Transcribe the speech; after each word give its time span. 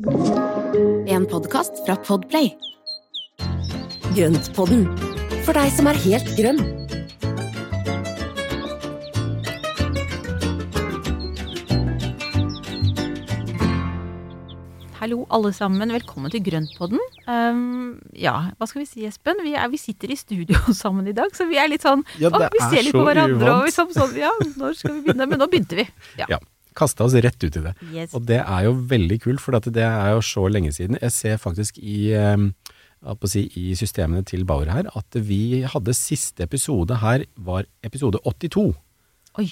En 0.00 1.26
podkast 1.28 1.82
fra 1.84 1.92
Podplay. 2.00 2.46
Grøntpodden, 4.16 4.86
for 5.44 5.52
deg 5.52 5.66
som 5.76 5.90
er 5.90 5.98
helt 6.00 6.30
grønn. 6.38 6.60
Hallo 15.02 15.26
alle 15.28 15.52
sammen, 15.52 15.92
velkommen 15.92 16.32
til 16.32 16.46
Grøntpodden. 16.48 17.02
Um, 17.28 17.98
ja, 18.16 18.54
hva 18.56 18.68
skal 18.70 18.80
vi 18.80 18.88
si 18.88 19.04
Espen? 19.04 19.42
Vi, 19.44 19.52
er, 19.52 19.68
vi 19.68 19.82
sitter 19.82 20.14
i 20.14 20.16
studio 20.16 20.62
sammen 20.80 21.12
i 21.12 21.16
dag, 21.16 21.28
så 21.36 21.44
vi 21.50 21.60
er 21.60 21.68
litt 21.68 21.84
sånn 21.84 22.06
Ja, 22.16 22.32
å, 22.32 22.40
Vi 22.40 22.56
er 22.56 22.72
ser 22.72 22.88
litt 22.88 22.96
på 22.96 23.04
hverandre 23.04 23.52
og 23.52 23.68
liksom 23.68 23.92
sånn 23.92 24.16
Ja, 24.16 24.32
når 24.56 24.80
skal 24.80 24.96
vi 24.96 25.04
begynne? 25.10 25.28
Men 25.28 25.44
nå 25.44 25.50
begynte 25.52 25.76
vi. 25.82 25.84
Ja. 26.16 26.30
Ja. 26.38 26.40
Kasta 26.76 27.06
oss 27.06 27.14
rett 27.14 27.40
ut 27.42 27.56
i 27.56 27.62
det. 27.64 27.74
Yes. 27.92 28.14
Og 28.14 28.26
det 28.28 28.40
er 28.42 28.66
jo 28.68 28.74
veldig 28.90 29.20
kult, 29.24 29.42
for 29.42 29.58
det 29.58 29.84
er 29.86 30.12
jo 30.14 30.20
så 30.24 30.46
lenge 30.50 30.72
siden. 30.76 30.98
Jeg 31.00 31.12
ser 31.12 31.40
faktisk 31.42 31.78
i, 31.78 32.12
eh, 32.16 32.36
å 33.02 33.30
si, 33.30 33.46
i 33.56 33.74
systemene 33.74 34.24
til 34.24 34.44
Bauer 34.44 34.70
her 34.70 34.90
at 34.94 35.16
vi 35.16 35.62
hadde 35.62 35.96
siste 35.96 36.44
episode 36.46 37.00
her 37.02 37.24
var 37.36 37.66
episode 37.82 38.20
82. 38.24 38.70
Oi. 39.38 39.50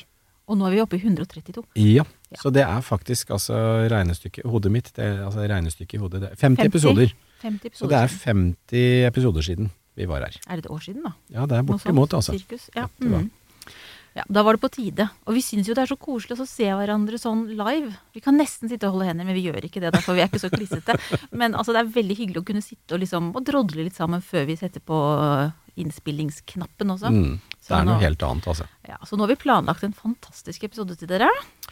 Og 0.49 0.57
nå 0.57 0.65
er 0.65 0.79
vi 0.79 0.81
oppe 0.81 0.97
i 0.97 1.03
132. 1.03 1.65
Ja. 1.77 2.05
Ja. 2.29 2.39
Så 2.41 2.53
det 2.53 2.63
er 2.65 2.81
faktisk 2.85 3.31
altså 3.37 3.57
regnestykket 3.89 4.47
Hodet 4.49 4.73
mitt, 4.73 4.91
det 4.97 5.07
altså 5.25 5.45
regnestykket 5.49 5.97
i 5.97 6.01
hodet 6.03 6.23
det 6.25 6.31
er 6.33 6.41
50, 6.41 6.63
50. 6.63 6.71
episoder. 6.71 7.13
50 7.43 7.69
episoder. 7.69 7.77
Så 7.79 7.91
det 7.93 7.99
er 7.99 8.17
50 8.25 9.07
episoder 9.09 9.45
siden 9.45 9.71
vi 9.99 10.07
var 10.09 10.25
her. 10.25 10.39
Er 10.47 10.57
det 10.57 10.65
et 10.65 10.71
år 10.71 10.81
siden, 10.85 11.03
da? 11.05 11.13
Ja, 11.35 11.47
det 11.51 11.59
er 11.59 11.63
bortimot, 11.67 12.15
altså. 12.15 12.37
Cirkus. 12.37 12.69
Ja. 12.77 12.87
Ja. 13.03 13.23
Ja, 14.17 14.25
da 14.29 14.43
var 14.43 14.57
det 14.57 14.63
på 14.65 14.71
tide. 14.73 15.05
Og 15.29 15.35
vi 15.37 15.43
syns 15.45 15.69
jo 15.69 15.75
det 15.77 15.83
er 15.85 15.91
så 15.93 15.99
koselig 16.01 16.39
å 16.41 16.47
se 16.49 16.67
hverandre 16.67 17.19
sånn 17.21 17.45
live. 17.59 17.93
Vi 18.17 18.23
kan 18.25 18.35
nesten 18.41 18.69
sitte 18.71 18.89
og 18.89 18.97
holde 18.97 19.07
hender, 19.11 19.29
men 19.29 19.37
vi 19.37 19.45
gjør 19.47 19.67
ikke 19.69 19.81
det, 19.85 19.93
Derfor 19.95 20.17
vi 20.17 20.25
er 20.25 20.31
ikke 20.31 20.41
så 20.43 20.51
klissete. 20.51 20.97
Men 21.39 21.55
altså, 21.55 21.73
det 21.77 21.85
er 21.85 21.93
veldig 22.01 22.17
hyggelig 22.19 22.43
å 22.43 22.47
kunne 22.49 22.65
sitte 22.65 22.97
og 22.97 23.03
liksom 23.05 23.31
og 23.37 23.45
drodle 23.47 23.85
litt 23.87 23.95
sammen 23.99 24.25
før 24.25 24.49
vi 24.49 24.57
setter 24.59 24.83
på 24.83 24.99
innspillingsknappen 25.79 26.91
også. 26.95 27.11
Mm. 27.15 27.37
Det 27.69 27.77
er 27.77 27.85
noe 27.85 27.95
nå- 27.99 28.03
helt 28.03 28.23
annet, 28.27 28.47
altså. 28.51 28.67
Ja, 28.89 28.97
så 29.07 29.17
nå 29.17 29.27
har 29.27 29.33
vi 29.35 29.39
planlagt 29.45 29.85
en 29.87 29.95
fantastisk 29.95 30.65
episode 30.67 30.97
til 30.99 31.11
dere. 31.11 31.29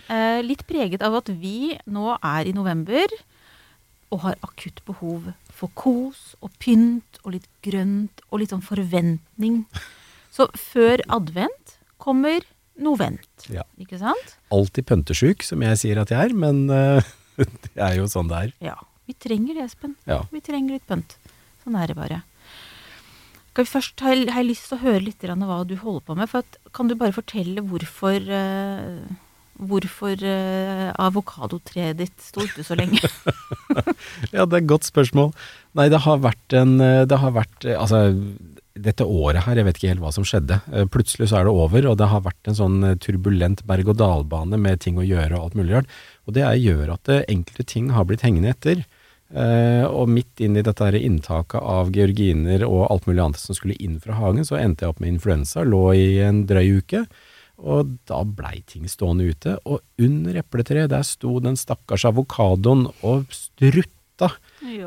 Eh, 0.06 0.42
litt 0.44 0.66
preget 0.68 1.02
av 1.02 1.16
at 1.18 1.30
vi 1.32 1.72
nå 1.90 2.12
er 2.20 2.46
i 2.46 2.54
november 2.54 3.06
og 4.14 4.20
har 4.22 4.36
akutt 4.46 4.84
behov 4.86 5.32
for 5.50 5.72
kos 5.74 6.36
og 6.44 6.52
pynt 6.62 7.18
og 7.24 7.32
litt 7.34 7.48
grønt 7.66 8.22
og 8.30 8.38
litt 8.42 8.52
sånn 8.54 8.62
forventning. 8.62 9.64
Så 10.30 10.46
før 10.54 11.02
advent 11.10 11.65
kommer 12.06 12.44
novent, 12.78 13.46
Ja. 13.52 13.64
ikke 13.80 13.98
sant? 14.00 14.36
Alltid 14.52 14.86
pøntesjuk, 14.88 15.42
som 15.46 15.62
jeg 15.64 15.78
sier 15.80 16.00
at 16.02 16.12
jeg 16.12 16.30
er, 16.30 16.36
men 16.36 16.66
uh, 16.70 17.00
det 17.40 17.74
er 17.80 17.98
jo 17.98 18.06
sånn 18.10 18.28
det 18.32 18.40
er. 18.46 18.54
Ja. 18.72 18.76
Vi 19.06 19.14
trenger 19.22 19.54
det, 19.54 19.68
Espen. 19.68 19.92
Ja. 20.08 20.22
Vi 20.32 20.40
trenger 20.42 20.74
litt 20.76 20.86
pønt. 20.88 21.14
Sånn 21.62 21.76
er 21.78 21.92
det 21.92 21.94
bare. 21.98 22.22
Skal 23.52 23.64
vi 23.64 23.70
først, 23.70 24.02
har 24.04 24.18
jeg 24.18 24.48
lyst 24.50 24.66
til 24.68 24.76
å 24.76 24.82
høre 24.82 25.04
litt 25.06 25.22
grann 25.22 25.44
hva 25.46 25.60
du 25.64 25.76
holder 25.80 26.02
på 26.04 26.16
med. 26.18 26.28
For 26.28 26.42
at, 26.44 26.58
kan 26.76 26.90
du 26.90 26.96
bare 26.98 27.14
fortelle 27.16 27.62
hvorfor 27.64 28.18
uh, 28.28 29.06
Hvorfor 29.56 30.20
eh, 30.20 30.90
avokadotreet 31.00 31.96
ditt 31.96 32.18
sto 32.20 32.42
ute 32.44 32.60
så 32.60 32.74
lenge? 32.76 32.98
Ja, 34.34 34.44
det 34.44 34.50
er 34.52 34.58
et 34.58 34.66
godt 34.68 34.84
spørsmål. 34.84 35.30
Nei, 35.80 35.86
det 35.88 36.02
har 36.04 36.20
vært 36.20 36.56
en 36.58 36.74
Det 37.08 37.18
har 37.22 37.32
vært 37.32 37.64
Altså, 37.72 38.02
dette 38.76 39.04
året 39.04 39.44
her, 39.46 39.58
jeg 39.58 39.66
vet 39.66 39.78
ikke 39.78 39.90
helt 39.92 40.02
hva 40.04 40.12
som 40.14 40.26
skjedde. 40.26 40.58
Eh, 40.72 40.86
Plutselig 40.92 41.30
så 41.30 41.40
er 41.40 41.48
det 41.48 41.54
over, 41.54 41.88
og 41.90 41.96
det 42.00 42.10
har 42.10 42.24
vært 42.24 42.50
en 42.50 42.58
sånn 42.58 42.76
eh, 42.84 42.98
turbulent 43.02 43.64
berg-og-dal-bane 43.68 44.60
med 44.60 44.82
ting 44.84 45.00
å 45.00 45.06
gjøre 45.06 45.38
og 45.38 45.48
alt 45.48 45.58
mulig 45.58 45.76
rart. 45.78 45.96
Og 46.26 46.36
det 46.36 46.46
gjør 46.62 46.94
at 46.96 47.12
eh, 47.12 47.24
enkelte 47.32 47.66
ting 47.68 47.90
har 47.96 48.08
blitt 48.08 48.26
hengende 48.26 48.54
etter. 48.54 48.86
Og 49.26 50.06
midt 50.06 50.38
inn 50.38 50.54
i 50.54 50.62
dette 50.62 50.86
her 50.86 50.94
inntaket 50.94 51.58
av 51.58 51.88
georginer 51.90 52.62
og 52.62 52.84
alt 52.92 53.08
mulig 53.08 53.24
annet 53.24 53.40
som 53.42 53.56
skulle 53.58 53.74
inn 53.82 53.96
fra 53.98 54.14
hagen, 54.20 54.46
så 54.46 54.54
endte 54.54 54.84
jeg 54.86 54.92
opp 54.92 55.00
med 55.02 55.16
influensa, 55.16 55.64
lå 55.66 55.80
i 55.98 56.20
en 56.22 56.44
drøy 56.46 56.76
uke. 56.78 57.00
Og 57.58 57.96
da 58.06 58.20
blei 58.22 58.60
ting 58.70 58.86
stående 58.86 59.26
ute. 59.26 59.56
Og 59.66 59.82
under 59.98 60.38
epletreet, 60.38 60.92
der 60.94 61.02
sto 61.02 61.40
den 61.42 61.58
stakkars 61.58 62.06
avokadoen 62.06 62.86
og 63.02 63.26
strutta. 63.34 64.30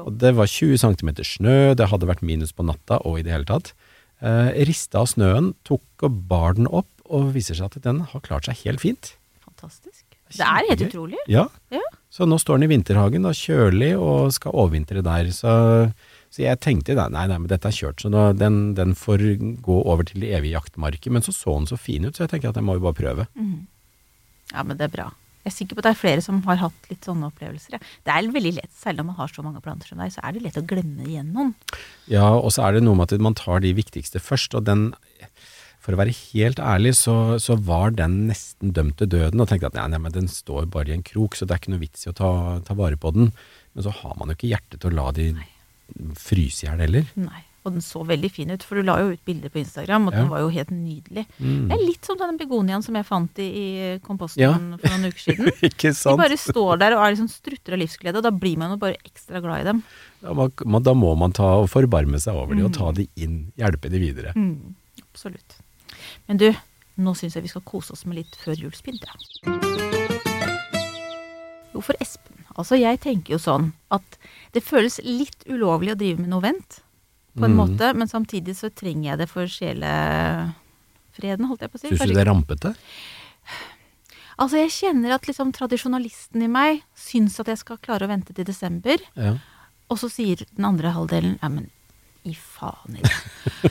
Og 0.06 0.16
det 0.24 0.32
var 0.40 0.48
20 0.48 0.80
cm 0.88 1.12
snø, 1.20 1.58
det 1.76 1.92
hadde 1.92 2.08
vært 2.10 2.24
minus 2.26 2.56
på 2.56 2.64
natta 2.64 3.02
og 3.04 3.20
i 3.20 3.28
det 3.28 3.36
hele 3.36 3.50
tatt. 3.50 3.74
Eh, 4.20 4.52
rista 4.68 5.00
av 5.04 5.08
snøen, 5.14 5.54
tok 5.68 6.04
og 6.04 6.20
bar 6.28 6.58
den 6.58 6.68
opp, 6.68 6.90
og 7.10 7.32
viser 7.34 7.56
seg 7.58 7.72
at 7.72 7.84
den 7.86 8.04
har 8.12 8.24
klart 8.26 8.50
seg 8.50 8.60
helt 8.66 8.84
fint. 8.84 9.14
Fantastisk. 9.46 10.04
Det 10.30 10.46
er 10.46 10.68
helt 10.68 10.84
utrolig. 10.86 11.18
Ja. 11.32 11.48
Ja. 11.74 11.82
Så 12.14 12.28
nå 12.30 12.38
står 12.42 12.60
den 12.60 12.68
i 12.68 12.74
vinterhagen, 12.76 13.26
da, 13.26 13.32
kjølig, 13.34 13.94
og 13.98 14.34
skal 14.36 14.54
overvintre 14.54 15.02
der. 15.06 15.32
Så, 15.34 15.54
så 16.30 16.44
jeg 16.44 16.60
tenkte 16.62 16.94
nei, 17.00 17.26
nei, 17.32 17.38
men 17.40 17.48
dette 17.50 17.72
er 17.72 17.76
kjørt, 17.76 18.04
så 18.04 18.12
nå, 18.14 18.28
den, 18.38 18.76
den 18.78 18.94
får 18.98 19.24
gå 19.66 19.80
over 19.82 20.06
til 20.06 20.22
det 20.26 20.34
evige 20.38 20.58
jaktmarket. 20.58 21.10
Men 21.16 21.26
så 21.26 21.34
så 21.34 21.56
den 21.58 21.70
så 21.72 21.80
fin 21.80 22.06
ut, 22.06 22.14
så 22.14 22.28
jeg 22.28 22.36
tenker 22.36 22.52
at 22.52 22.60
jeg 22.62 22.68
må 22.68 22.78
jo 22.78 22.86
bare 22.86 23.00
prøve. 23.00 23.28
Ja, 24.54 24.66
men 24.66 24.78
det 24.78 24.90
er 24.90 24.96
bra. 25.00 25.10
Jeg 25.50 25.56
er 25.56 25.58
sikker 25.64 25.78
på 25.78 25.82
at 25.82 25.88
det 25.88 25.94
er 25.96 26.02
flere 26.04 26.22
som 26.22 26.42
har 26.46 26.60
hatt 26.62 26.90
litt 26.92 27.08
sånne 27.08 27.30
opplevelser. 27.32 27.74
ja. 27.74 27.80
Det 28.06 28.14
er 28.14 28.30
veldig 28.36 28.52
lett, 28.60 28.74
særlig 28.78 29.02
når 29.02 29.08
man 29.08 29.18
har 29.18 29.32
så 29.34 29.46
mange 29.46 29.62
planter 29.66 29.90
som 29.90 30.02
deg, 30.02 30.14
så 30.14 30.22
er 30.22 30.36
det 30.36 30.44
lett 30.46 30.60
å 30.62 30.66
glemme 30.70 31.08
igjen 31.08 31.32
noen. 31.34 31.56
Ja, 32.12 32.28
og 32.38 32.54
så 32.54 32.68
er 32.68 32.78
det 32.78 32.84
noe 32.86 33.00
med 33.00 33.10
at 33.10 33.26
man 33.26 33.38
tar 33.38 33.64
de 33.66 33.74
viktigste 33.74 34.22
først, 34.22 34.54
og 34.54 34.70
den 34.70 34.92
For 35.80 35.96
å 35.96 35.98
være 36.02 36.12
helt 36.12 36.60
ærlig, 36.60 36.92
så, 37.00 37.40
så 37.40 37.56
var 37.56 37.94
den 37.96 38.28
nesten 38.28 38.74
dømt 38.76 38.98
til 39.00 39.08
døden, 39.10 39.40
og 39.40 39.48
tenkte 39.48 39.72
at 39.72 39.78
nei, 39.80 39.88
nei, 39.94 40.02
men 40.04 40.14
den 40.14 40.28
står 40.30 40.68
bare 40.70 40.92
i 40.92 40.98
en 40.98 41.06
krok, 41.08 41.40
så 41.40 41.48
det 41.48 41.56
er 41.56 41.62
ikke 41.64 41.72
noe 41.72 41.82
vits 41.82 42.04
i 42.04 42.12
å 42.12 42.18
ta, 42.20 42.32
ta 42.68 42.76
vare 42.78 43.00
på 43.00 43.14
den. 43.16 43.32
Men 43.74 43.86
så 43.88 43.94
har 44.02 44.18
man 44.20 44.30
jo 44.30 44.36
ikke 44.36 44.52
hjerte 44.52 44.78
til 44.78 44.92
å 44.92 44.98
la 45.00 45.14
de 45.16 45.30
fryse 46.20 46.66
i 46.66 46.68
hjel 46.68 46.84
heller. 46.84 47.08
Nei. 47.16 47.46
Og 47.70 47.76
den 47.78 47.84
så 47.86 48.02
veldig 48.10 48.32
fin 48.34 48.50
ut, 48.50 48.64
for 48.66 48.80
du 48.80 48.88
la 48.88 48.96
jo 49.04 49.12
ut 49.14 49.22
bilder 49.30 49.52
på 49.54 49.60
Instagram, 49.62 50.08
og 50.10 50.14
Ja. 50.16 50.24
den 50.24 50.30
var 50.32 50.42
jo 50.42 50.50
helt 50.56 50.72
nydelig. 50.74 51.26
Mm. 51.38 51.68
Det 51.70 51.76
er 51.78 51.84
litt 51.86 52.06
som 52.10 52.18
den 52.18 52.38
begoniaen 52.40 52.82
som 52.86 52.96
jeg 52.98 53.06
fant 53.06 53.38
i, 53.44 53.46
i 53.46 54.00
komposten 54.02 54.42
Ja. 54.42 54.54
for 54.58 54.90
noen 54.90 55.06
uker 55.12 55.22
siden. 55.28 55.52
Ikke 55.70 55.94
sant? 55.94 56.18
De 56.18 56.24
bare 56.26 56.40
står 56.42 56.80
der 56.82 56.98
og 56.98 57.04
er 57.06 57.14
liksom 57.14 57.30
strutter 57.30 57.78
av 57.78 57.84
livsglede, 57.84 58.18
og 58.18 58.26
da 58.26 58.32
blir 58.34 58.58
man 58.58 58.74
jo 58.74 58.80
bare 58.82 58.98
ekstra 59.06 59.42
glad 59.46 59.62
i 59.62 59.70
dem. 59.70 59.84
Da, 60.24 60.34
må, 60.34 60.50
man- 60.66 60.84
da 60.84 60.94
må 60.98 61.14
man 61.16 61.32
ta 61.38 61.52
og 61.62 61.70
forbarme 61.70 62.20
seg 62.20 62.34
over 62.36 62.56
de 62.58 62.66
og 62.66 62.74
ta 62.74 62.90
de 62.92 63.06
inn, 63.22 63.52
hjelpe 63.56 63.88
de 63.94 64.02
videre. 64.02 64.34
Mm, 64.36 64.74
absolutt. 65.12 65.60
Men 66.28 66.38
du, 66.42 66.50
nå 66.98 67.14
syns 67.16 67.36
jeg 67.38 67.44
vi 67.46 67.54
skal 67.54 67.62
kose 67.70 67.94
oss 67.94 68.06
med 68.10 68.18
litt 68.24 68.36
førjulspynt, 68.42 69.06
ja. 69.06 69.14
Jo, 71.74 71.82
for 71.86 71.96
Espen. 72.02 72.46
Altså, 72.58 72.76
jeg 72.80 73.00
tenker 73.04 73.36
jo 73.38 73.40
sånn 73.40 73.70
at 73.94 74.18
det 74.56 74.64
føles 74.66 74.98
litt 75.06 75.46
ulovlig 75.48 75.94
å 75.94 76.00
drive 76.00 76.20
med 76.24 76.32
novent, 76.34 76.80
på 77.40 77.46
en 77.48 77.56
Mm. 77.56 77.60
måte, 77.62 77.94
men 77.96 78.08
samtidig 78.12 78.54
så 78.56 78.70
trenger 78.70 79.12
jeg 79.12 79.18
det 79.24 79.30
for 79.32 79.46
sjelefreden, 79.48 81.48
holdt 81.50 81.62
jeg 81.66 81.72
på 81.72 81.78
å 81.80 81.82
si. 81.82 81.88
Syns 81.94 82.06
du 82.08 82.14
det 82.14 82.22
er 82.26 82.30
rampete? 82.32 82.76
Altså, 84.40 84.56
jeg 84.62 84.72
kjenner 84.72 85.12
at 85.18 85.26
liksom 85.28 85.50
tradisjonalisten 85.56 86.44
i 86.46 86.48
meg 86.48 86.84
syns 86.96 87.40
at 87.42 87.48
jeg 87.52 87.58
skal 87.60 87.78
klare 87.84 88.06
å 88.08 88.12
vente 88.12 88.32
til 88.34 88.46
desember, 88.48 88.98
Ja. 89.16 89.34
og 89.90 89.98
så 90.00 90.08
sier 90.10 90.46
den 90.56 90.66
andre 90.66 90.92
halvdelen 90.96 91.38
ja, 91.42 91.50
men 91.50 91.70
i 92.26 92.34
faen 92.36 92.96
i 92.96 93.02
det. 93.02 93.12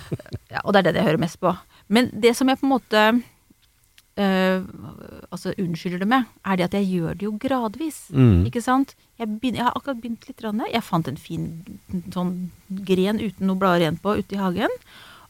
ja, 0.53 0.61
og 0.65 0.73
det 0.75 0.81
er 0.81 0.93
det 0.93 0.97
jeg 1.01 1.07
hører 1.09 1.19
mest 1.25 1.41
på. 1.41 1.57
Men 1.89 2.11
det 2.13 2.37
som 2.37 2.49
jeg 2.49 2.59
på 2.61 2.67
en 2.69 2.75
måte 2.77 3.23
øh, 4.19 4.65
altså 5.31 5.55
unnskylder 5.59 6.03
det 6.03 6.09
med, 6.11 6.29
er 6.45 6.57
det 6.59 6.69
at 6.69 6.79
jeg 6.79 6.89
gjør 6.93 7.19
det 7.19 7.27
jo 7.27 7.35
gradvis. 7.41 8.01
Mm. 8.11 8.47
Ikke 8.51 8.63
sant? 8.65 8.95
Jeg, 9.19 9.29
begynner, 9.29 9.63
jeg 9.63 9.69
har 9.69 9.77
akkurat 9.77 10.01
begynt 10.01 10.29
litt. 10.29 10.39
grann. 10.41 10.63
Jeg 10.73 10.87
fant 10.87 11.09
en 11.09 11.21
fin 11.21 11.47
sånn 12.15 12.51
gren 12.69 13.21
uten 13.23 13.49
noe 13.49 13.59
blader 13.59 13.87
igjen 13.87 14.03
på 14.03 14.19
ute 14.19 14.37
i 14.37 14.41
hagen. 14.43 14.75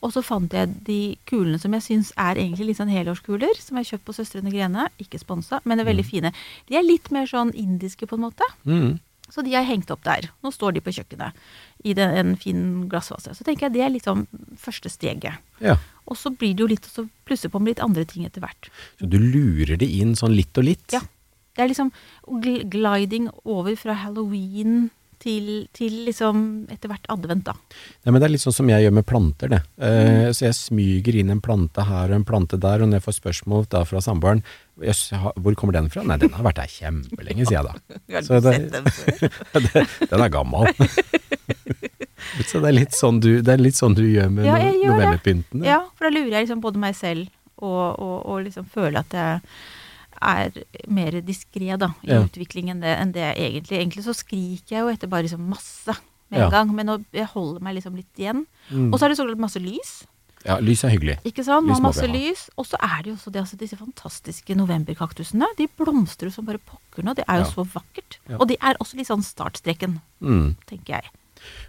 Og 0.05 0.13
så 0.15 0.23
fant 0.23 0.53
jeg 0.55 0.71
de 0.87 1.01
kulene 1.27 1.59
som 1.59 1.75
jeg 1.75 1.85
syns 1.85 2.13
er 2.15 2.39
egentlig 2.39 2.69
litt 2.69 2.79
sånn 2.79 2.93
helårskuler, 2.93 3.59
som 3.59 3.79
jeg 3.79 3.87
har 3.87 3.91
kjøpt 3.95 4.07
på 4.07 4.15
Søstrene 4.15 4.53
Grene. 4.55 4.87
Ikke 5.03 5.19
sponsa, 5.19 5.59
men 5.65 5.83
er 5.83 5.89
veldig 5.89 6.07
fine. 6.07 6.33
De 6.71 6.79
er 6.79 6.87
litt 6.87 7.11
mer 7.15 7.27
sånn 7.27 7.51
indiske, 7.59 8.07
på 8.07 8.19
en 8.19 8.27
måte. 8.29 8.47
Mm. 8.69 9.01
Så 9.29 9.43
de 9.45 9.53
har 9.53 9.65
jeg 9.65 9.73
hengt 9.73 9.91
opp 9.93 10.05
der. 10.07 10.31
Nå 10.45 10.53
står 10.55 10.77
de 10.77 10.85
på 10.85 10.95
kjøkkenet 10.95 11.49
i 11.85 11.93
den, 11.95 12.11
en 12.19 12.37
fin 12.37 12.89
glassvase. 12.91 13.35
Så 13.39 13.45
tenker 13.47 13.69
jeg 13.69 13.77
det 13.77 13.85
er 13.87 13.93
liksom 13.95 14.27
første 14.59 14.91
steget. 14.91 15.39
Ja. 15.63 15.77
Og 16.09 16.17
så 16.19 16.33
blir 16.35 16.55
det 16.57 16.65
jo 16.65 16.71
litt 16.73 16.87
og 16.89 16.95
så 16.97 17.07
plusser 17.29 17.53
på 17.53 17.61
med 17.61 17.75
litt 17.77 17.85
andre 17.85 18.05
ting 18.09 18.25
etter 18.27 18.41
hvert. 18.43 18.71
Så 18.99 19.07
du 19.11 19.19
lurer 19.21 19.77
det 19.79 19.87
inn 19.89 20.15
sånn 20.19 20.35
litt 20.35 20.57
og 20.59 20.65
litt? 20.65 20.91
Ja. 20.93 21.01
Det 21.59 21.65
er 21.65 21.73
liksom 21.73 21.91
gliding 22.71 23.29
over 23.45 23.75
fra 23.79 23.95
halloween 24.05 24.89
til, 25.19 25.65
til 25.75 26.05
liksom 26.07 26.69
etter 26.71 26.87
hvert 26.93 27.09
advent, 27.11 27.43
da. 27.49 27.55
Nei, 28.07 28.13
men 28.15 28.21
Det 28.23 28.29
er 28.29 28.33
litt 28.37 28.45
sånn 28.45 28.55
som 28.55 28.69
jeg 28.71 28.85
gjør 28.85 28.93
med 29.01 29.07
planter. 29.11 29.49
det. 29.51 29.59
Eh, 29.83 30.29
Så 30.31 30.45
jeg 30.47 30.55
smyger 30.55 31.19
inn 31.19 31.31
en 31.35 31.41
plante 31.43 31.83
her 31.89 32.13
og 32.13 32.15
en 32.21 32.25
plante 32.29 32.55
der, 32.63 32.83
og 32.85 32.87
når 32.93 33.01
jeg 33.01 33.07
får 33.09 33.17
spørsmål 33.19 33.67
da 33.75 33.83
fra 33.85 33.99
samboeren 34.05 34.45
«Jøss, 34.79 35.09
hvor 35.43 35.57
kommer 35.59 35.75
den 35.75 35.91
fra? 35.91 36.05
Nei, 36.07 36.17
den 36.23 36.31
har 36.31 36.45
vært 36.47 36.61
der 36.63 36.71
kjempelenge, 36.71 37.49
sier 37.51 37.59
jeg 37.59 37.67
da. 37.67 38.21
Så 38.29 38.39
det, 38.39 38.71
det, 39.67 39.87
den 40.07 40.23
er 40.23 40.31
gammel. 40.31 40.71
Så 42.47 42.61
det 42.63 42.69
er 42.71 42.77
litt 42.79 42.95
sånn 42.97 43.21
du, 43.21 43.41
det 43.43 43.53
er 43.55 43.63
litt 43.63 43.75
sånn 43.79 43.95
du 43.95 44.03
gjør 44.05 44.31
med 44.31 44.45
Ja, 44.47 44.57
gjør 44.59 44.99
det. 44.99 45.35
Ja. 45.53 45.67
Ja, 45.67 45.79
for 45.97 46.09
da 46.09 46.11
lurer 46.15 46.31
jeg 46.39 46.47
liksom 46.49 46.61
både 46.65 46.79
meg 46.79 46.95
selv 46.99 47.29
og, 47.59 47.99
og, 47.99 48.27
og 48.27 48.45
liksom 48.45 48.67
føler 48.71 49.01
at 49.01 49.11
jeg 49.13 49.41
er 50.21 50.51
mer 50.91 51.21
diskré 51.23 51.71
i 51.71 51.79
Ja. 52.11 52.21
utviklingen 52.25 52.77
enn 52.77 52.81
det, 52.83 52.95
enn 52.99 53.13
det 53.13 53.25
jeg 53.25 53.51
egentlig. 53.53 53.79
Egentlig 53.79 54.05
så 54.05 54.15
skriker 54.15 54.77
jeg 54.77 54.81
jo 54.83 54.89
etter 54.93 55.09
bare 55.09 55.23
liksom 55.27 55.49
masse 55.49 55.95
med 56.31 56.41
Ja. 56.41 56.47
en 56.47 56.51
gang, 56.51 56.75
men 56.75 56.87
nå, 56.87 57.05
jeg 57.13 57.27
holder 57.27 57.61
meg 57.63 57.75
liksom 57.77 57.95
litt 57.97 58.19
igjen. 58.19 58.47
Mm. 58.71 58.93
Og 58.93 58.99
så 58.99 59.05
er 59.07 59.09
det 59.09 59.19
så 59.19 59.25
klart 59.27 59.39
masse 59.39 59.59
lys. 59.63 60.05
Ja, 60.45 60.59
lys 60.63 60.85
er 60.85 60.91
hyggelig. 60.91 61.17
Ikke 61.27 61.43
sant? 61.45 61.67
Lys 61.67 61.79
Man 61.81 61.83
må 61.83 61.89
har 61.89 61.95
masse 61.95 62.07
lys. 62.13 62.49
Og 62.57 62.67
så 62.67 62.77
er 62.81 63.03
det 63.03 63.11
jo 63.11 63.15
også 63.17 63.33
det, 63.33 63.41
altså, 63.43 63.57
disse 63.59 63.77
fantastiske 63.77 64.55
novemberkaktusene. 64.55 65.47
De 65.59 65.67
blomstrer 65.79 66.29
jo 66.31 66.35
som 66.37 66.47
bare 66.47 66.59
pokker 66.63 67.03
nå. 67.03 67.15
Det 67.15 67.25
er 67.27 67.41
jo 67.41 67.47
Ja. 67.47 67.51
så 67.51 67.65
vakkert. 67.67 68.19
Ja. 68.29 68.37
Og 68.39 68.47
de 68.49 68.57
er 68.61 68.75
også 68.81 68.97
litt 68.97 69.09
sånn 69.09 69.23
startstreken, 69.25 70.01
Mm. 70.23 70.57
tenker 70.67 70.87
jeg. 71.01 71.11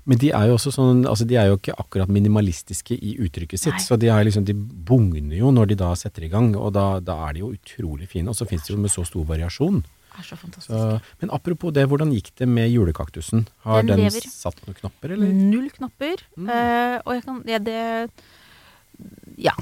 Men 0.09 0.17
de 0.21 0.31
er 0.35 0.49
jo 0.49 0.57
også 0.57 0.71
sånn, 0.75 1.05
altså 1.09 1.27
de 1.29 1.37
er 1.39 1.49
jo 1.51 1.59
ikke 1.59 1.75
akkurat 1.79 2.09
minimalistiske 2.11 2.97
i 2.97 3.15
uttrykket 3.25 3.61
sitt, 3.61 3.77
Nei. 3.77 3.85
så 3.85 3.97
de, 3.99 4.09
liksom, 4.27 4.45
de 4.47 4.55
bugner 4.55 5.37
jo 5.37 5.51
når 5.55 5.71
de 5.71 5.79
da 5.83 5.93
setter 5.99 6.25
i 6.25 6.31
gang, 6.31 6.51
og 6.57 6.73
da, 6.77 6.99
da 7.03 7.15
er 7.27 7.37
de 7.37 7.43
jo 7.45 7.53
utrolig 7.53 8.09
fine, 8.11 8.29
og 8.31 8.37
så 8.37 8.47
finnes 8.49 8.67
det 8.67 8.73
jo 8.75 8.81
med 8.81 8.93
så 8.93 9.05
stor 9.07 9.25
variasjon. 9.29 9.81
Det 10.09 10.23
er 10.23 10.27
så 10.27 10.35
fantastisk. 10.41 10.73
Så, 10.73 11.17
men 11.21 11.31
apropos 11.31 11.71
det, 11.71 11.85
hvordan 11.87 12.09
gikk 12.11 12.31
det 12.41 12.47
med 12.49 12.67
julekaktusen? 12.73 13.45
Har 13.63 13.85
Den 13.87 14.01
den, 14.01 14.11
satt 14.27 14.57
noen 14.65 14.75
knapper, 14.75 15.13
eller? 15.15 15.31
Null 15.31 15.69
knapper. 15.71 16.23
Mm. 16.35 16.49
Uh, 16.49 16.95
og 17.05 17.13
jeg 17.15 17.23
kan 17.27 17.43
ja, 17.47 17.59
det 17.63 17.79
Ja. 19.37 19.53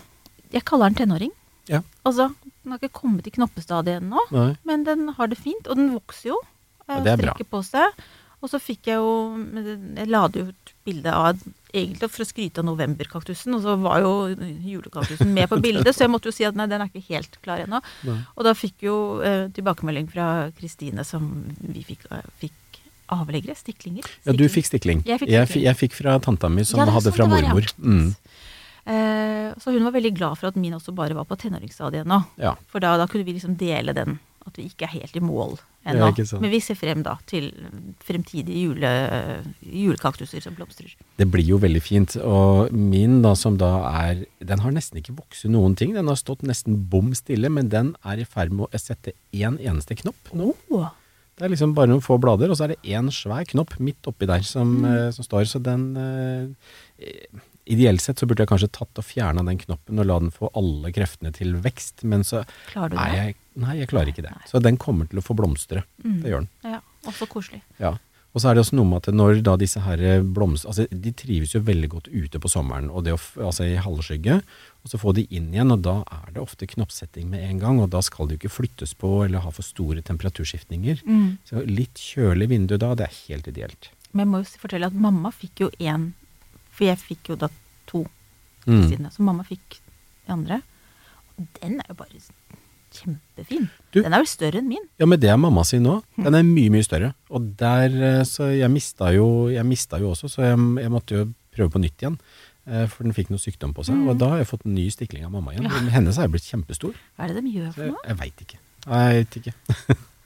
Jeg 0.53 0.63
kaller 0.65 0.89
den 0.89 0.97
tenåring. 1.01 1.33
Ja. 1.67 1.81
Altså, 2.07 2.29
den 2.63 2.71
har 2.71 2.79
ikke 2.79 2.95
kommet 3.03 3.27
i 3.27 3.33
knoppestadiet 3.35 3.99
ennå, 3.99 4.23
men 4.63 4.85
den 4.87 5.09
har 5.17 5.27
det 5.27 5.37
fint. 5.37 5.67
Og 5.67 5.75
den 5.77 5.91
vokser 5.93 6.31
jo. 6.31 6.39
Uh, 6.87 6.95
Ja, 6.95 7.01
det 7.03 7.11
er 7.11 7.19
bra. 7.19 7.33
strekker 7.35 7.49
på 7.51 7.59
seg. 7.67 8.01
Og 8.41 8.49
så 8.51 8.59
fikk 8.61 8.85
jeg 8.91 8.99
jo 9.01 9.13
Jeg 9.97 10.07
la 10.11 10.27
det 10.29 10.43
jo 10.43 10.49
ut 10.51 10.73
bilde 10.85 11.13
av 11.13 11.39
Egentlig 11.77 12.07
for 12.09 12.23
å 12.23 12.27
skryte 12.29 12.61
av 12.61 12.65
novemberkaktusen, 12.65 13.53
og 13.57 13.61
så 13.61 13.73
var 13.81 13.99
jo 14.01 14.11
julekaktusen 14.65 15.29
med 15.35 15.49
på 15.51 15.57
bildet, 15.61 15.93
så 15.93 16.05
jeg 16.05 16.09
måtte 16.13 16.29
jo 16.31 16.35
si 16.37 16.45
at 16.47 16.55
nei, 16.55 16.65
den 16.71 16.81
er 16.81 16.87
ikke 16.89 17.03
helt 17.13 17.35
klar 17.43 17.59
ennå. 17.59 17.81
Og 18.37 18.45
da 18.47 18.53
fikk 18.57 18.85
jo 18.87 18.95
eh, 19.21 19.49
tilbakemelding 19.53 20.07
fra 20.09 20.27
Kristine 20.57 21.03
som 21.05 21.27
vi 21.59 21.83
fikk, 21.85 22.07
eh, 22.09 22.23
fikk 22.41 22.79
avleggere, 23.13 23.53
stiklinger. 23.59 24.07
Ja, 24.25 24.33
du 24.33 24.45
fikk 24.49 24.65
stikling. 24.71 25.03
Jeg 25.05 25.19
fikk 25.21 25.29
Jeg, 25.29 25.43
stikling. 25.47 25.53
fi- 25.53 25.65
jeg 25.67 25.79
fikk 25.83 25.93
fra 25.99 26.15
tanta 26.23 26.49
mi, 26.49 26.63
som 26.65 26.79
Ja, 26.81 26.87
hadde 26.95 27.13
fra 27.13 27.27
mormor. 27.29 27.67
Mm. 27.83 28.15
Eh, 28.87 29.53
så 29.59 29.71
hun 29.75 29.83
var 29.83 29.91
veldig 29.99 30.13
glad 30.17 30.37
for 30.39 30.47
at 30.47 30.55
min 30.55 30.73
også 30.79 30.95
bare 30.95 31.13
var 31.17 31.25
på 31.27 31.35
tenåringsstadiet 31.37 32.05
ennå. 32.07 32.21
Ja. 32.39 32.55
For 32.71 32.79
da, 32.79 32.95
da 32.97 33.05
kunne 33.11 33.27
vi 33.27 33.35
liksom 33.35 33.57
dele 33.59 33.93
den, 33.93 34.17
at 34.47 34.57
vi 34.59 34.65
ikke 34.69 34.87
er 34.87 34.93
helt 34.99 35.15
i 35.15 35.21
mål 35.23 35.57
ennå. 35.87 36.09
Men 36.41 36.51
vi 36.51 36.59
ser 36.63 36.75
frem 36.79 37.03
da 37.05 37.13
til 37.29 37.49
fremtidige 38.03 38.65
jule, 38.67 38.91
julekaktuser 39.63 40.43
som 40.43 40.55
blomstrer. 40.57 40.93
Det 41.19 41.27
blir 41.31 41.45
jo 41.47 41.59
veldig 41.61 41.81
fint. 41.83 42.15
Og 42.23 42.71
min, 42.75 43.21
da, 43.23 43.33
som 43.39 43.57
da 43.59 43.71
er 44.03 44.25
Den 44.43 44.59
har 44.63 44.71
nesten 44.75 44.99
ikke 45.01 45.15
vokst 45.17 45.45
noen 45.51 45.75
ting. 45.79 45.93
Den 45.95 46.07
har 46.11 46.19
stått 46.19 46.43
nesten 46.47 46.77
bom 46.91 47.13
stille, 47.17 47.49
men 47.53 47.69
den 47.73 47.95
er 48.05 48.21
i 48.23 48.27
ferd 48.27 48.51
med 48.55 48.67
å 48.67 48.79
sette 48.81 49.13
én 49.35 49.59
eneste 49.59 49.95
knopp 49.99 50.31
nå. 50.37 50.53
Oh. 50.71 50.87
Det 51.37 51.45
er 51.45 51.51
liksom 51.53 51.75
bare 51.77 51.91
noen 51.91 52.01
få 52.01 52.15
blader, 52.17 52.49
og 52.49 52.57
så 52.57 52.65
er 52.65 52.73
det 52.73 52.79
én 52.97 53.11
svær 53.13 53.45
knopp 53.51 53.75
midt 53.83 54.07
oppi 54.09 54.25
der 54.25 54.41
som, 54.41 54.79
Mm. 54.81 54.85
eh, 54.89 55.11
som 55.11 55.23
står. 55.23 55.45
Så 55.45 55.61
den 55.61 55.83
eh, 55.97 57.41
Ideelt 57.67 58.01
sett 58.03 58.21
så 58.21 58.27
burde 58.29 58.45
jeg 58.45 58.51
kanskje 58.51 58.71
tatt 58.79 58.99
og 59.01 59.05
fjerna 59.05 59.43
den 59.47 59.59
knoppen 59.59 59.99
og 59.99 60.07
la 60.07 60.19
den 60.23 60.33
få 60.33 60.49
alle 60.55 60.91
kreftene 60.95 61.33
til 61.35 61.55
vekst, 61.63 62.05
men 62.07 62.23
så 62.27 62.45
klarer 62.71 62.93
du 62.93 62.97
Nei, 62.99 63.07
det? 63.11 63.17
jeg, 63.19 63.37
nei, 63.63 63.77
jeg 63.81 63.91
klarer 63.91 64.11
ikke 64.13 64.23
det. 64.23 64.31
Nei. 64.35 64.49
Så 64.49 64.61
den 64.63 64.79
kommer 64.81 65.09
til 65.11 65.19
å 65.19 65.25
få 65.25 65.35
blomstre. 65.37 65.83
Mm. 66.05 66.19
Det 66.23 66.31
gjør 66.33 66.45
den. 66.45 66.51
Ja, 66.77 66.81
også 67.11 67.27
koselig. 67.31 67.63
Ja. 67.81 67.97
Og 68.35 68.41
så 68.43 68.51
er 68.51 68.57
det 68.57 68.61
også 68.61 68.77
noe 68.77 68.85
med 68.85 69.01
at 69.01 69.15
når 69.17 69.39
da 69.41 69.55
disse 69.57 69.81
her 69.81 70.01
blomster, 70.21 70.69
Altså, 70.69 70.85
de 70.91 71.11
trives 71.17 71.55
jo 71.55 71.61
veldig 71.65 71.87
godt 71.89 72.09
ute 72.11 72.39
på 72.43 72.51
sommeren, 72.51 72.91
og 72.93 73.07
det 73.07 73.15
å, 73.15 73.19
altså 73.47 73.65
i 73.65 73.79
halvskygge. 73.81 74.35
Og 74.85 74.91
så 74.91 74.99
få 75.01 75.13
de 75.17 75.23
inn 75.33 75.47
igjen, 75.55 75.73
og 75.73 75.81
da 75.87 75.95
er 76.05 76.35
det 76.35 76.43
ofte 76.43 76.67
knoppsetting 76.69 77.31
med 77.31 77.47
en 77.47 77.61
gang, 77.63 77.79
og 77.81 77.89
da 77.95 78.03
skal 78.05 78.29
de 78.29 78.35
jo 78.35 78.43
ikke 78.43 78.53
flyttes 78.53 78.93
på 78.99 79.09
eller 79.25 79.41
ha 79.41 79.53
for 79.55 79.65
store 79.65 80.03
temperaturskiftninger. 80.05 81.01
Mm. 81.07 81.39
Så 81.49 81.65
litt 81.65 81.97
kjølig 81.97 82.51
vindu 82.53 82.75
da, 82.77 82.93
det 82.99 83.07
er 83.07 83.17
helt 83.25 83.49
ideelt. 83.49 83.89
Men 84.11 84.27
jeg 84.27 84.31
må 84.35 84.43
jo 84.43 84.61
fortelle 84.61 84.91
at 84.91 85.01
mamma 85.07 85.33
fikk 85.33 85.65
jo 85.65 85.71
én, 85.81 86.11
for 86.77 86.85
jeg 86.85 87.01
fikk 87.01 87.31
jo 87.33 87.39
da 87.41 87.49
to 87.89 88.05
Mm. 88.67 88.83
siden. 88.91 89.07
Så 89.15 89.23
mamma 89.23 89.43
fikk 89.47 89.79
de 90.27 90.33
andre. 90.33 90.61
Og 91.39 91.45
den 91.61 91.79
er 91.79 91.85
jo 91.89 91.95
bare 91.95 92.19
kjempefin. 92.91 93.69
Du- 93.93 94.01
Den 94.01 94.13
er 94.13 94.17
vel 94.19 94.27
større 94.27 94.57
enn 94.59 94.67
min. 94.67 94.83
Ja, 94.99 95.05
men 95.05 95.19
det 95.19 95.29
er 95.29 95.37
mamma 95.37 95.63
sin 95.63 95.83
nå. 95.83 96.01
Mm. 96.17 96.23
Den 96.25 96.35
er 96.35 96.43
mye, 96.43 96.69
mye 96.73 96.83
større. 96.83 97.13
Og 97.31 97.55
der, 97.57 97.85
eh, 98.19 98.23
så 98.27 98.49
jeg 98.57 98.69
mista 98.71 99.11
jo, 99.15 99.47
jeg 99.49 99.65
mista 99.65 99.97
jo 99.99 100.11
også, 100.11 100.27
så 100.29 100.41
jeg, 100.43 100.57
jeg 100.83 100.91
måtte 100.91 101.15
jo 101.15 101.33
prøve 101.55 101.71
på 101.71 101.79
nytt 101.79 101.97
igjen. 102.01 102.19
eh, 102.67 102.85
For 102.87 103.03
den 103.03 103.13
fikk 103.13 103.29
noe 103.29 103.39
sykdom 103.39 103.73
på 103.73 103.85
seg. 103.85 103.95
Mm. 103.95 104.09
Og 104.09 104.17
da 104.19 104.27
har 104.29 104.37
jeg 104.39 104.47
fått 104.47 104.65
en 104.65 104.75
ny 104.75 104.89
stikling 104.89 105.23
av 105.23 105.31
mamma 105.31 105.53
igjen. 105.53 105.63
Ja. 105.63 105.69
Hennes 105.89 106.17
er 106.17 106.23
jo 106.27 106.33
blitt 106.35 106.43
kjempestor. 106.51 106.93
Hva 107.17 107.23
er 107.29 107.33
det 107.33 107.43
de 107.45 107.53
gjør 107.53 107.73
for 107.73 107.81
jeg, 107.83 107.91
noe? 107.91 108.03
jeg 108.07 108.17
veit 108.17 108.41
ikke. 108.43 108.57
Jeg 108.87 109.15
vet 109.15 109.37
ikke. 109.39 109.53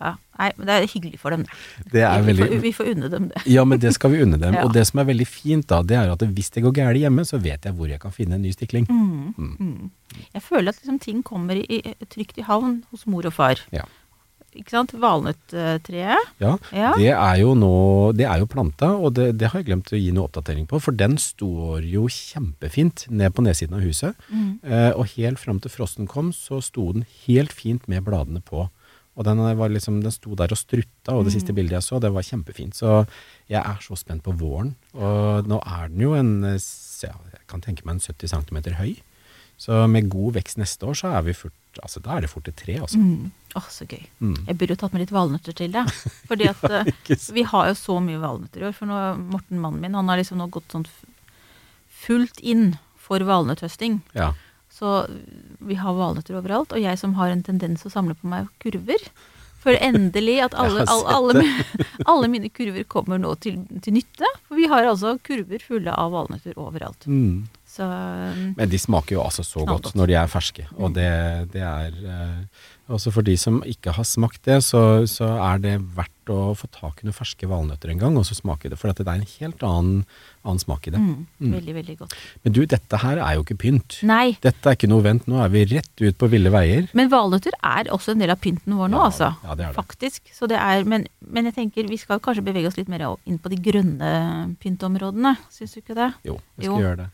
Ja, 0.00 0.14
nei, 0.40 0.48
men 0.56 0.66
det 0.66 0.74
er 0.74 0.86
hyggelig 0.90 1.18
for 1.22 1.30
dem, 1.30 1.44
det. 1.46 1.92
Det 1.92 2.02
vi, 2.02 2.26
veldig 2.28 2.48
får, 2.48 2.60
vi 2.64 2.72
får 2.74 2.88
unne 2.94 3.10
dem 3.12 3.28
det. 3.30 3.42
Ja, 3.46 3.64
men 3.64 3.78
det 3.80 3.92
skal 3.94 4.10
vi 4.14 4.22
unne 4.24 4.38
dem. 4.42 4.54
Ja. 4.58 4.64
Og 4.66 4.72
det 4.74 4.86
som 4.90 4.98
er 5.00 5.06
veldig 5.10 5.26
fint 5.30 5.66
da, 5.70 5.82
det 5.86 5.96
er 6.00 6.10
at 6.12 6.22
hvis 6.34 6.50
det 6.54 6.62
går 6.66 6.74
galt 6.80 6.98
hjemme, 6.98 7.24
så 7.28 7.38
vet 7.42 7.64
jeg 7.68 7.74
hvor 7.78 7.88
jeg 7.88 8.00
kan 8.02 8.12
finne 8.14 8.34
en 8.38 8.42
ny 8.42 8.50
stikling. 8.52 8.86
Mm, 8.90 9.34
Mm. 9.38 9.56
mm. 9.58 9.90
Jeg 10.34 10.42
føler 10.42 10.68
at 10.70 10.76
liksom, 10.78 10.98
ting 11.02 11.22
kommer 11.26 11.56
i, 11.58 11.64
i, 11.80 11.94
trygt 12.10 12.36
i 12.38 12.44
havn 12.46 12.82
hos 12.90 13.06
mor 13.10 13.26
og 13.26 13.32
far. 13.34 13.58
Ja. 13.74 13.82
Ikke 14.54 14.70
sant? 14.70 14.92
Valnøtttreet. 14.94 16.28
Ja, 16.38 16.56
Ja. 16.72 16.92
det 16.96 17.10
er 17.10 17.36
jo 17.40 17.54
nå, 17.58 18.12
det 18.14 18.26
er 18.26 18.38
jo 18.38 18.46
planta, 18.46 18.92
og 18.94 19.14
det, 19.14 19.36
det 19.38 19.48
har 19.50 19.60
jeg 19.60 19.66
glemt 19.66 19.90
å 19.92 19.98
gi 19.98 20.12
noe 20.14 20.28
oppdatering 20.28 20.66
på, 20.70 20.78
for 20.80 20.92
den 20.94 21.16
står 21.18 21.82
jo 21.90 22.06
kjempefint 22.06 23.06
ned 23.10 23.34
på 23.34 23.42
nedsiden 23.42 23.74
av 23.74 23.82
huset. 23.82 24.14
Mm. 24.30 24.60
Eh, 24.62 24.92
og 24.94 25.06
helt 25.16 25.38
fram 25.42 25.58
til 25.60 25.70
frosten 25.74 26.06
kom, 26.06 26.30
så 26.32 26.60
sto 26.62 26.92
den 26.92 27.04
helt 27.26 27.52
fint 27.52 27.88
med 27.88 28.04
bladene 28.06 28.42
på. 28.46 28.68
Og 29.14 29.26
den, 29.26 29.38
var 29.38 29.70
liksom, 29.70 30.00
den 30.02 30.14
sto 30.14 30.34
der 30.34 30.50
og 30.50 30.58
strutta, 30.58 31.14
og 31.14 31.26
det 31.26 31.36
siste 31.36 31.54
bildet 31.54 31.78
jeg 31.78 31.86
så, 31.86 32.00
det 32.02 32.10
var 32.14 32.26
kjempefint. 32.26 32.74
Så 32.74 33.04
jeg 33.50 33.60
er 33.60 33.82
så 33.84 33.94
spent 33.98 34.24
på 34.26 34.34
våren. 34.34 34.74
Og 34.98 35.46
nå 35.46 35.60
er 35.62 35.90
den 35.92 36.02
jo 36.02 36.16
en, 36.18 36.36
eh, 36.48 36.58
jeg 36.58 37.44
kan 37.50 37.62
tenke 37.62 37.86
meg 37.86 37.98
en 37.98 38.06
70 38.06 38.32
cm 38.34 38.58
høy. 38.80 38.96
Så 39.60 39.84
med 39.86 40.10
god 40.10 40.34
vekst 40.40 40.58
neste 40.58 40.88
år, 40.90 40.98
så 40.98 41.12
er 41.14 41.22
vi 41.28 41.36
fort, 41.38 41.54
altså 41.78 42.02
da 42.02 42.16
er 42.16 42.24
det 42.24 42.30
fort 42.32 42.48
et 42.50 42.58
tre, 42.58 42.74
altså. 42.82 42.98
Mm. 42.98 43.30
Åh, 43.54 43.68
så 43.70 43.86
gøy. 43.86 44.02
Mm. 44.18 44.38
Jeg 44.48 44.58
burde 44.58 44.74
jo 44.74 44.80
tatt 44.82 44.96
med 44.96 45.04
litt 45.04 45.14
valnøtter 45.14 45.54
til 45.54 45.76
det. 45.76 45.84
Fordi 46.30 46.48
at 46.50 46.64
ja, 46.66 46.82
vi 47.36 47.46
har 47.52 47.70
jo 47.70 47.76
så 47.78 48.00
mye 48.02 48.22
valnøtter 48.22 48.64
i 48.64 48.66
år. 48.68 48.74
For 48.74 48.90
nå, 48.90 49.02
Morten, 49.30 49.62
mannen 49.62 49.84
min, 49.84 49.94
han 49.94 50.10
har 50.10 50.18
liksom 50.18 50.42
nå 50.42 50.50
gått 50.54 50.74
sånn 50.74 50.88
fullt 52.04 52.42
inn 52.42 52.72
for 53.04 53.22
valnøtthøsting. 53.24 54.00
Ja. 54.16 54.32
Så 54.74 55.04
vi 55.62 55.78
har 55.78 55.94
valnøtter 55.94 56.38
overalt. 56.40 56.74
Og 56.74 56.82
jeg 56.82 56.98
som 57.00 57.14
har 57.18 57.30
en 57.30 57.44
tendens 57.46 57.86
å 57.86 57.92
samle 57.92 58.16
på 58.18 58.30
meg 58.30 58.50
kurver. 58.62 59.02
For 59.64 59.78
endelig 59.80 60.40
at 60.44 60.56
alle, 60.60 60.84
alle, 60.90 61.14
alle, 61.16 61.44
alle 62.10 62.30
mine 62.32 62.50
kurver 62.52 62.84
kommer 62.90 63.20
nå 63.22 63.36
til, 63.44 63.62
til 63.84 63.96
nytte. 63.96 64.28
For 64.48 64.60
vi 64.60 64.68
har 64.70 64.88
altså 64.90 65.16
kurver 65.24 65.62
fulle 65.64 65.94
av 65.94 66.12
valnøtter 66.16 66.58
overalt. 66.60 67.06
Mm. 67.06 67.46
Så 67.74 67.86
um, 67.86 68.52
Men 68.58 68.70
de 68.70 68.78
smaker 68.78 69.16
jo 69.16 69.24
altså 69.24 69.42
så 69.46 69.64
godt 69.66 69.88
godt 69.88 69.98
når 69.98 70.10
de 70.10 70.18
er 70.20 70.30
ferske. 70.30 70.66
Og 70.78 70.94
det, 70.94 71.10
det 71.54 71.64
er 71.66 71.96
eh, 72.14 72.66
Også 72.92 73.08
for 73.14 73.24
de 73.24 73.32
som 73.40 73.62
ikke 73.64 73.94
har 73.96 74.04
smakt 74.04 74.42
det, 74.44 74.58
så, 74.60 75.06
så 75.08 75.24
er 75.40 75.60
det 75.62 75.78
verdt 75.96 76.10
å 76.28 76.52
få 76.56 76.68
tak 76.72 76.98
i 77.00 77.06
noen 77.06 77.16
ferske 77.16 77.48
valnøtter 77.48 77.88
en 77.92 77.98
gang, 78.00 78.16
og 78.20 78.26
så 78.28 78.36
smake 78.36 78.68
det. 78.68 78.76
For 78.80 78.90
at 78.92 78.98
det 79.00 79.06
er 79.08 79.22
en 79.22 79.30
helt 79.40 79.62
annen, 79.64 80.02
annen 80.44 80.60
smak 80.60 80.88
i 80.88 80.92
det. 80.92 81.00
mm, 81.00 81.22
Mm. 81.40 81.54
veldig, 81.56 81.74
veldig 81.78 81.96
godt. 82.02 82.12
Men 82.44 82.52
du, 82.56 82.60
dette 82.68 83.00
her 83.00 83.18
er 83.24 83.34
jo 83.38 83.42
ikke 83.44 83.56
pynt. 83.60 83.96
Nei. 84.04 84.36
Dette 84.44 84.68
er 84.68 84.76
ikke 84.76 84.88
noe 84.92 85.00
vent. 85.04 85.24
Nå 85.28 85.40
er 85.44 85.48
vi 85.52 85.64
rett 85.72 86.04
ut 86.04 86.18
på 86.20 86.28
ville 86.32 86.52
veier. 86.52 86.90
Men 86.92 87.08
valnøtter 87.12 87.56
er 87.62 87.88
også 87.92 88.12
en 88.12 88.20
del 88.24 88.32
av 88.36 88.40
pynten 88.44 88.76
vår 88.76 88.92
nå, 88.92 89.00
Ja, 89.00 89.08
altså. 89.08 89.30
ja, 89.48 89.54
det 89.56 89.64
er 89.64 89.72
det. 89.72 89.76
Faktisk. 89.80 90.28
Så 90.36 90.48
det 90.52 90.60
er, 90.60 90.84
men, 90.84 91.08
men 91.24 91.48
jeg 91.48 91.56
tenker 91.56 91.88
vi 91.88 91.96
skal 92.00 92.20
kanskje 92.20 92.44
bevege 92.44 92.68
oss 92.68 92.76
litt 92.76 92.92
mer 92.92 93.06
inn 93.24 93.40
på 93.40 93.48
de 93.52 93.56
grønne 93.64 94.12
pyntområdene. 94.60 95.36
Syns 95.52 95.72
du 95.76 95.80
ikke 95.80 95.96
det? 95.96 96.12
Jo, 96.28 96.36
vi 96.56 96.68
skal 96.68 96.72
Jo. 96.76 96.84
gjøre 96.84 96.96
det. 97.04 97.08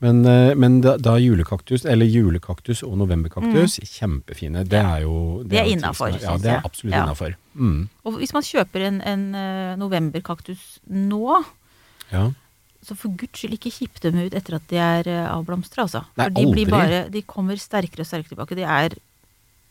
Men, 0.00 0.20
eh, 0.26 0.54
men 0.54 0.80
da, 0.80 0.96
da 0.96 1.16
julekaktus, 1.18 1.84
eller 1.84 2.06
julekaktus 2.06 2.84
og 2.86 2.96
novemberkaktus, 3.00 3.80
kjempefine. 3.82 4.62
Det 4.68 4.78
er 4.78 5.00
jo 5.02 5.14
Mm. 5.42 5.48
Det 5.48 5.58
er 5.58 5.70
innafor. 5.72 6.12
Ja, 6.22 6.36
det 6.38 6.52
er 6.52 6.60
absolutt 6.64 6.94
Ja. 6.94 7.02
innafor. 7.04 7.34
Mm. 7.56 7.88
Og 8.06 8.12
hvis 8.20 8.32
man 8.32 8.42
kjøper 8.42 8.86
en, 8.86 9.00
en 9.02 9.34
eh, 9.34 9.76
novemberkaktus 9.76 10.78
nå, 10.88 11.44
Ja. 12.12 12.30
så 12.84 12.94
for 12.96 13.08
guds 13.10 13.40
skyld 13.40 13.58
ikke 13.58 13.72
kipp 13.74 14.00
dem 14.00 14.14
ut 14.22 14.32
etter 14.34 14.54
at 14.54 14.68
de 14.68 14.76
er 14.76 15.08
eh, 15.08 15.26
avblomstra, 15.34 15.82
altså. 15.88 16.04
Nei, 16.16 16.30
For 16.30 16.54
de 16.54 16.64
bare 16.66 17.10
De 17.10 17.22
kommer 17.22 17.56
sterkere 17.58 18.00
og 18.00 18.06
sterkere 18.06 18.36
tilbake. 18.36 18.54
De 18.56 18.62
er 18.62 18.90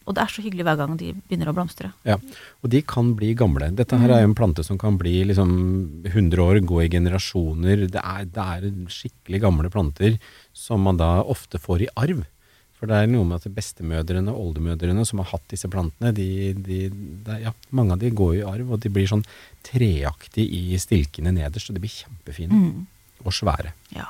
Og 0.07 0.15
det 0.15 0.23
er 0.23 0.31
så 0.31 0.41
hyggelig 0.45 0.63
hver 0.63 0.77
gang 0.79 0.93
de 0.99 1.09
begynner 1.27 1.49
å 1.51 1.53
blomstre. 1.57 1.89
Ja, 2.07 2.15
og 2.63 2.69
de 2.71 2.79
kan 2.87 3.09
bli 3.19 3.33
gamle. 3.35 3.67
Dette 3.75 3.97
her 3.99 4.13
er 4.15 4.21
jo 4.23 4.29
en 4.31 4.37
plante 4.39 4.63
som 4.63 4.77
kan 4.79 4.95
bli 4.99 5.17
liksom 5.27 5.51
100 6.07 6.39
år, 6.45 6.61
gå 6.63 6.79
i 6.85 6.87
generasjoner. 6.93 7.83
Det 7.91 7.99
er, 7.99 8.23
det 8.31 8.45
er 8.55 8.69
skikkelig 8.93 9.41
gamle 9.43 9.71
planter 9.73 10.15
som 10.55 10.81
man 10.87 10.95
da 11.01 11.17
ofte 11.27 11.59
får 11.59 11.83
i 11.83 11.91
arv. 11.99 12.23
For 12.77 12.85
det 12.87 12.93
er 13.03 13.07
noe 13.09 13.25
med 13.25 13.41
at 13.41 13.51
bestemødrene 13.57 14.29
og 14.31 14.51
oldemødrene 14.51 15.03
som 15.09 15.19
har 15.23 15.31
hatt 15.33 15.47
disse 15.49 15.67
plantene, 15.73 16.11
de, 16.13 16.53
de, 16.53 16.79
er- 17.25 17.43
ja, 17.49 17.53
mange 17.73 17.95
av 17.97 17.99
de 18.03 18.11
går 18.13 18.35
i 18.37 18.43
arv, 18.45 18.71
og 18.75 18.83
de 18.83 18.91
blir 18.93 19.09
sånn 19.09 19.25
treaktige 19.65 20.47
i 20.71 20.77
stilkene 20.79 21.33
nederst, 21.35 21.71
og 21.71 21.77
de 21.77 21.83
blir 21.83 21.93
kjempefine. 21.95 22.53
Mm. 22.53 22.85
Og 23.25 23.33
svære. 23.33 23.73
Ja. 23.95 24.07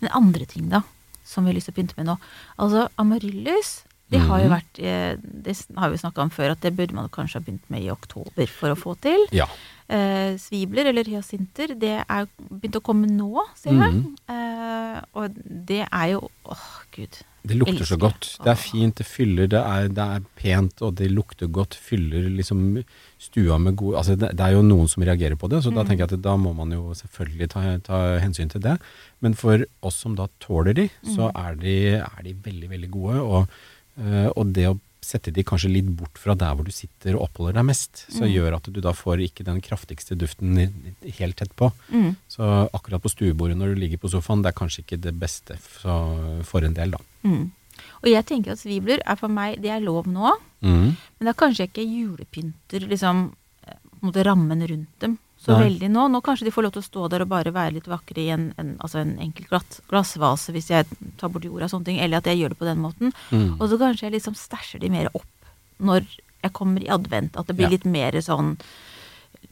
Men 0.00 0.14
andre 0.14 0.46
ting, 0.48 0.68
da, 0.72 0.84
som 1.26 1.44
vi 1.44 1.50
har 1.52 1.58
lyst 1.58 1.68
til 1.70 1.74
å 1.74 1.80
pynte 1.80 1.98
med 1.98 2.06
nå. 2.08 2.16
Altså, 2.62 2.86
amaryllis 3.02 3.80
Det 4.12 4.20
har 4.20 4.40
jo 4.42 4.48
Mhm. 4.48 4.54
vært 4.54 4.78
eh, 4.84 5.16
Det 5.22 5.56
har 5.76 5.90
vi 5.90 5.96
snakka 6.02 6.22
om 6.22 6.30
før, 6.30 6.50
at 6.52 6.60
det 6.60 6.76
burde 6.76 6.92
man 6.94 7.08
kanskje 7.08 7.40
ha 7.40 7.44
begynt 7.46 7.68
med 7.70 7.82
i 7.82 7.90
oktober 7.90 8.46
for 8.48 8.68
å 8.74 8.76
få 8.78 8.94
til. 9.00 9.26
Ja. 9.32 9.46
Eh, 9.88 10.36
svibler, 10.40 10.86
eller 10.88 11.04
hyasinter, 11.04 11.74
det 11.78 12.04
er 12.08 12.28
begynt 12.48 12.78
å 12.78 12.84
komme 12.84 13.08
nå, 13.10 13.42
ser 13.56 13.72
jeg. 13.72 13.92
Mm. 13.92 14.16
Eh, 14.28 15.02
og 15.14 15.34
det 15.66 15.86
er 15.90 16.06
jo 16.14 16.28
Åh, 16.46 16.68
gud. 16.92 17.18
Det 17.44 17.56
lukter 17.58 17.84
så 17.86 17.96
godt. 17.98 18.36
Det 18.44 18.50
er 18.52 18.58
fint, 18.58 18.94
det 18.96 19.06
fyller, 19.06 19.48
det 19.50 19.58
er, 19.58 19.88
det 19.88 19.98
er 19.98 20.20
pent, 20.36 20.80
og 20.82 20.94
det 20.98 21.08
lukter 21.10 21.48
godt. 21.50 21.74
Fyller 21.74 22.28
liksom 22.30 22.84
stua 23.18 23.58
med 23.58 23.74
gode 23.76 23.96
Altså 23.98 24.16
det, 24.18 24.30
det 24.36 24.40
er 24.46 24.52
jo 24.52 24.62
noen 24.62 24.88
som 24.88 25.02
reagerer 25.02 25.34
på 25.38 25.48
det, 25.50 25.62
så 25.64 25.72
da 25.74 25.82
Mm. 25.82 25.88
tenker 25.88 26.06
jeg 26.06 26.12
at 26.12 26.22
da 26.22 26.36
må 26.36 26.54
man 26.54 26.70
jo 26.70 26.92
selvfølgelig 26.94 27.48
ta, 27.50 27.78
ta 27.78 28.18
hensyn 28.22 28.48
til 28.50 28.60
det. 28.60 28.78
Men 29.20 29.34
for 29.34 29.64
oss 29.82 29.96
som 29.96 30.14
da 30.14 30.26
tåler 30.40 30.74
de, 30.74 30.88
så 31.04 31.30
Mm. 31.32 31.36
er 31.46 31.54
de, 31.56 31.76
er 31.96 32.22
de 32.22 32.32
veldig, 32.34 32.68
veldig 32.70 32.90
gode. 32.90 33.20
Og, 33.20 33.48
og 34.36 34.52
det 34.52 34.68
å 34.70 34.78
sette 35.02 35.32
de 35.34 35.42
kanskje 35.42 35.68
litt 35.72 35.88
bort 35.98 36.14
fra 36.16 36.34
der 36.38 36.54
hvor 36.54 36.64
du 36.64 36.70
sitter 36.70 37.16
og 37.18 37.24
oppholder 37.26 37.56
deg 37.58 37.64
mest, 37.66 38.04
så 38.08 38.22
Mm. 38.22 38.30
gjør 38.32 38.54
at 38.56 38.68
du 38.72 38.80
da 38.80 38.92
får 38.92 39.18
ikke 39.26 39.44
den 39.44 39.60
kraftigste 39.60 40.14
duften 40.16 40.54
helt 41.18 41.36
tett 41.36 41.54
på. 41.56 41.72
Mm. 41.90 42.14
Så 42.28 42.68
akkurat 42.72 43.02
på 43.02 43.10
stuebordet 43.10 43.56
når 43.58 43.74
du 43.74 43.80
ligger 43.82 43.98
på 43.98 44.08
sofaen, 44.08 44.42
det 44.42 44.54
er 44.54 44.58
kanskje 44.60 44.84
ikke 44.84 45.00
det 45.02 45.18
beste 45.18 45.58
for, 45.58 46.42
en 46.64 46.72
del, 46.74 46.90
da. 46.92 46.98
Mm. 47.24 47.50
Og 48.04 48.08
jeg 48.10 48.24
tenker 48.26 48.52
at 48.52 48.58
svibler 48.62 49.00
er 49.04 49.16
for 49.16 49.28
meg 49.28 49.60
Det 49.60 49.70
er 49.70 49.80
lov 49.80 50.06
nå, 50.06 50.32
Mm. 50.62 50.94
men 51.18 51.26
da 51.26 51.32
kanskje 51.32 51.66
jeg 51.66 51.72
ikke 51.72 51.90
julepynter 51.90 52.86
liksom 52.88 53.32
eh, 53.66 54.22
rammen 54.22 54.62
rundt 54.68 54.98
dem 55.00 55.18
så 55.42 55.56
Nei. 55.56 55.64
veldig 55.68 55.88
nå. 55.90 56.04
Nå 56.12 56.20
kanskje 56.22 56.44
de 56.46 56.52
får 56.54 56.62
lov 56.62 56.72
til 56.76 56.82
å 56.82 56.86
stå 56.86 57.08
der 57.10 57.22
og 57.24 57.28
bare 57.32 57.50
være 57.52 57.72
litt 57.74 57.88
vakre 57.90 58.22
i 58.22 58.28
en, 58.30 58.52
en, 58.58 58.76
altså 58.78 59.00
en 59.02 59.16
enkel 59.18 59.46
glatt, 59.50 59.80
glassvase 59.90 60.52
hvis 60.54 60.68
jeg 60.70 60.86
tar 61.18 61.28
bort 61.34 61.42
jorda 61.42 61.64
og 61.66 61.70
sånne 61.72 61.84
ting, 61.90 61.98
eller 61.98 62.18
at 62.22 62.24
jeg 62.30 62.38
gjør 62.38 62.54
det 62.54 62.58
på 62.62 62.68
den 62.70 62.78
måten. 62.78 63.12
Mm. 63.32 63.56
Og 63.60 63.68
så 63.68 63.78
kanskje 63.80 64.06
jeg 64.06 64.12
liksom 64.20 64.34
stæsjer 64.38 64.80
de 64.84 64.88
mer 64.94 65.10
opp 65.14 65.26
når 65.82 66.06
jeg 66.44 66.52
kommer 66.52 66.80
i 66.82 66.88
advent. 66.94 67.36
At 67.36 67.46
det 67.50 67.56
blir 67.56 67.66
Ja. 67.66 67.74
litt 67.74 67.84
mer 67.84 68.12
sånn 68.22 68.56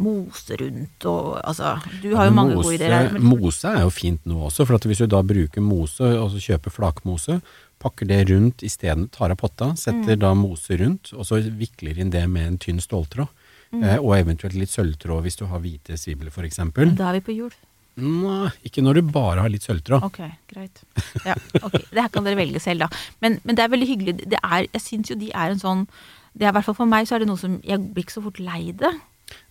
mose 0.00 0.56
rundt 0.56 1.04
og 1.10 1.40
altså 1.44 1.74
Du 2.00 2.14
har 2.16 2.26
jo 2.30 2.32
mange 2.36 2.54
mose, 2.54 2.64
gode 2.70 2.74
ideer 2.78 2.94
her. 2.94 3.10
men- 3.12 3.22
Mose 3.24 3.64
er 3.68 3.80
jo 3.82 3.90
fint 3.90 4.20
nå 4.24 4.38
også, 4.46 4.66
for 4.66 4.78
hvis 4.78 4.98
du 4.98 5.06
da 5.06 5.22
bruker 5.22 5.60
mose, 5.60 6.00
og 6.00 6.30
så 6.30 6.38
kjøper 6.38 6.70
flakmose, 6.70 7.42
pakker 7.80 8.06
det 8.06 8.28
rundt 8.30 8.58
isteden, 8.62 9.10
tar 9.10 9.30
av 9.30 9.36
potta, 9.38 9.74
setter 9.76 10.16
Mm. 10.16 10.18
da 10.20 10.34
mose 10.34 10.78
rundt, 10.78 11.12
og 11.14 11.24
så 11.26 11.40
vikler 11.42 11.98
inn 11.98 12.10
det 12.10 12.28
med 12.28 12.46
en 12.46 12.58
tynn 12.58 12.78
ståltråd. 12.80 13.28
Mm. 13.70 13.82
Eh, 13.82 13.98
og 13.98 14.14
eventuelt 14.18 14.56
litt 14.58 14.72
sølvtråd 14.72 15.26
hvis 15.26 15.38
du 15.38 15.44
har 15.50 15.62
hvite 15.62 15.98
svibler 16.00 16.32
f.eks. 16.32 16.62
Da 16.98 17.10
er 17.10 17.18
vi 17.18 17.26
på 17.28 17.36
hjul. 17.36 17.52
Nei, 18.00 18.48
ikke 18.64 18.82
når 18.84 19.00
du 19.00 19.10
bare 19.12 19.42
har 19.44 19.52
litt 19.52 19.66
sølvtråd. 19.66 20.06
Ok, 20.06 20.22
greit. 20.50 20.80
Ja, 21.26 21.34
okay. 21.60 21.82
Det 21.90 22.00
her 22.00 22.08
kan 22.14 22.26
dere 22.26 22.38
velge 22.38 22.62
selv, 22.62 22.86
da. 22.86 23.02
Men, 23.20 23.38
men 23.44 23.58
det 23.58 23.64
er 23.64 23.74
veldig 23.74 23.88
hyggelig. 23.90 24.16
Det 24.30 24.40
er, 24.40 24.66
jeg 24.70 24.82
syns 24.84 25.12
jo 25.12 25.18
de 25.20 25.30
er 25.34 25.52
en 25.52 25.62
sånn 25.62 25.84
det 26.30 26.46
er 26.46 26.52
i 26.52 26.54
hvert 26.54 26.66
fall 26.68 26.78
For 26.78 26.90
meg 26.90 27.08
så 27.08 27.16
er 27.16 27.24
det 27.24 27.30
noe 27.30 27.40
som 27.40 27.56
Jeg 27.66 27.82
blir 27.90 28.06
ikke 28.06 28.14
så 28.14 28.24
fort 28.24 28.40
lei 28.42 28.70
det. 28.78 28.92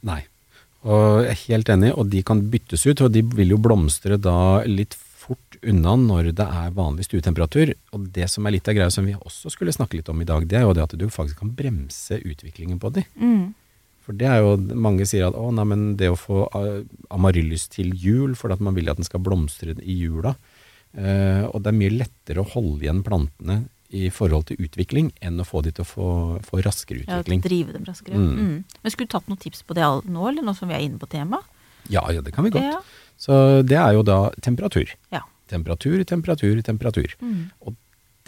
Nei. 0.08 0.22
Og 0.88 1.26
jeg 1.26 1.34
er 1.34 1.42
helt 1.42 1.70
enig, 1.74 1.92
og 1.92 2.08
de 2.08 2.22
kan 2.24 2.42
byttes 2.52 2.86
ut, 2.88 3.02
og 3.04 3.12
de 3.12 3.24
vil 3.36 3.52
jo 3.52 3.60
blomstre 3.60 4.16
da 4.16 4.64
litt 4.64 4.96
fort 4.96 5.58
unna 5.60 5.98
når 6.00 6.30
det 6.38 6.46
er 6.46 6.76
vanlig 6.76 7.10
stuetemperatur. 7.10 7.74
Og 7.96 8.06
det 8.16 8.30
som 8.32 8.48
er 8.48 8.56
litt 8.56 8.70
av 8.72 8.78
greia 8.78 8.94
som 8.94 9.08
vi 9.08 9.18
også 9.18 9.52
skulle 9.52 9.76
snakke 9.76 10.00
litt 10.00 10.12
om 10.12 10.24
i 10.24 10.28
dag, 10.28 10.48
det 10.48 10.62
er 10.62 10.64
jo 10.64 10.76
det 10.78 10.86
at 10.86 10.96
du 10.96 11.04
faktisk 11.12 11.44
kan 11.44 11.52
bremse 11.56 12.22
utviklingen 12.24 12.80
på 12.80 12.94
de. 12.96 13.04
Mm. 13.20 13.52
For 14.10 14.18
det 14.18 14.26
er 14.26 14.40
jo, 14.42 14.56
mange 14.74 15.06
sier 15.06 15.28
at 15.28 15.36
å 15.38 15.52
nei, 15.54 15.68
men 15.70 15.82
det 16.00 16.08
å 16.10 16.16
få 16.18 16.48
uh, 16.50 16.80
amaryllis 17.14 17.68
til 17.70 17.92
jul, 17.94 18.32
for 18.34 18.50
at 18.50 18.64
man 18.66 18.74
vil 18.74 18.90
at 18.90 18.98
den 18.98 19.06
skal 19.06 19.22
blomstre 19.22 19.76
i 19.86 19.98
jula, 20.00 20.32
eh, 20.98 21.44
og 21.46 21.62
det 21.62 21.70
er 21.70 21.78
mye 21.78 21.94
lettere 21.94 22.42
å 22.42 22.50
holde 22.56 22.88
igjen 22.88 23.04
plantene 23.06 23.60
i 23.94 24.10
forhold 24.14 24.48
til 24.50 24.66
utvikling, 24.66 25.12
enn 25.22 25.38
å 25.38 25.46
få 25.46 25.62
de 25.62 25.76
til 25.78 25.86
å 25.86 25.90
få, 25.92 26.10
få 26.42 26.62
raskere 26.66 27.04
Ja, 27.04 27.20
utvikling. 27.22 27.44
drive 27.46 27.76
dem 27.78 27.86
raskere. 27.86 28.18
Mm. 28.18 28.34
Mm. 28.34 28.82
Men 28.82 28.96
skulle 28.96 29.12
du 29.12 29.14
tatt 29.14 29.30
noen 29.30 29.42
tips 29.46 29.62
på 29.70 29.78
det 29.78 29.86
nå, 29.86 30.26
eller 30.32 30.46
nå 30.46 30.58
som 30.58 30.74
vi 30.74 30.80
er 30.80 30.88
inne 30.88 30.98
på 30.98 31.10
temaet? 31.14 31.46
Ja, 31.94 32.08
ja, 32.10 32.26
det 32.26 32.34
kan 32.34 32.50
vi 32.50 32.56
godt. 32.58 32.66
Ja. 32.66 32.82
Så 33.22 33.62
det 33.62 33.78
er 33.78 33.94
jo 33.94 34.02
da 34.06 34.32
temperatur. 34.42 34.90
Ja. 35.14 35.22
Temperatur, 35.54 36.02
temperatur, 36.10 36.66
temperatur. 36.66 37.14
Mm. 37.22 37.52
Og 37.62 37.78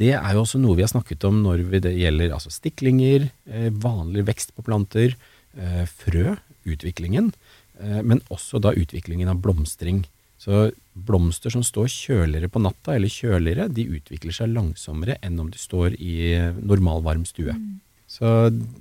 det 0.01 0.13
er 0.17 0.33
jo 0.33 0.45
også 0.45 0.61
noe 0.61 0.77
vi 0.77 0.85
har 0.85 0.93
snakket 0.93 1.25
om 1.29 1.41
når 1.43 1.65
det 1.83 1.97
gjelder 1.97 2.33
altså 2.33 2.53
stiklinger, 2.53 3.31
eh, 3.49 3.69
vanlig 3.73 4.29
vekst 4.29 4.53
på 4.53 4.65
planter, 4.65 5.13
eh, 5.13 5.40
frø, 5.89 6.37
utviklingen, 6.63 7.31
eh, 7.79 8.01
men 8.01 8.21
også 8.29 8.61
da 8.61 8.73
utviklingen 8.77 9.29
av 9.31 9.41
blomstring. 9.43 10.05
Så 10.41 10.71
blomster 10.93 11.53
som 11.53 11.63
står 11.63 11.89
kjøligere 11.93 12.49
på 12.49 12.61
natta, 12.63 12.95
eller 12.95 13.11
kjøligere, 13.13 13.69
de 13.69 13.85
utvikler 13.97 14.33
seg 14.33 14.53
langsommere 14.55 15.19
enn 15.21 15.39
om 15.39 15.51
de 15.53 15.61
står 15.61 15.99
i 15.99 16.17
normalvarm 16.57 17.25
normal 17.25 17.57
Mm. 17.61 17.79
Så 18.11 18.27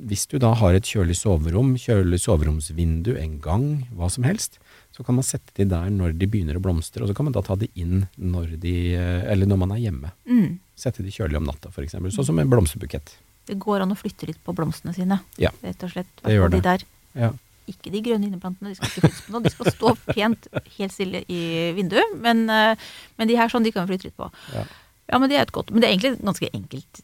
hvis 0.03 0.27
du 0.27 0.41
da 0.43 0.55
har 0.59 0.75
et 0.75 0.83
kjølig 0.83 1.15
soverom, 1.15 1.77
kjølig 1.79 2.19
soveromsvindu, 2.19 3.15
en 3.15 3.39
gang, 3.39 3.87
hva 3.95 4.09
som 4.11 4.25
helst, 4.25 4.59
så 4.91 5.05
kan 5.07 5.15
man 5.15 5.23
sette 5.23 5.55
de 5.55 5.69
der 5.71 5.87
når 5.95 6.19
de 6.19 6.27
begynner 6.27 6.59
å 6.59 6.63
blomstre, 6.65 7.05
og 7.05 7.09
så 7.09 7.15
kan 7.15 7.29
man 7.29 7.37
da 7.37 7.43
ta 7.47 7.55
de 7.55 7.69
inn 7.79 8.09
når 8.19 8.59
de, 8.59 8.95
eh, 8.99 9.23
eller 9.31 9.47
når 9.47 9.61
man 9.63 9.77
er 9.77 9.85
hjemme. 9.85 10.11
Mm. 10.27 10.59
Sette 10.75 11.05
de 11.07 11.15
kjølig 11.15 11.39
om 11.39 11.47
natta, 11.47 11.71
f.eks. 11.71 11.95
Sånn 12.11 12.27
som 12.27 12.43
en 12.43 12.51
blomsterbukett. 12.51 13.15
Det 13.47 13.59
går 13.59 13.83
an 13.83 13.91
å 13.93 13.97
flytte 13.99 14.27
litt 14.29 14.43
på 14.45 14.55
blomstene 14.55 14.95
sine, 14.95 15.21
Ja. 15.39 15.51
rett 15.63 15.83
og 15.83 15.91
slett. 15.91 16.07
Det 16.23 16.33
gjør 16.37 16.51
det. 16.51 16.63
De 16.63 16.69
der. 16.69 16.85
Ja. 17.15 17.31
Ikke 17.71 17.91
de 17.93 18.01
grønne 18.03 18.27
inneplantene, 18.27 18.69
de 18.71 18.75
skal 18.75 18.89
ikke 18.89 19.01
flyttes 19.09 19.25
på 19.27 19.33
noe. 19.33 19.43
De 19.43 19.51
skal 19.51 19.67
stå 19.73 19.97
pent 20.15 20.47
helt 20.79 20.93
stille 20.93 21.25
i 21.29 21.73
vinduet. 21.77 22.17
Men, 22.21 22.49
eh, 22.51 22.75
men 23.19 23.29
de 23.29 23.37
her 23.37 23.49
sånn, 23.49 23.63
de 23.65 23.71
kan 23.73 23.87
vi 23.87 23.95
flytte 23.97 24.05
litt 24.11 24.17
på. 24.17 24.31
Ja. 24.55 24.65
Ja, 25.11 25.19
men 25.19 25.29
det 25.29 25.39
er 25.39 25.43
et 25.43 25.53
godt 25.53 25.71
Men 25.73 25.81
det 25.83 25.89
er 25.89 25.97
egentlig 25.97 26.13
et 26.19 26.25
ganske 26.25 26.51
enkelt 26.55 27.01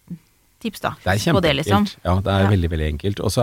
tips, 0.62 0.80
da. 0.80 0.90
Det 1.04 1.06
er 1.06 1.18
på 1.18 1.24
kjempeenkelt. 1.42 1.56
liksom. 1.66 1.86
Ja, 2.04 2.14
det 2.20 2.32
er 2.32 2.42
Ja. 2.44 2.50
veldig, 2.50 2.70
veldig 2.70 2.88
enkelt. 2.98 3.20
Og 3.20 3.30
så 3.30 3.42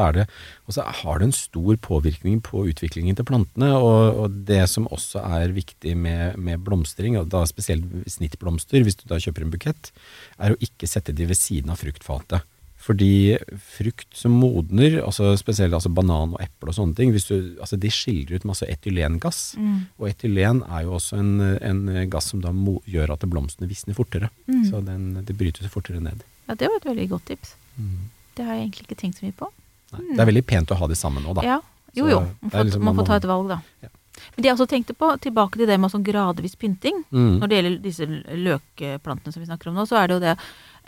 har 0.84 1.20
det 1.20 1.26
en 1.26 1.32
stor 1.32 1.76
påvirkning 1.78 2.42
på 2.42 2.66
utviklingen 2.72 3.16
til 3.16 3.24
plantene. 3.26 3.72
Og, 3.76 4.18
og 4.24 4.46
det 4.46 4.68
som 4.70 4.88
også 4.88 5.20
er 5.24 5.50
viktig 5.54 5.96
med, 5.96 6.38
med 6.38 6.64
blomstring, 6.64 7.18
og 7.20 7.30
da 7.30 7.44
spesielt 7.46 7.84
snittblomster, 8.08 8.84
hvis 8.84 8.96
du 8.98 9.04
da 9.08 9.16
kjøper 9.16 9.44
en 9.44 9.52
bukett, 9.52 9.92
er 10.40 10.52
å 10.56 10.58
ikke 10.60 10.88
sette 10.90 11.14
de 11.14 11.26
ved 11.26 11.38
siden 11.38 11.70
av 11.70 11.78
fruktfatet. 11.78 12.42
Fordi 12.84 13.38
frukt 13.64 14.10
som 14.18 14.34
modner, 14.36 14.98
altså 15.06 15.30
spesielt 15.40 15.72
altså 15.76 15.88
banan 15.94 16.34
og 16.36 16.42
eple 16.44 16.74
og 16.74 16.76
sånne 16.76 16.98
ting, 16.98 17.14
du, 17.16 17.20
altså 17.64 17.78
de 17.80 17.92
skiller 17.94 18.36
ut 18.36 18.48
masse 18.50 18.68
etylengass. 18.68 19.54
Mm. 19.56 19.78
Og 20.02 20.10
etylen 20.10 20.60
er 20.68 20.84
jo 20.84 20.98
også 20.98 21.22
en, 21.22 21.32
en 21.64 21.84
gass 22.12 22.34
som 22.34 22.42
da 22.44 22.52
mo, 22.52 22.82
gjør 22.84 23.16
at 23.16 23.24
blomstene 23.32 23.70
visner 23.72 23.96
fortere. 23.96 24.28
Mm. 24.52 24.66
Så 24.68 24.84
den, 24.84 25.06
det 25.24 25.38
bryter 25.40 25.64
seg 25.64 25.72
fortere 25.72 26.04
ned. 26.04 26.26
Ja, 26.50 26.58
det 26.60 26.68
var 26.68 26.82
et 26.82 26.90
veldig 26.92 27.08
godt 27.14 27.30
tips. 27.32 27.56
Mm. 27.80 28.10
Det 28.36 28.48
har 28.50 28.58
jeg 28.58 28.66
egentlig 28.66 28.88
ikke 28.90 29.00
tenkt 29.00 29.22
så 29.22 29.30
mye 29.30 29.38
på. 29.40 29.48
Nei, 29.94 30.04
Det 30.10 30.20
er 30.26 30.32
veldig 30.34 30.46
pent 30.50 30.74
å 30.76 30.80
ha 30.82 30.90
de 30.92 30.98
sammen 31.00 31.24
nå, 31.24 31.38
da. 31.40 31.46
Ja, 31.48 31.60
jo 31.96 32.10
jo. 32.10 32.20
Man 32.42 32.52
får, 32.52 32.68
liksom- 32.68 32.84
man 32.84 32.96
man 32.96 33.00
får 33.00 33.12
ta 33.14 33.20
et 33.22 33.30
valg, 33.32 33.48
da. 33.54 33.62
Ja. 33.86 33.94
Men 34.36 34.44
det 34.44 34.50
jeg 34.50 34.56
også 34.58 34.68
tenkte 34.70 34.94
på, 34.98 35.08
tilbake 35.24 35.58
til 35.58 35.68
det 35.72 35.80
med 35.80 35.92
sånn 35.92 36.04
gradvis 36.06 36.56
pynting. 36.60 37.00
Mm. 37.12 37.40
Når 37.40 37.48
det 37.48 37.58
gjelder 37.58 37.80
disse 37.88 38.06
løkplantene 38.44 39.34
som 39.34 39.42
vi 39.42 39.48
snakker 39.50 39.72
om 39.72 39.80
nå, 39.80 39.88
så 39.90 40.02
er 40.02 40.08
det 40.08 40.20
jo 40.20 40.24
det 40.28 40.36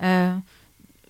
eh, 0.03 0.37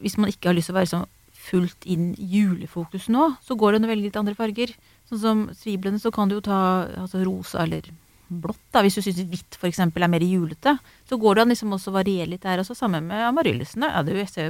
Hvis 0.02 0.18
man 0.20 0.32
ikke 0.32 0.52
har 0.52 0.58
lyst 0.58 0.72
til 0.72 0.76
å 0.76 0.80
være 0.80 0.92
sånn 0.92 1.06
fullt 1.46 1.86
inn 1.86 2.14
julefokus 2.18 3.10
nå, 3.14 3.36
så 3.46 3.58
går 3.60 3.76
det 3.76 3.82
an 3.82 3.88
å 3.88 3.92
velge 3.92 4.10
litt 4.10 4.18
andre 4.20 4.38
farger. 4.38 4.74
Sånn 5.10 5.22
som 5.22 5.44
sviblene, 5.58 6.02
så 6.02 6.12
kan 6.14 6.32
du 6.32 6.40
jo 6.40 6.46
ta 6.46 6.60
altså, 7.04 7.22
rosa 7.26 7.62
eller 7.66 7.92
blått, 8.28 8.62
da, 8.74 8.82
hvis 8.82 8.98
du 8.98 9.04
syns 9.06 9.20
hvitt 9.30 9.58
f.eks. 9.60 9.80
er 9.86 10.10
mer 10.10 10.24
julete. 10.26 10.76
Så 11.06 11.20
går 11.22 11.38
det 11.38 11.44
an 11.44 11.54
liksom 11.54 11.76
også 11.78 11.92
å 11.92 11.98
variere 12.00 12.32
litt 12.32 12.46
der 12.46 12.64
også, 12.64 12.78
sammen 12.78 13.06
med 13.10 13.22
amaryllisene. 13.28 13.92
Ja, 13.94 14.02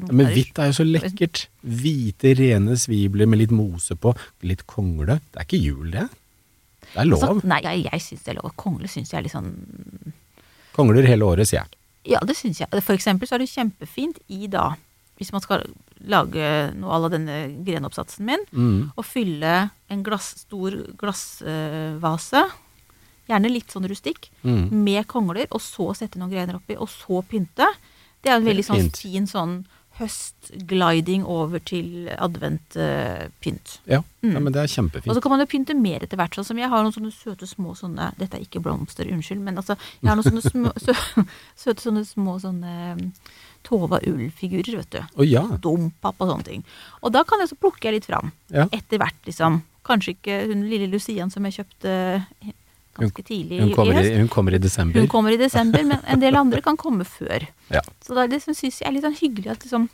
Men 0.08 0.32
hvitt 0.32 0.60
er 0.62 0.72
jo 0.72 0.78
så 0.80 0.86
lekkert. 0.88 1.48
Hvite, 1.62 2.36
rene 2.40 2.78
svibler 2.80 3.28
med 3.28 3.44
litt 3.44 3.56
mose 3.56 3.98
på. 4.00 4.16
Litt 4.48 4.64
kongle. 4.70 5.20
Det 5.34 5.42
er 5.42 5.50
ikke 5.50 5.62
jul, 5.62 5.90
det. 5.92 6.08
Det 6.94 7.02
er 7.04 7.10
lov. 7.10 7.26
Altså, 7.28 7.50
nei, 7.52 7.60
jeg, 7.66 7.88
jeg 7.90 8.06
syns 8.06 8.24
det 8.24 8.36
er 8.36 8.40
lov. 8.40 8.54
Kongle 8.60 8.92
syns 8.92 9.12
jeg 9.12 9.20
er 9.20 9.28
litt 9.28 9.36
sånn 9.36 9.52
Kongler 10.76 11.08
hele 11.08 11.28
året, 11.28 11.48
sier 11.48 11.62
jeg. 11.62 11.78
Ja, 12.16 12.20
det 12.28 12.36
syns 12.38 12.60
jeg. 12.62 12.70
For 12.84 12.94
eksempel 12.96 13.28
så 13.28 13.38
er 13.38 13.44
det 13.44 13.52
kjempefint 13.52 14.20
i 14.28 14.50
da, 14.52 14.74
hvis 15.18 15.32
man 15.32 15.42
skal 15.42 15.64
lage 16.06 16.74
noe 16.76 16.92
à 16.92 17.00
la 17.02 17.10
denne 17.10 17.64
grenoppsatsen 17.66 18.26
min, 18.26 18.44
Mm. 18.52 18.92
og 18.98 19.06
fylle 19.06 19.72
en 19.90 20.04
glass, 20.04 20.34
stor 20.46 20.72
glassvase, 20.98 22.44
gjerne 23.30 23.50
litt 23.52 23.72
sånn 23.74 23.88
rustikk, 23.90 24.30
Mm. 24.44 24.72
med 24.84 25.08
kongler, 25.08 25.48
og 25.52 25.62
så 25.62 25.96
sette 25.96 26.18
noen 26.20 26.32
grener 26.32 26.56
oppi, 26.60 26.76
og 26.78 26.88
så 26.90 27.24
pynte. 27.26 27.66
Det 28.22 28.30
er 28.32 28.36
en 28.38 28.46
veldig 28.46 28.66
sånn 28.66 28.92
fin 28.96 29.26
sånn 29.26 29.66
høstgliding 30.00 31.24
over 31.26 31.60
til 31.60 32.10
adventpynt. 32.20 33.80
Ja. 33.88 34.02
Mm. 34.22 34.34
ja, 34.34 34.40
men 34.40 34.52
det 34.54 34.62
er 34.64 34.68
kjempefint. 34.68 35.08
Og 35.08 35.16
så 35.16 35.22
kan 35.22 35.32
man 35.32 35.40
jo 35.40 35.46
pynte 35.46 35.76
mer 35.80 36.00
etter 36.04 36.18
hvert. 36.18 36.36
Sånn 36.36 36.46
som 36.50 36.58
jeg 36.58 36.70
har 36.70 36.84
noen 36.84 36.94
sånne 36.94 37.14
søte 37.14 37.48
små 37.48 37.76
sånne 37.78 38.10
Dette 38.18 38.36
er 38.36 38.44
ikke 38.46 38.62
blomster, 38.62 39.08
unnskyld, 39.12 39.40
men 39.40 39.56
altså 39.56 39.78
Jeg 40.02 40.10
har 40.10 40.16
noen 40.18 40.28
sånne 40.28 40.44
små, 40.44 40.74
sø, 40.86 40.94
søte 41.56 41.82
sånne 41.86 42.04
små 42.06 42.40
sånne 42.42 43.14
Tova 43.66 44.00
ull-figurer, 44.06 44.82
vet 44.82 44.98
du. 44.98 45.00
Å 45.02 45.28
ja. 45.28 45.46
Dompap 45.62 46.22
og 46.22 46.32
sånne 46.32 46.48
ting. 46.48 46.66
Og 47.02 47.14
da 47.16 47.24
kan 47.28 47.42
jeg 47.42 47.52
så 47.52 47.58
plukke 47.60 47.94
litt 47.96 48.06
fram. 48.10 48.32
ja. 48.54 48.68
Etter 48.76 49.02
hvert, 49.02 49.18
liksom. 49.28 49.64
Kanskje 49.86 50.16
ikke 50.16 50.38
hun 50.50 50.64
lille 50.70 50.90
Lucian 50.90 51.30
som 51.34 51.46
jeg 51.46 51.60
kjøpte 51.60 51.92
ganske 52.96 53.26
tidlig 53.28 53.60
Hun 53.60 53.74
kommer, 53.76 53.94
i 53.94 53.98
høst. 54.00 54.18
hun 54.18 54.32
kommer 54.32 54.56
i 54.56 54.62
desember. 54.62 55.00
Hun 55.00 55.12
kommer 55.12 55.36
i 55.36 55.38
desember, 55.38 55.84
men 55.84 56.00
en 56.08 56.22
del 56.22 56.38
andre 56.40 56.62
kan 56.66 56.78
komme 56.80 57.06
før. 57.06 57.46
Ja. 57.74 57.84
Så 58.06 58.16
da 58.18 58.26
liksom 58.30 58.56
syns 58.56 58.82
jeg 58.82 58.90
er 58.90 58.96
litt 58.96 59.06
sånn 59.06 59.20
hyggelig 59.20 59.52
at 59.52 59.66
liksom 59.68 59.90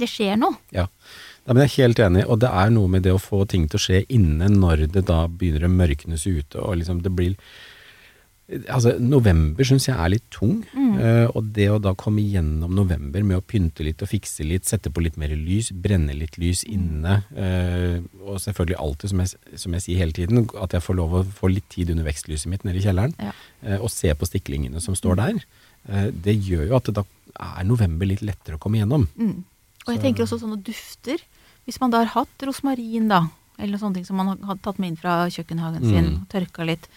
det 0.00 0.08
skjer 0.10 0.38
noe. 0.40 0.58
Ja. 0.74 0.86
ja. 0.88 1.52
men 1.52 1.62
jeg 1.64 1.70
er 1.70 1.76
helt 1.84 2.02
enig, 2.02 2.24
og 2.26 2.40
det 2.42 2.50
er 2.50 2.72
noe 2.74 2.90
med 2.90 3.06
det 3.06 3.14
å 3.14 3.22
få 3.22 3.44
ting 3.50 3.68
til 3.70 3.78
å 3.78 3.84
skje 3.86 4.02
inne 4.12 4.50
når 4.50 4.88
det 4.94 5.04
da 5.10 5.24
begynner 5.30 5.68
å 5.68 5.72
mørknes 5.72 6.26
ute, 6.26 6.58
og 6.60 6.80
liksom 6.80 7.04
det 7.04 7.14
blir 7.14 7.36
Altså, 8.44 8.98
november 9.00 9.64
syns 9.64 9.86
jeg 9.88 9.96
er 9.96 10.10
litt 10.12 10.24
tung, 10.30 10.58
eh, 10.76 11.24
og 11.32 11.46
det 11.56 11.64
å 11.72 11.78
da 11.80 11.94
komme 11.96 12.20
gjennom 12.20 12.74
november 12.76 13.22
med 13.24 13.38
å 13.38 13.40
pynte 13.40 13.80
litt 13.86 14.02
og 14.04 14.10
fikse 14.10 14.44
litt, 14.44 14.66
sette 14.68 14.90
på 14.92 15.00
litt 15.00 15.16
mer 15.16 15.32
lys, 15.32 15.70
brenne 15.72 16.12
litt 16.12 16.36
lys 16.36 16.60
inne, 16.68 17.22
uh, 17.32 18.04
og 18.28 18.36
selvfølgelig 18.44 18.76
alltid, 18.84 19.10
som 19.14 19.22
jeg, 19.24 19.32
som 19.64 19.72
jeg 19.78 19.84
sier 19.86 20.02
hele 20.02 20.12
tiden, 20.12 20.44
at 20.60 20.76
jeg 20.76 20.84
får 20.84 20.98
lov 21.00 21.16
å 21.16 21.22
få 21.24 21.48
litt 21.54 21.70
tid 21.72 21.94
under 21.94 22.04
vekstlyset 22.04 22.52
mitt 22.52 22.68
nede 22.68 22.82
i 22.82 22.84
kjelleren, 22.84 23.16
Ja. 23.18 23.32
uh, 23.64 23.78
og 23.80 23.88
se 23.88 24.12
på 24.12 24.28
stiklingene 24.28 24.84
som 24.84 24.94
står 24.94 25.16
der, 25.22 25.40
eh, 25.88 26.10
det 26.12 26.36
gjør 26.44 26.68
jo 26.68 26.76
at 26.76 26.92
da 27.00 27.06
er 27.40 27.64
november 27.64 28.04
litt 28.12 28.20
lettere 28.20 28.58
å 28.58 28.60
komme 28.60 28.76
gjennom. 28.84 29.08
Mm. 29.16 29.40
Og 29.86 29.90
jeg 29.94 30.02
tenker 30.04 30.24
også 30.28 30.40
sånne 30.44 30.60
dufter. 30.62 31.16
Hvis 31.64 31.80
man 31.80 31.90
da 31.96 32.04
har 32.04 32.12
hatt 32.12 32.44
rosmarin, 32.44 33.08
da, 33.08 33.24
eller 33.58 33.78
noen 33.78 33.80
sånne 33.88 33.94
ting 33.94 34.04
som 34.04 34.16
man 34.16 34.36
har- 34.38 34.56
tatt 34.60 34.78
med 34.78 34.88
inn 34.92 34.96
fra 35.00 35.26
kjøkkenhagen 35.32 35.80
sin, 35.80 36.04
Mm. 36.04 36.26
tørka 36.28 36.64
litt, 36.66 36.88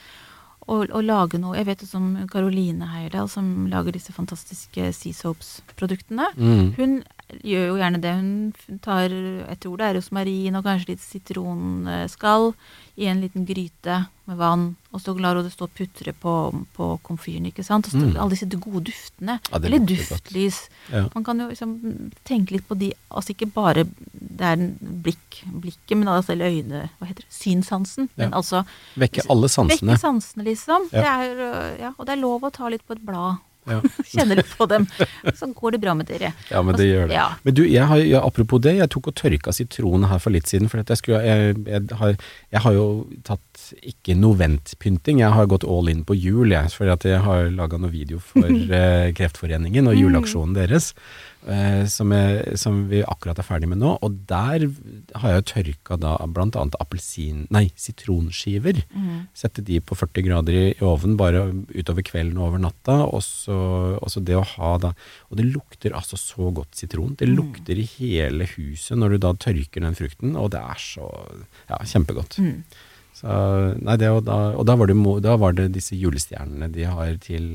og, 0.68 0.92
å, 0.92 1.02
lage 1.04 1.40
noe 1.40 1.56
Jeg 1.58 1.68
vet 1.70 1.84
jo 1.84 1.88
som 1.90 2.08
Caroline 2.32 2.90
Heierdal, 2.92 3.30
som 3.32 3.68
lager 3.72 3.96
disse 3.96 4.16
fantastiske 4.16 4.92
Sea 4.96 5.16
Soaps-produktene. 5.16 6.28
Mm. 6.36 6.74
Hun 6.78 6.98
gjør 7.44 7.66
jo 7.68 7.78
gjerne 7.82 8.00
det. 8.02 8.14
Hun 8.16 8.80
tar 8.84 9.10
jeg 9.10 9.60
tror 9.64 9.78
det 9.78 9.86
er 9.90 9.96
rosmarin 10.00 10.56
og 10.56 10.64
kanskje 10.68 10.94
litt 10.94 11.02
sitronskall 11.04 12.54
i 12.98 13.06
en 13.12 13.20
liten 13.22 13.44
gryte 13.46 14.08
med 14.28 14.38
vann, 14.40 14.64
og 14.92 15.00
så 15.04 15.14
lar 15.22 15.38
hun 15.38 15.46
det 15.46 15.52
stå 15.54 15.68
og 15.68 15.74
putre 15.78 16.12
på, 16.18 16.32
på 16.76 16.88
komfyren, 17.06 17.46
ikke 17.52 17.64
sant. 17.64 17.86
Og 17.88 17.94
så 17.94 18.00
Mm. 18.02 18.16
alle 18.20 18.32
disse 18.34 18.48
gode 18.60 18.82
duftene. 18.90 19.36
Ja, 19.52 19.60
Eller 19.62 19.80
duftlys. 19.80 20.70
Ja. 20.92 21.04
Man 21.14 21.24
kan 21.24 21.40
jo 21.40 21.48
liksom 21.48 22.12
tenke 22.26 22.52
litt 22.58 22.68
på 22.68 22.76
de, 22.78 22.92
altså 23.12 23.36
ikke 23.36 23.52
bare 23.54 23.84
det 23.86 24.42
er 24.42 24.58
blikk, 24.82 25.44
blikket, 25.62 25.96
men 25.98 26.08
altså 26.08 26.32
eller 26.34 26.50
øyne, 26.50 26.90
hva 27.00 27.08
heter 27.08 27.24
det, 27.24 27.32
synssansen. 27.32 28.10
Men 28.18 28.32
altså 28.34 28.66
Vekke 28.98 29.22
alle 29.30 29.48
sansene. 29.48 29.94
vekke 29.94 30.00
sansene, 30.02 30.44
liksom. 30.44 30.90
Ja. 30.92 31.02
Det 31.02 31.38
er, 31.38 31.78
ja, 31.80 31.94
og 31.98 32.06
det 32.06 32.14
er 32.18 32.22
lov 32.22 32.42
å 32.42 32.52
ta 32.52 32.68
litt 32.70 32.86
på 32.88 32.94
et 32.98 33.06
blad. 33.06 33.38
Ja. 33.68 33.82
Kjenner 34.14 34.40
litt 34.40 34.54
på 34.58 34.68
dem. 34.70 34.88
Så 35.36 35.50
går 35.56 35.76
det 35.76 35.82
bra 35.84 35.94
med 35.98 36.10
dere. 36.10 36.34
Ja, 36.52 36.64
men 36.66 36.78
det 36.80 36.88
gjør 36.88 37.10
det. 37.10 37.18
Ja. 37.18 37.28
Men 37.44 37.58
du, 37.58 37.64
jeg 37.68 37.88
har, 37.90 38.02
ja, 38.04 38.24
apropos 38.26 38.62
det, 38.64 38.78
jeg 38.80 38.92
tok 38.94 39.12
og 39.12 39.18
tørka 39.20 39.54
Sitronen 39.56 40.08
her 40.12 40.22
for 40.24 40.36
litt 40.36 40.50
siden. 40.50 40.72
For 40.72 40.82
at 40.84 40.92
jeg, 40.94 41.02
skulle, 41.02 41.22
jeg, 41.26 41.56
jeg, 41.68 42.00
har, 42.02 42.18
jeg 42.56 42.64
har 42.66 42.78
jo 42.78 42.88
tatt 43.28 43.68
ikke 43.94 44.18
noventpynting, 44.18 45.22
jeg 45.24 45.36
har 45.36 45.50
gått 45.52 45.68
all 45.68 45.92
in 45.92 46.04
på 46.08 46.18
jul, 46.18 46.54
jeg. 46.56 46.74
For 46.76 46.92
at 46.94 47.08
jeg 47.08 47.24
har 47.26 47.52
laga 47.54 47.80
noe 47.82 47.94
video 47.94 48.22
for 48.24 48.48
eh, 48.80 49.10
Kreftforeningen 49.18 49.92
og 49.92 50.00
julaksjonen 50.00 50.56
deres. 50.58 50.94
Eh, 51.46 51.84
som, 51.92 52.12
jeg, 52.16 52.58
som 52.60 52.80
vi 52.90 53.04
akkurat 53.06 53.40
er 53.40 53.48
ferdig 53.48 53.70
med 53.72 53.82
nå. 53.82 53.94
Og 54.04 54.16
der 54.30 54.66
har 55.22 55.34
jeg 55.34 55.42
jo 55.42 55.46
tørka 55.52 56.00
da 56.02 56.16
blant 56.34 56.58
annet 56.60 56.78
appelsin... 56.82 57.46
Nei, 57.54 57.68
sitronskiver. 57.78 58.82
Mm. 58.96 59.28
Sette 59.38 59.64
de 59.66 59.80
på 59.84 59.98
40 59.98 60.26
grader 60.26 60.58
i, 60.58 60.66
i 60.74 60.88
ovnen 60.88 61.18
bare 61.20 61.46
utover 61.76 62.06
kvelden 62.08 62.40
og 62.40 62.50
over 62.50 62.64
natta. 62.68 63.00
Og 63.06 63.24
så, 63.26 63.58
og 64.00 64.12
så 64.14 64.24
det 64.24 64.40
å 64.40 64.46
ha 64.56 64.74
da 64.82 64.94
Og 65.30 65.40
det 65.40 65.48
lukter 65.50 65.96
altså 65.98 66.20
så 66.20 66.52
godt 66.56 66.78
sitron. 66.80 67.16
Det 67.20 67.30
lukter 67.30 67.78
i 67.78 67.88
hele 67.98 68.50
huset 68.56 68.98
når 68.98 69.16
du 69.16 69.24
da 69.28 69.34
tørker 69.38 69.84
den 69.84 69.98
frukten, 69.98 70.38
og 70.40 70.52
det 70.56 70.64
er 70.64 70.82
så 70.82 71.08
Ja, 71.68 71.82
kjempegodt. 71.84 72.38
Mm. 72.42 72.64
Så, 73.18 73.36
nei, 73.82 73.96
det, 73.98 74.12
og, 74.14 74.24
da, 74.28 74.38
og 74.54 74.66
da, 74.70 74.76
var 74.78 74.92
det, 74.92 74.98
da 75.26 75.38
var 75.42 75.56
det 75.58 75.72
disse 75.74 75.98
julestjernene 75.98 76.70
de 76.74 76.86
har 76.86 77.16
til, 77.24 77.48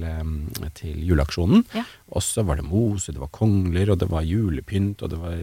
til 0.79 1.05
juleaksjonen. 1.07 1.63
Ja. 1.77 1.85
Og 2.11 2.25
så 2.27 2.43
var 2.47 2.59
det 2.59 2.67
mose, 2.67 3.15
det 3.15 3.23
var 3.23 3.31
kongler, 3.35 3.93
og 3.95 4.01
det 4.03 4.11
var 4.11 4.27
julepynt, 4.27 5.05
og 5.05 5.13
det 5.13 5.21
var 5.23 5.37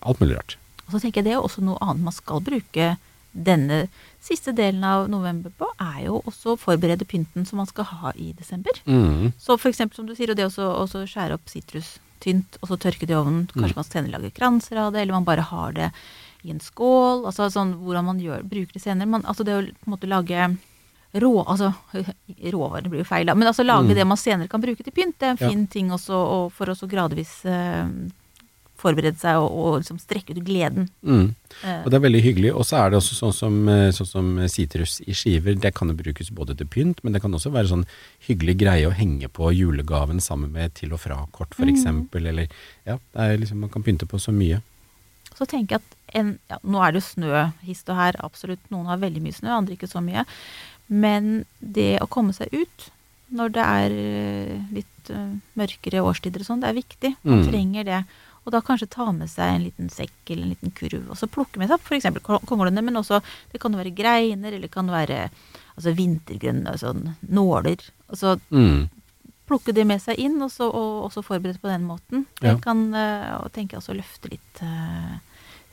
alt 0.00 0.22
mulig 0.22 0.38
rart. 0.38 0.56
Og 0.86 0.94
så 0.94 1.02
tenker 1.02 1.20
jeg 1.20 1.28
det 1.28 1.36
er 1.36 1.44
også 1.44 1.64
noe 1.66 1.80
annet 1.84 2.06
man 2.06 2.16
skal 2.16 2.40
bruke 2.46 2.94
denne 3.36 3.84
siste 4.24 4.54
delen 4.56 4.84
av 4.86 5.10
november 5.12 5.52
på, 5.58 5.68
er 5.82 6.06
jo 6.06 6.22
også 6.24 6.54
å 6.54 6.60
forberede 6.60 7.06
pynten 7.08 7.44
som 7.46 7.60
man 7.60 7.68
skal 7.68 7.88
ha 7.90 8.12
i 8.16 8.32
desember. 8.38 8.78
Mm. 8.88 9.34
Så 9.38 9.58
eksempel 9.58 9.98
som 9.98 10.08
du 10.08 10.14
sier, 10.16 10.32
og 10.32 10.38
det 10.38 10.48
også, 10.48 10.66
også 10.86 11.04
skjære 11.10 11.36
opp 11.36 11.50
sitrus 11.52 11.98
tynt, 12.24 12.56
og 12.62 12.70
så 12.70 12.78
tørke 12.80 13.06
det 13.06 13.12
i 13.12 13.18
ovnen. 13.18 13.44
Kanskje 13.52 13.76
man 13.76 13.88
senere 13.88 14.14
lager 14.16 14.32
kranser 14.34 14.80
av 14.80 14.94
det, 14.94 15.02
eller 15.02 15.18
man 15.18 15.28
bare 15.28 15.44
har 15.50 15.76
det 15.76 15.90
i 16.44 16.50
en 16.50 16.60
skål. 16.60 17.24
Altså 17.26 17.48
sånn 17.50 17.74
hvordan 17.80 18.04
man 18.04 18.18
gjør, 18.20 18.42
bruker 18.44 18.72
det 18.72 18.82
senere. 18.82 19.08
Man, 19.08 19.22
altså 19.24 19.44
det 19.44 19.54
å 19.56 19.62
på 19.66 19.86
en 19.86 19.94
måte 19.96 20.08
lage 20.10 20.56
rå, 21.16 21.32
altså 21.48 21.72
råvarer 22.52 22.90
blir 22.90 23.00
jo 23.00 23.08
feil, 23.08 23.26
da, 23.26 23.34
men 23.34 23.48
altså 23.48 23.64
lage 23.64 23.88
Mm. 23.88 23.94
det 23.96 24.06
man 24.06 24.16
senere 24.20 24.48
kan 24.48 24.60
bruke 24.60 24.82
til 24.84 24.92
pynt. 24.92 25.16
Det 25.18 25.26
er 25.26 25.30
en 25.30 25.38
Ja. 25.40 25.48
fin 25.48 25.66
ting 25.66 25.90
også 25.90 26.12
og 26.14 26.52
for 26.52 26.66
å 26.66 26.74
gradvis 26.88 27.44
eh, 27.46 27.86
forberede 28.76 29.16
seg 29.16 29.38
og, 29.40 29.48
og 29.56 29.78
liksom 29.80 29.96
strekke 29.98 30.34
ut 30.36 30.44
gleden. 30.44 30.88
Mm. 31.02 31.34
Eh, 31.64 31.82
Og 31.84 31.90
det 31.90 31.94
er 31.96 32.04
veldig 32.04 32.20
hyggelig. 32.22 32.50
Og 32.54 32.66
så 32.68 32.76
er 32.84 32.90
det 32.90 32.98
også 33.00 33.16
sånn 33.16 33.32
som, 33.32 33.54
eh, 33.72 33.88
sånn 33.96 34.06
som 34.10 34.48
sitrus 34.52 35.00
i 35.08 35.14
skiver. 35.16 35.56
Det 35.58 35.72
kan 35.74 35.88
jo 35.88 35.94
brukes 35.96 36.28
både 36.30 36.54
til 36.58 36.66
pynt, 36.66 37.00
men 37.02 37.12
det 37.16 37.22
kan 37.22 37.32
også 37.32 37.50
være 37.54 37.70
sånn 37.72 37.86
hyggelig 38.28 38.58
greie 38.60 38.84
å 38.86 38.92
henge 38.92 39.28
på 39.32 39.48
julegaven 39.56 40.20
sammen 40.20 40.52
med 40.52 40.74
til 40.74 40.92
og 40.92 41.00
fra-kort, 41.00 41.54
for 41.56 41.64
eksempel. 41.64 42.26
Eller 42.28 42.48
ja, 42.84 42.98
det 43.14 43.16
er 43.24 43.38
liksom, 43.38 43.60
man 43.64 43.70
kan 43.72 43.82
pynte 43.82 44.04
på 44.06 44.20
så 44.20 44.30
mye. 44.36 44.60
Så 45.36 45.46
tenker 45.46 45.76
jeg 45.76 45.82
at 45.84 46.16
en, 46.16 46.38
ja, 46.48 46.56
nå 46.64 46.80
er 46.82 46.92
det 46.94 47.02
jo 47.02 47.06
snø 47.10 47.42
hist 47.66 47.88
og 47.92 47.96
her, 47.98 48.16
absolutt. 48.24 48.62
Noen 48.72 48.86
har 48.88 48.96
veldig 49.02 49.20
mye 49.22 49.36
snø, 49.36 49.50
andre 49.52 49.76
ikke 49.76 49.90
så 49.90 50.00
mye. 50.04 50.24
Men 50.88 51.44
det 51.60 51.98
å 52.00 52.06
komme 52.08 52.32
seg 52.36 52.52
ut 52.54 52.90
når 53.36 53.50
det 53.56 53.64
er 53.66 53.94
eh, 53.98 54.60
litt 54.72 55.10
eh, 55.10 55.34
mørkere 55.58 56.04
årstider 56.06 56.44
og 56.44 56.46
sånn, 56.46 56.60
det 56.62 56.68
er 56.70 56.78
viktig. 56.78 57.10
Man 57.26 57.40
Mm. 57.42 57.48
trenger 57.50 57.84
det. 57.84 58.00
Og 58.46 58.52
da 58.54 58.60
kanskje 58.62 58.86
ta 58.88 59.10
med 59.10 59.26
seg 59.28 59.56
en 59.56 59.64
liten 59.66 59.88
sekk 59.90 60.30
eller 60.30 60.44
en 60.46 60.52
liten 60.54 60.70
kurv, 60.70 61.08
og 61.10 61.16
så 61.18 61.26
plukke 61.26 61.58
med 61.58 61.66
seg 61.68 61.80
f.eks. 61.82 62.06
konglene, 62.46 62.84
men 62.86 62.94
også 62.94 63.18
det 63.50 63.58
kan 63.60 63.74
være 63.74 63.90
greiner, 63.90 64.52
eller 64.54 64.68
det 64.68 64.70
kan 64.70 64.86
være 64.86 65.24
altså 65.76 65.92
vintergrønne 65.98 66.76
sånn 66.78 67.16
nåler. 67.28 67.82
Altså 68.08 68.36
Mm. 68.54 68.88
plukke 69.50 69.74
det 69.74 69.84
med 69.86 70.00
seg 70.00 70.18
inn, 70.22 70.38
og 70.42 70.50
så, 70.54 70.70
og, 70.70 71.04
og 71.06 71.12
så 71.12 71.22
forberede 71.26 71.58
på 71.58 71.66
den 71.68 71.84
måten. 71.90 72.26
Ja. 72.40 72.54
kan 72.62 72.94
eh, 72.94 73.34
og 73.42 73.50
tenker 73.52 73.78
også 73.82 73.94
løfte 73.98 74.30
litt 74.30 74.62
eh, 74.62 75.18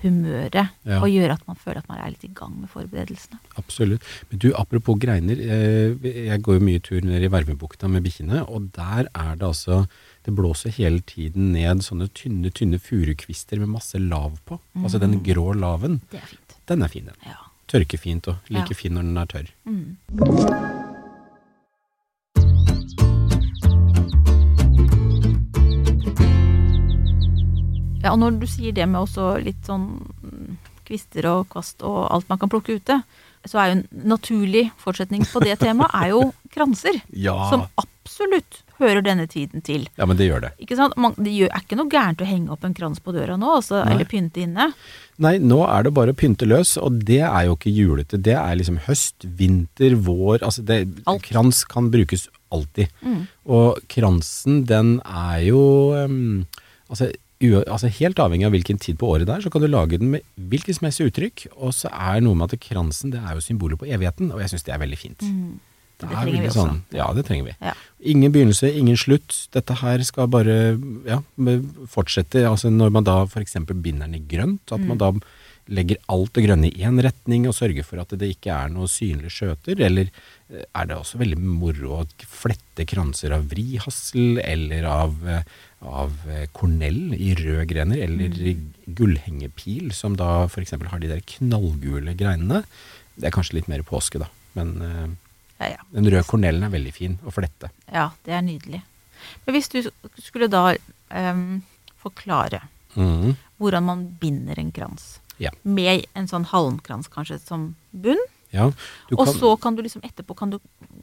humøret, 0.03 0.69
Ja. 0.85 0.99
og 1.01 1.07
gjøre 1.09 1.33
at 1.33 1.47
man 1.47 1.55
føler 1.55 1.77
at 1.81 1.87
man 1.89 1.97
er 2.03 2.09
litt 2.11 2.23
i 2.27 2.31
gang 2.35 2.53
med 2.59 2.69
forberedelsene. 2.69 3.39
Absolutt. 3.57 4.01
Men 4.29 4.39
du, 4.39 4.51
apropos 4.53 4.99
greiner. 4.99 5.39
Eh, 5.39 5.95
jeg 6.27 6.41
går 6.43 6.59
jo 6.59 6.65
mye 6.67 6.79
tur 6.83 7.01
ned 7.01 7.23
i 7.23 7.31
Vervebukta 7.33 7.87
med 7.89 8.03
bikkjene, 8.03 8.43
og 8.49 8.71
der 8.75 9.07
er 9.15 9.35
det 9.35 9.47
altså 9.47 9.87
Det 10.23 10.31
blåser 10.35 10.71
hele 10.71 11.01
tiden 11.01 11.51
ned 11.51 11.81
sånne 11.83 12.07
tynne, 12.15 12.47
tynne 12.55 12.79
furukvister 12.79 13.59
med 13.59 13.67
masse 13.73 13.99
lav 13.99 14.37
på. 14.45 14.57
Altså 14.79 14.97
den 14.99 15.19
grå 15.23 15.51
laven. 15.53 15.99
Det 16.11 16.21
er 16.21 16.27
fint. 16.29 16.55
Den 16.67 16.81
er 16.81 16.87
fin, 16.87 17.05
den. 17.11 17.15
Ja. 17.27 17.35
Tørker 17.67 17.97
fint 17.99 18.27
og 18.27 18.35
like 18.49 18.69
Ja. 18.71 18.75
fin 18.75 18.93
når 18.93 19.01
den 19.03 19.17
er 19.17 19.25
tørr. 19.25 19.51
Mm. 19.67 20.82
Ja, 28.03 28.13
og 28.13 28.19
når 28.21 28.41
du 28.41 28.47
sier 28.49 28.75
det 28.75 28.87
med 28.89 29.05
også 29.05 29.37
litt 29.43 29.63
sånn 29.67 29.87
mm, 30.03 30.57
kvister 30.87 31.29
og 31.31 31.47
kvast 31.53 31.85
og 31.87 32.01
alt 32.11 32.27
man 32.31 32.41
kan 32.41 32.51
plukke 32.51 32.77
ute, 32.77 32.99
så 33.47 33.59
er 33.59 33.69
jo 33.69 33.77
en 33.77 33.87
naturlig 34.13 34.67
fortsetning 34.79 35.25
på 35.27 35.41
det 35.43 35.57
temaet 35.63 35.95
er 35.99 36.13
jo 36.13 36.27
kranser. 36.53 36.99
Ja. 37.09 37.35
Som 37.51 37.65
absolutt 37.79 38.61
hører 38.81 39.03
denne 39.05 39.25
tiden 39.29 39.63
til. 39.63 39.85
Ja, 39.99 40.07
men 40.09 40.17
det 40.19 40.27
gjør 40.27 40.45
det. 40.47 40.51
Ikke 40.63 40.77
sant? 40.79 40.95
Man, 40.99 41.15
det 41.15 41.33
er 41.45 41.61
ikke 41.61 41.77
noe 41.79 41.91
gærent 41.91 42.23
å 42.23 42.27
henge 42.27 42.51
opp 42.53 42.65
en 42.67 42.75
krans 42.75 42.99
på 43.03 43.13
døra 43.15 43.37
nå, 43.39 43.55
altså, 43.59 43.81
eller 43.87 44.07
pynte 44.09 44.43
inne. 44.43 44.71
Nei, 45.23 45.35
nå 45.39 45.61
er 45.67 45.85
det 45.85 45.93
bare 45.95 46.15
å 46.15 46.17
pynte 46.17 46.47
løs, 46.49 46.75
og 46.81 47.03
det 47.07 47.21
er 47.23 47.47
jo 47.47 47.57
ikke 47.57 47.73
julete. 47.73 48.19
Det 48.19 48.35
er 48.39 48.57
liksom 48.59 48.81
høst, 48.87 49.27
vinter, 49.39 49.95
vår. 50.07 50.41
Altså 50.41 50.65
det, 50.65 50.81
Alt. 51.09 51.27
krans 51.29 51.63
kan 51.69 51.91
brukes 51.93 52.27
alltid. 52.53 52.91
Mm. 53.05 53.21
Og 53.55 53.83
kransen, 53.91 54.63
den 54.69 54.97
er 55.05 55.43
jo 55.47 55.61
um, 55.93 56.43
altså, 56.89 57.11
altså 57.43 57.91
helt 57.99 58.19
avhengig 58.23 58.47
av 58.47 58.55
hvilken 58.55 58.79
tid 58.81 58.97
på 59.01 59.09
året 59.13 59.27
det 59.27 59.35
er, 59.35 59.43
så 59.45 59.51
kan 59.53 59.63
du 59.63 59.67
lage 59.67 59.99
den 59.99 60.13
med 60.15 60.25
hvilket 60.35 60.77
som 60.77 60.87
helst 60.87 61.03
uttrykk. 61.03 61.45
Og 61.57 61.75
så 61.75 61.91
er 61.91 62.23
noe 62.23 62.37
med 62.39 62.53
at 62.53 62.63
kransen 62.63 63.13
det 63.13 63.21
er 63.21 63.37
jo 63.37 63.43
symbolet 63.43 63.79
på 63.81 63.89
evigheten, 63.89 64.31
og 64.33 64.41
jeg 64.43 64.53
syns 64.53 64.67
det 64.67 64.75
er 64.75 64.83
veldig 64.83 64.99
fint. 64.99 65.27
Mm. 65.27 65.59
Det 66.01 66.09
det 66.09 66.17
trenger 66.17 66.41
vi 66.41 66.49
også. 66.49 66.63
Sånn, 66.65 66.79
ja, 66.97 67.05
det 67.15 67.23
trenger 67.27 67.47
vi. 67.51 67.53
Ja. 67.61 67.73
Ingen 68.13 68.33
begynnelse, 68.33 68.71
ingen 68.75 68.97
slutt. 68.99 69.35
Dette 69.53 69.77
her 69.79 70.03
skal 70.03 70.27
bare 70.31 70.57
ja, 71.07 71.19
fortsette. 71.93 72.43
Altså 72.49 72.71
når 72.73 72.91
man 72.97 73.07
da 73.07 73.21
f.eks. 73.27 73.59
binder 73.71 74.07
den 74.07 74.17
i 74.17 74.23
grønt, 74.27 74.73
at 74.73 74.83
man 74.83 74.99
da 74.99 75.13
legger 75.71 75.99
alt 76.11 76.33
det 76.35 76.43
grønne 76.45 76.69
i 76.69 76.83
én 76.83 76.99
retning 77.03 77.45
og 77.47 77.55
sørger 77.55 77.85
for 77.87 78.01
at 78.01 78.11
det 78.19 78.33
ikke 78.33 78.51
er 78.51 78.71
noe 78.73 78.89
synlig 78.91 79.31
skjøter. 79.31 79.79
Eller 79.87 80.09
eh, 80.09 80.65
er 80.65 80.89
det 80.89 80.97
også 80.97 81.21
veldig 81.21 81.39
moro 81.39 82.01
å 82.01 82.05
flette 82.27 82.87
kranser 82.89 83.35
av 83.35 83.47
vrihassel 83.51 84.41
eller 84.43 84.87
av, 84.89 85.15
eh, 85.29 85.47
av 85.87 86.15
eh, 86.27 86.45
kornell 86.55 87.15
i 87.15 87.31
røde 87.39 87.67
grener, 87.69 88.03
eller 88.03 88.37
gullhengepil, 88.99 89.93
som 89.95 90.17
da 90.19 90.45
f.eks. 90.49 90.75
har 90.75 91.03
de 91.03 91.11
der 91.13 91.25
knallgule 91.37 92.15
greinene. 92.19 92.63
Det 93.15 93.29
er 93.29 93.35
kanskje 93.35 93.61
litt 93.61 93.71
mer 93.71 93.85
påske, 93.87 94.21
da. 94.23 94.31
Men 94.57 94.77
Ja, 95.61 95.69
ja. 95.77 95.83
den 95.93 96.09
røde 96.09 96.25
kornellen 96.27 96.65
er 96.65 96.73
veldig 96.73 96.91
fin 96.91 97.13
å 97.23 97.31
flette. 97.31 97.69
Ja, 97.87 98.09
det 98.27 98.35
er 98.35 98.43
nydelig. 98.43 98.81
Men 99.45 99.55
hvis 99.55 99.69
du 99.71 99.79
skulle 100.19 100.49
da 100.51 100.73
um, 101.13 101.61
forklare 102.03 102.65
mm. 102.95 103.35
hvordan 103.61 103.85
man 103.87 104.05
binder 104.19 104.59
en 104.59 104.71
krans. 104.75 105.19
Ja. 105.43 105.51
Med 105.63 106.05
en 106.15 106.27
sånn 106.31 106.45
halmkrans 106.49 107.09
kanskje 107.11 107.39
som 107.43 107.73
bunn. 107.93 108.21
Ja, 108.53 108.67
du 109.09 109.15
Og 109.17 109.25
kan- 109.25 109.33
så 109.39 109.55
kan 109.59 109.75
du 109.75 109.81
liksom 109.83 110.03
etterpå 110.05 110.35
kan 110.37 110.51
du 110.53 110.59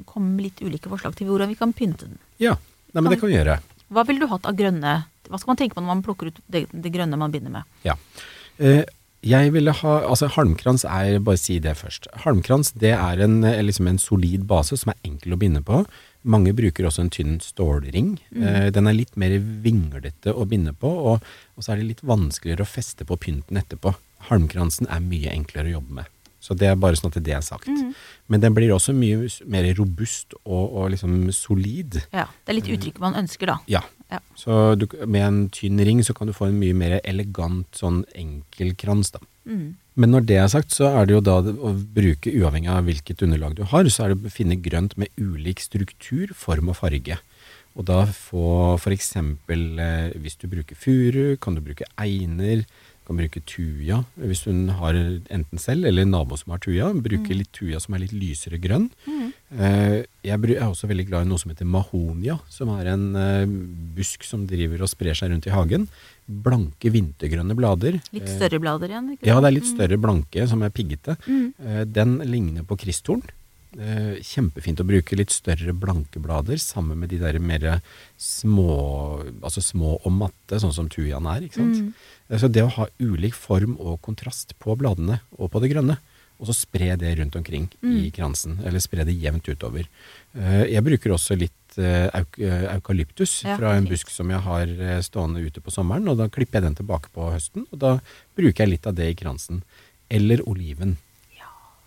komme 0.06 0.36
med 0.36 0.44
litt 0.48 0.60
ulike 0.62 0.88
forslag 0.88 1.16
til 1.18 1.26
hvordan 1.28 1.48
vi 1.50 1.56
kan 1.58 1.72
pynte 1.74 2.06
den. 2.06 2.18
Ja, 2.38 2.56
Nei, 2.94 3.02
men 3.02 3.10
det 3.12 3.20
kan 3.20 3.28
vi 3.30 3.36
gjøre. 3.36 3.60
Hva 3.90 4.04
ville 4.06 4.20
du 4.20 4.26
hatt 4.30 4.46
av 4.46 4.54
grønne 4.56 5.04
Hva 5.30 5.38
skal 5.38 5.50
man 5.52 5.56
tenke 5.58 5.74
på 5.76 5.82
når 5.82 5.86
man 5.86 6.02
plukker 6.02 6.26
ut 6.30 6.38
det, 6.50 6.66
det 6.72 6.90
grønne 6.92 7.16
man 7.18 7.30
binder 7.30 7.50
med? 7.50 7.62
Ja. 7.84 7.94
Eh, 8.58 8.84
jeg 9.22 9.52
ville 9.52 9.70
ha 9.72 9.92
Altså, 10.08 10.28
halmkrans 10.28 10.84
er 10.84 11.18
Bare 11.20 11.36
si 11.38 11.58
det 11.60 11.76
først. 11.76 12.06
Halmkrans 12.24 12.72
det 12.72 12.94
er 12.96 13.20
en, 13.22 13.44
eh, 13.44 13.60
liksom 13.62 13.86
en 13.88 13.98
solid 13.98 14.46
base 14.46 14.76
som 14.76 14.90
er 14.90 14.96
enkel 15.04 15.34
å 15.34 15.38
binde 15.38 15.62
på. 15.62 15.84
Mange 16.24 16.52
bruker 16.52 16.84
også 16.84 17.00
en 17.00 17.10
tynn 17.10 17.38
stålring. 17.40 18.18
Eh, 18.36 18.70
den 18.70 18.86
er 18.86 18.92
litt 18.92 19.16
mer 19.16 19.30
vinglete 19.38 20.34
å 20.34 20.46
binde 20.48 20.72
på, 20.74 20.88
og, 20.90 21.22
og 21.56 21.62
så 21.64 21.72
er 21.72 21.76
det 21.76 21.86
litt 21.86 22.02
vanskeligere 22.02 22.66
å 22.66 22.68
feste 22.68 23.06
på 23.06 23.16
pynten 23.18 23.56
etterpå. 23.56 23.94
Halmkransen 24.28 24.88
er 24.90 25.00
mye 25.04 25.32
enklere 25.32 25.70
å 25.70 25.78
jobbe 25.78 26.00
med. 26.00 26.16
Så 26.40 26.56
det 26.56 26.70
er 26.70 26.78
bare 26.80 26.96
sånn 26.96 27.12
at 27.12 27.18
det 27.20 27.34
er 27.36 27.42
sagt. 27.44 27.68
Men 28.32 28.42
den 28.42 28.54
blir 28.56 28.72
også 28.72 28.94
mye 28.96 29.28
mer 29.50 29.68
robust 29.76 30.34
og, 30.40 30.64
og 30.64 30.86
liksom 30.94 31.28
solid. 31.36 32.00
Ja, 32.16 32.26
Det 32.44 32.54
er 32.54 32.58
litt 32.58 32.70
uttrykket 32.72 33.02
man 33.02 33.18
ønsker, 33.20 33.52
da. 33.52 33.58
Ja. 33.70 33.84
Ja. 34.10 34.18
Så 34.34 34.74
du, 34.80 34.88
med 35.06 35.22
en 35.22 35.42
tynn 35.54 35.78
ring 35.86 36.00
så 36.02 36.16
kan 36.16 36.26
du 36.26 36.34
få 36.34 36.48
en 36.48 36.58
mye 36.58 36.74
mer 36.74 36.96
elegant 37.04 37.68
sånn 37.78 38.02
enkel 38.18 38.72
krans, 38.80 39.12
da. 39.14 39.20
Mm. 39.46 39.76
Men 40.00 40.14
når 40.14 40.26
det 40.26 40.38
er 40.40 40.48
sagt, 40.50 40.72
så 40.72 40.88
er 40.88 41.06
det 41.06 41.14
jo 41.14 41.22
da 41.24 41.36
å 41.42 41.72
bruke, 41.76 42.32
uavhengig 42.32 42.70
av 42.72 42.88
hvilket 42.88 43.22
underlag 43.26 43.58
du 43.58 43.64
har, 43.68 43.88
så 43.92 44.06
er 44.06 44.14
det 44.14 44.30
å 44.30 44.32
finne 44.32 44.58
grønt 44.64 44.96
med 45.00 45.12
ulik 45.20 45.60
struktur, 45.62 46.32
form 46.34 46.72
og 46.72 46.78
farge. 46.80 47.20
Og 47.78 47.86
da 47.86 48.02
få 48.10 48.78
eksempel, 48.90 49.78
eh, 49.78 50.10
hvis 50.18 50.40
du 50.40 50.48
bruker 50.50 50.74
furu, 50.74 51.36
kan 51.38 51.54
du 51.54 51.62
bruke 51.62 51.86
einer, 51.96 52.64
kan 53.10 53.18
bruke 53.18 53.40
tuja. 53.42 54.00
Hvis 54.22 54.44
hun 54.46 54.68
har 54.78 54.94
enten 54.94 55.58
selv 55.60 55.88
eller 55.90 56.06
en 56.06 56.12
nabo 56.14 56.36
som 56.38 56.52
har 56.54 56.60
tuja, 56.62 56.92
bruke 56.94 57.34
litt 57.34 57.50
tuja 57.56 57.80
som 57.82 57.96
er 57.98 58.04
litt 58.04 58.14
lysere 58.14 58.60
grønn. 58.62 58.86
Eh, 59.50 60.04
jeg 60.22 60.36
er 60.54 60.62
også 60.68 60.86
veldig 60.90 61.08
glad 61.08 61.26
i 61.26 61.30
noe 61.30 61.40
som 61.42 61.50
heter 61.50 61.66
mahonia, 61.66 62.36
som 62.52 62.70
er 62.76 62.92
en 62.92 63.08
eh, 63.18 63.46
busk 63.98 64.22
som 64.28 64.44
driver 64.46 64.84
og 64.86 64.92
sprer 64.92 65.18
seg 65.18 65.32
rundt 65.34 65.48
i 65.50 65.54
hagen. 65.54 65.88
Blanke 66.30 66.92
vintergrønne 66.94 67.56
blader. 67.58 67.98
Litt 68.14 68.28
Eh, 68.30 68.36
større 68.38 68.60
blader 68.62 68.92
igjen? 68.94 69.10
ikke 69.16 69.26
ja, 69.26 69.40
det 69.42 69.50
er 69.50 69.56
litt 69.58 69.66
større 69.72 69.98
blanke 69.98 70.46
som 70.46 70.62
er 70.62 70.70
piggete. 70.70 71.18
Mm. 71.26 71.52
Eh, 71.66 71.84
Den 71.90 72.18
ligner 72.30 72.62
på 72.62 72.78
kristtorn. 72.78 73.24
Eh, 73.78 74.16
Kjempefint 74.26 74.80
å 74.82 74.86
bruke 74.86 75.14
litt 75.18 75.30
større 75.34 75.74
blanke 75.74 76.18
blader 76.22 76.58
sammen 76.58 76.98
med 76.98 77.10
de 77.10 77.18
der 77.22 77.38
mer 77.42 77.80
små, 78.18 79.22
altså 79.42 79.62
små 79.62 79.96
og 80.04 80.12
matte, 80.14 80.58
sånn 80.62 80.74
som 80.74 80.88
tujaen 80.90 81.26
er. 81.30 81.42
ikke 81.46 81.58
sant? 81.60 81.94
Så 82.38 82.46
det 82.50 82.62
å 82.62 82.70
ha 82.70 82.86
ulik 83.00 83.34
form 83.34 83.76
og 83.80 84.00
kontrast 84.02 84.54
på 84.62 84.76
bladene 84.78 85.20
og 85.38 85.50
på 85.50 85.60
det 85.60 85.72
grønne, 85.72 85.96
og 86.40 86.46
så 86.46 86.54
spre 86.54 86.96
det 86.96 87.18
rundt 87.18 87.34
omkring 87.36 87.66
i 87.82 87.86
Mm. 88.06 88.10
kransen, 88.12 88.60
eller 88.64 88.78
spre 88.80 89.04
det 89.04 89.18
jevnt 89.20 89.44
utover. 89.48 89.86
Eh, 90.38 90.64
Jeg 90.72 90.84
bruker 90.84 91.10
også 91.12 91.36
litt 91.36 91.52
eh, 91.76 92.08
euk 92.14 92.38
eukalyptus 92.38 93.42
Ja, 93.44 93.56
fra 93.56 93.74
en 93.76 93.82
fint. 93.86 93.90
busk 93.90 94.10
som 94.10 94.30
jeg 94.30 94.40
har 94.40 94.62
eh, 94.62 95.00
stående 95.02 95.42
ute 95.44 95.60
på 95.60 95.70
sommeren, 95.70 96.08
og 96.08 96.16
da 96.18 96.28
klipper 96.28 96.54
jeg 96.60 96.62
den 96.62 96.74
tilbake 96.76 97.08
på 97.12 97.30
høsten, 97.32 97.66
og 97.72 97.78
da 97.78 98.00
bruker 98.36 98.64
jeg 98.64 98.68
litt 98.70 98.86
av 98.86 98.94
det 98.94 99.10
i 99.10 99.14
kransen. 99.14 99.62
Eller 100.10 100.38
oliven. 100.48 100.96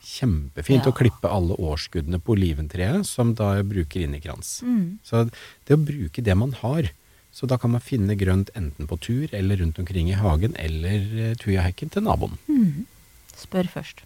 Kjempefint 0.03 0.83
Ja. 0.85 0.91
å 0.91 0.95
klippe 0.95 1.29
alle 1.31 1.55
årskuddene 1.55 2.19
på 2.21 2.35
oliventreet, 2.35 3.05
som 3.05 3.33
da 3.33 3.55
jeg 3.55 3.69
bruker 3.69 4.01
inn 4.03 4.13
i 4.15 4.19
krans. 4.19 4.61
Mm. 4.61 4.99
Så 5.03 5.31
det 5.65 5.77
å 5.77 5.85
bruke 5.85 6.21
det 6.21 6.35
man 6.35 6.51
har, 6.51 6.89
så 7.33 7.49
da 7.49 7.57
kan 7.57 7.73
man 7.73 7.83
finne 7.83 8.15
grønt 8.19 8.53
enten 8.57 8.89
på 8.89 8.99
tur 9.01 9.33
eller 9.33 9.57
rundt 9.63 9.79
omkring 9.81 10.11
i 10.11 10.17
hagen, 10.19 10.53
eller 10.61 11.05
eh, 11.17 11.37
tujahekken 11.41 11.93
til 11.93 12.05
naboen. 12.05 12.37
Mm. 12.47 12.85
Spør 13.33 13.69
først. 13.73 14.03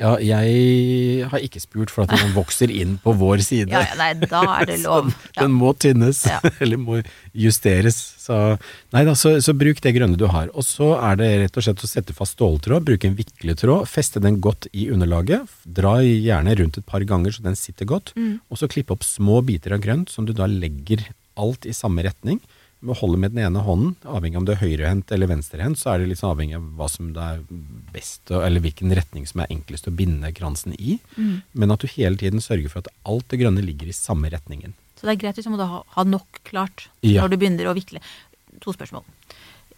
Ja, 0.00 0.16
jeg 0.20 1.26
har 1.30 1.44
ikke 1.44 1.60
spurt 1.62 1.92
for 1.92 2.04
at 2.04 2.12
den 2.12 2.32
vokser 2.40 2.72
inn 2.72 2.96
på 3.02 3.14
vår 3.16 3.42
side. 3.44 3.70
Ja, 3.72 3.84
ja, 3.86 3.96
nei, 3.98 4.10
da 4.28 4.42
er 4.56 4.68
det 4.68 4.78
lov. 4.86 5.12
Ja. 5.36 5.44
Den 5.44 5.54
må 5.56 5.72
tynnes, 5.78 6.24
eller 6.62 6.80
må 6.80 7.00
justeres. 7.36 7.98
Så, 8.22 8.38
nei 8.94 9.04
da, 9.08 9.14
så, 9.18 9.34
så 9.44 9.54
bruk 9.56 9.82
det 9.84 9.94
grønne 9.96 10.18
du 10.20 10.26
har. 10.32 10.50
Og 10.56 10.66
så 10.66 10.94
er 10.98 11.20
det 11.20 11.30
rett 11.44 11.60
og 11.60 11.66
slett 11.66 11.84
å 11.84 11.90
sette 11.90 12.16
fast 12.16 12.38
ståltråd, 12.38 12.86
bruke 12.88 13.08
en 13.08 13.18
vikletråd, 13.18 13.86
feste 13.90 14.22
den 14.24 14.40
godt 14.44 14.68
i 14.72 14.88
underlaget. 14.94 15.50
Dra 15.64 15.98
gjerne 16.02 16.56
rundt 16.60 16.80
et 16.80 16.88
par 16.88 17.04
ganger 17.08 17.36
så 17.36 17.44
den 17.46 17.58
sitter 17.58 17.88
godt. 17.88 18.14
Mm. 18.16 18.40
Og 18.48 18.60
så 18.60 18.70
klippe 18.72 18.96
opp 18.96 19.06
små 19.06 19.42
biter 19.46 19.76
av 19.76 19.84
grønt 19.84 20.12
som 20.12 20.28
du 20.28 20.34
da 20.36 20.48
legger 20.50 21.04
alt 21.40 21.68
i 21.68 21.76
samme 21.76 22.04
retning. 22.04 22.42
Med 22.82 22.96
å 22.96 22.98
holde 22.98 23.18
med 23.22 23.34
den 23.34 23.44
ene 23.46 23.62
hånden, 23.62 23.92
avhengig 24.10 24.34
av 24.34 24.42
om 24.42 24.46
det 24.48 24.56
er 24.56 24.62
høyrehendt 24.64 25.12
eller 25.14 25.30
venstrehendt, 25.30 25.78
så 25.78 25.92
er 25.92 26.02
det 26.02 26.16
sånn 26.18 26.32
avhengig 26.34 26.56
av 26.58 26.64
hva 26.80 26.88
som 26.90 27.12
det 27.14 27.22
er 27.22 27.42
best, 27.94 28.32
eller 28.34 28.64
hvilken 28.64 28.90
retning 28.98 29.28
som 29.30 29.44
er 29.44 29.52
enklest 29.54 29.86
å 29.86 29.94
binde 29.94 30.32
kransen 30.34 30.74
i. 30.74 30.96
Mm. 31.14 31.36
Men 31.62 31.74
at 31.74 31.84
du 31.84 31.90
hele 31.94 32.18
tiden 32.18 32.42
sørger 32.42 32.72
for 32.72 32.82
at 32.82 32.90
alt 33.06 33.28
det 33.30 33.38
grønne 33.44 33.62
ligger 33.62 33.92
i 33.92 33.94
samme 33.94 34.32
retningen. 34.34 34.74
Så 34.98 35.06
det 35.06 35.14
er 35.14 35.22
greit 35.22 35.38
liksom 35.38 35.54
å 35.54 35.60
må 35.60 35.68
ha, 35.70 35.82
ha 35.94 36.04
nok 36.06 36.42
klart 36.46 36.88
Ja. 37.06 37.22
når 37.22 37.30
du 37.30 37.36
begynner 37.38 37.70
å 37.70 37.76
vikle. 37.78 38.02
To 38.62 38.74
spørsmål. 38.74 39.06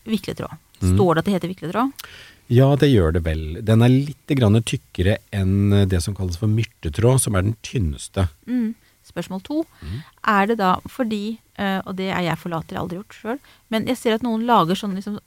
Vikletråd. 0.09 0.57
Mm. 0.81 0.95
Står 0.97 1.15
det 1.15 1.21
at 1.21 1.29
det 1.29 1.37
heter 1.37 1.53
vikletråd? 1.53 2.09
Ja, 2.53 2.77
det 2.77 2.91
gjør 2.91 3.15
det 3.17 3.23
vel. 3.25 3.45
Den 3.65 3.85
er 3.85 3.93
litt 3.93 4.27
tykkere 4.29 5.19
enn 5.33 5.89
det 5.89 6.03
som 6.05 6.15
kalles 6.17 6.37
for 6.37 6.49
myrtetråd, 6.49 7.21
som 7.21 7.37
er 7.37 7.43
den 7.43 7.57
tynneste. 7.65 8.29
Mm. 8.47 8.75
Spørsmål 9.15 9.43
to. 9.47 9.63
Mm. 9.81 9.97
Er 10.35 10.51
det 10.51 10.59
da 10.59 10.75
fordi, 10.91 11.39
eh, 11.55 11.79
og 11.85 11.95
det 12.01 12.11
er 12.11 12.27
jeg 12.27 12.41
forlater, 12.41 12.81
aldri 12.81 12.99
gjort 12.99 13.19
sjøl, 13.21 13.41
men 13.71 13.89
jeg 13.91 14.01
ser 14.01 14.19
at 14.19 14.27
noen 14.27 14.47
lager 14.49 14.79
sånne 14.79 14.99
liksom, 14.99 15.21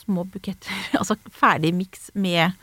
små 0.00 0.26
buketter, 0.32 0.72
altså 1.00 1.18
ferdig 1.28 1.74
miks 1.76 2.10
med 2.16 2.54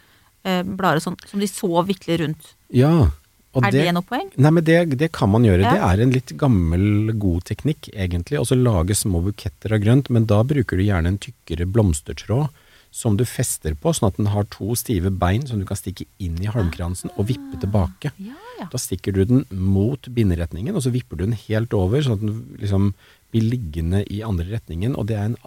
eh, 0.43 0.61
blader 0.65 1.03
sånn, 1.03 1.19
som 1.29 1.41
de 1.41 1.49
så 1.49 1.85
vikler 1.87 2.25
rundt. 2.25 2.53
Ja. 2.73 3.11
og 3.51 3.67
er 3.67 3.75
det, 3.75 3.85
noe 3.93 4.07
poeng? 4.07 4.31
Nei, 4.39 4.53
men 4.57 4.65
det, 4.65 4.79
det 4.97 5.11
kan 5.13 5.29
man 5.29 5.45
gjøre. 5.45 5.67
Ja. 5.67 5.75
Det 5.75 5.85
er 5.91 6.03
en 6.05 6.15
litt 6.15 6.33
gammel, 6.39 7.13
god 7.19 7.45
teknikk, 7.51 7.91
egentlig. 7.93 8.39
Altså 8.39 8.57
lage 8.57 8.97
små 8.97 9.21
buketter 9.27 9.75
av 9.75 9.83
grønt, 9.83 10.09
men 10.09 10.25
da 10.29 10.41
bruker 10.47 10.79
du 10.79 10.87
gjerne 10.87 11.13
en 11.13 11.21
tykkere 11.21 11.69
blomstertråd 11.69 12.49
som 12.91 13.15
du 13.15 13.23
fester 13.23 13.73
på, 13.79 13.93
sånn 13.95 14.09
at 14.09 14.17
den 14.19 14.29
har 14.33 14.47
to 14.51 14.75
stive 14.75 15.13
bein 15.15 15.45
som 15.47 15.61
du 15.61 15.65
kan 15.67 15.79
stikke 15.79 16.05
inn 16.19 16.35
i 16.43 16.49
halmkransen 16.51 17.13
og 17.15 17.29
vippe 17.29 17.59
tilbake. 17.61 18.11
Ja, 18.19 18.35
ja. 18.62 18.67
Da 18.71 18.78
stikker 18.82 19.15
du 19.15 19.24
den 19.26 19.45
mot 19.52 20.08
binderetningen, 20.13 20.76
og 20.78 20.84
så 20.86 20.93
vipper 20.93 21.17
du 21.19 21.26
den 21.26 21.38
helt 21.47 21.74
over, 21.74 22.02
sånn 22.06 22.19
at 22.19 22.26
den 22.26 22.58
liksom 22.62 22.91
blir 23.34 23.47
liggende 23.50 24.04
i 24.12 24.21
andre 24.28 24.45
retningen. 24.54 24.93
Og 24.95 25.08
det 25.10 25.17
er 25.17 25.32
en, 25.32 25.38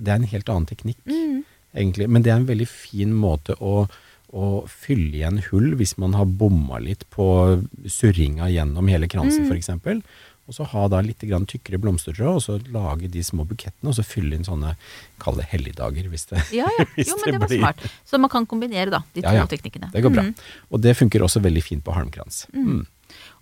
det 0.00 0.08
er 0.14 0.20
en 0.22 0.30
helt 0.32 0.48
annen 0.48 0.66
teknikk, 0.70 0.98
Mm. 1.06 1.42
egentlig. 1.74 2.08
Men 2.08 2.22
det 2.22 2.32
er 2.32 2.40
en 2.40 2.48
veldig 2.48 2.68
fin 2.68 3.12
måte 3.14 3.54
å, 3.60 3.86
å 4.32 4.66
fylle 4.68 5.12
igjen 5.20 5.42
hull 5.50 5.74
hvis 5.76 5.96
man 6.00 6.14
har 6.16 6.24
bomma 6.26 6.78
litt 6.80 7.04
på 7.12 7.26
surringa 7.86 8.48
gjennom 8.52 8.88
hele 8.88 9.08
kransen, 9.12 9.46
for 9.48 9.56
f.eks. 9.56 10.02
Og 10.50 10.56
så 10.56 10.64
ha 10.72 10.88
da 10.90 10.98
litt 11.06 11.22
grann 11.22 11.44
tykkere 11.46 11.78
blomstertråd, 11.78 12.34
og 12.34 12.42
så 12.42 12.56
lage 12.74 13.06
de 13.12 13.22
små 13.22 13.44
bukettene, 13.46 13.92
og 13.92 13.94
så 13.94 14.02
fylle 14.04 14.34
inn 14.34 14.42
sånne, 14.46 14.72
kall 15.22 15.38
det 15.38 15.46
helligdager, 15.52 16.08
hvis 16.10 16.26
det 16.32 16.42
Ja, 16.56 16.66
ja. 16.78 16.86
Jo, 17.08 17.14
men 17.22 17.36
det 17.36 17.40
var 17.44 17.52
smart. 17.54 17.84
Så 18.10 18.18
man 18.18 18.32
kan 18.32 18.48
kombinere 18.50 18.90
da, 18.90 19.04
de 19.14 19.22
to 19.22 19.28
Ja, 19.28 19.44
ja. 19.44 19.46
teknikkene. 19.50 19.92
Det 19.94 20.02
går 20.02 20.14
bra. 20.16 20.24
Mm. 20.26 20.34
Og 20.74 20.82
det 20.82 20.96
funker 20.98 21.22
også 21.22 21.42
veldig 21.44 21.62
fint 21.62 21.84
på 21.86 21.94
halmkrans. 21.94 22.44
Mm. 22.52 22.82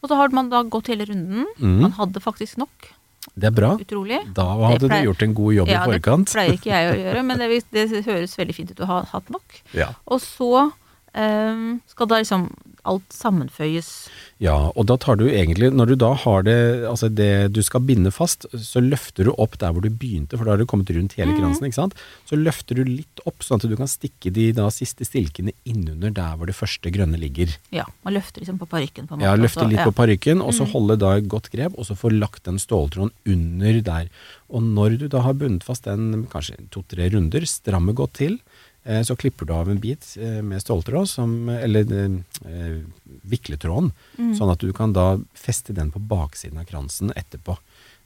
Og 0.02 0.08
så 0.12 0.16
har 0.20 0.32
man 0.36 0.50
da 0.52 0.60
gått 0.68 0.90
hele 0.92 1.06
runden. 1.08 1.46
Mm. 1.58 1.78
Man 1.86 1.96
hadde 1.96 2.20
faktisk 2.20 2.60
nok. 2.60 2.90
Det 3.36 3.48
er 3.50 3.54
bra. 3.54 3.74
Utrolig. 3.80 4.20
Da 4.36 4.44
hadde 4.60 4.88
pleier- 4.88 5.04
du 5.04 5.08
gjort 5.10 5.22
en 5.24 5.34
god 5.40 5.54
jobb 5.54 5.68
ja, 5.72 5.80
i 5.82 5.90
forkant. 5.94 6.28
Det 6.28 6.36
pleier 6.36 6.56
ikke 6.56 6.70
jeg 6.72 6.90
å 6.92 6.98
gjøre, 7.04 7.24
men 7.28 7.42
det, 7.42 7.48
det 7.72 8.04
høres 8.08 8.36
veldig 8.40 8.56
fint 8.56 8.72
ut 8.74 8.80
å 8.84 8.88
ha 8.90 9.00
hatt 9.12 9.32
nok. 9.32 9.60
Ja. 9.76 9.90
Og 10.08 10.20
så 10.24 10.50
um, 10.68 11.80
skal 11.90 12.10
da 12.10 12.20
liksom 12.22 12.48
alt 12.88 13.14
sammenføyes. 13.14 13.88
Ja, 14.40 14.70
og 14.72 14.86
da 14.88 14.96
tar 15.00 15.18
du 15.20 15.26
egentlig, 15.28 15.70
når 15.74 15.92
du 15.92 15.94
da 16.00 16.10
har 16.16 16.44
det, 16.46 16.56
altså 16.88 17.10
det 17.12 17.50
du 17.54 17.60
skal 17.66 17.84
binde 17.84 18.12
fast, 18.14 18.46
så 18.56 18.82
løfter 18.82 19.28
du 19.28 19.34
opp 19.34 19.58
der 19.60 19.74
hvor 19.74 19.84
du 19.84 19.90
begynte, 19.90 20.38
for 20.38 20.46
da 20.48 20.54
har 20.54 20.62
du 20.62 20.68
kommet 20.70 20.90
rundt 20.96 21.16
hele 21.18 21.36
kransen, 21.36 21.66
ikke 21.68 21.78
sant? 21.78 21.98
Så 22.28 22.38
løfter 22.40 22.80
du 22.80 22.84
litt 22.88 23.22
opp, 23.28 23.44
sånn 23.44 23.60
at 23.60 23.68
du 23.68 23.76
kan 23.78 23.90
stikke 23.90 24.32
de 24.34 24.50
da 24.56 24.68
siste 24.74 25.06
stilkene 25.08 25.54
innunder 25.68 26.14
der 26.16 26.38
hvor 26.38 26.50
det 26.50 26.56
første 26.56 26.92
grønne 26.94 27.20
ligger. 27.20 27.52
Ja, 27.74 27.86
man 28.06 28.16
løfter 28.16 28.44
liksom 28.44 28.60
på 28.62 28.70
parykken 28.70 29.06
på 29.08 29.16
en 29.16 29.20
måte. 29.20 29.28
Ja, 29.28 29.36
løfte 29.38 29.68
litt 29.68 29.82
ja. 29.82 29.88
på 29.88 29.96
parykken, 30.00 30.44
og 30.44 30.56
så 30.56 30.68
holde 30.72 30.98
da 31.00 31.16
et 31.18 31.28
godt 31.30 31.50
grep, 31.52 31.76
og 31.76 31.88
så 31.88 31.98
få 31.98 32.12
lagt 32.14 32.46
den 32.48 32.60
ståltråden 32.62 33.12
under 33.28 33.80
der. 33.86 34.10
Og 34.50 34.64
når 34.66 34.96
du 35.02 35.06
da 35.10 35.22
har 35.24 35.36
bundet 35.38 35.66
fast 35.66 35.86
den 35.86 36.26
kanskje 36.32 36.58
to-tre 36.74 37.10
runder, 37.12 37.44
stramme 37.48 37.94
godt 37.96 38.16
til, 38.18 38.40
så 39.04 39.16
klipper 39.16 39.44
du 39.46 39.52
av 39.52 39.68
en 39.70 39.78
bit 39.80 40.16
eh, 40.20 40.40
med 40.42 40.62
ståltråd, 40.62 41.08
som, 41.08 41.48
eller 41.52 41.84
eh, 41.92 42.78
vikletråden, 43.28 43.90
sånn 44.38 44.52
at 44.54 44.62
du 44.64 44.70
kan 44.76 44.94
da 44.96 45.18
feste 45.36 45.74
den 45.76 45.90
på 45.92 46.00
baksiden 46.00 46.58
av 46.62 46.64
kransen 46.70 47.12
etterpå. 47.16 47.58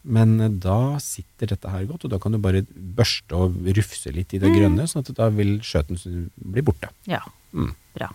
Men 0.05 0.35
eh, 0.41 0.51
da 0.51 0.99
sitter 1.01 1.53
dette 1.55 1.71
her 1.71 1.87
godt, 1.89 2.05
og 2.05 2.11
da 2.13 2.19
kan 2.21 2.35
du 2.35 2.39
bare 2.43 2.65
børste 2.75 3.39
og 3.39 3.55
rufse 3.79 4.13
litt 4.13 4.35
i 4.35 4.43
det 4.43 4.51
grønne, 4.53 4.85
sånn 4.91 5.07
at 5.07 5.15
da 5.17 5.31
vil 5.33 5.61
skjøten 5.65 6.29
bli 6.37 6.63
borte. 6.67 6.91
Ja, 7.07 7.23
Mm. 7.55 7.71
bra. 7.95 8.09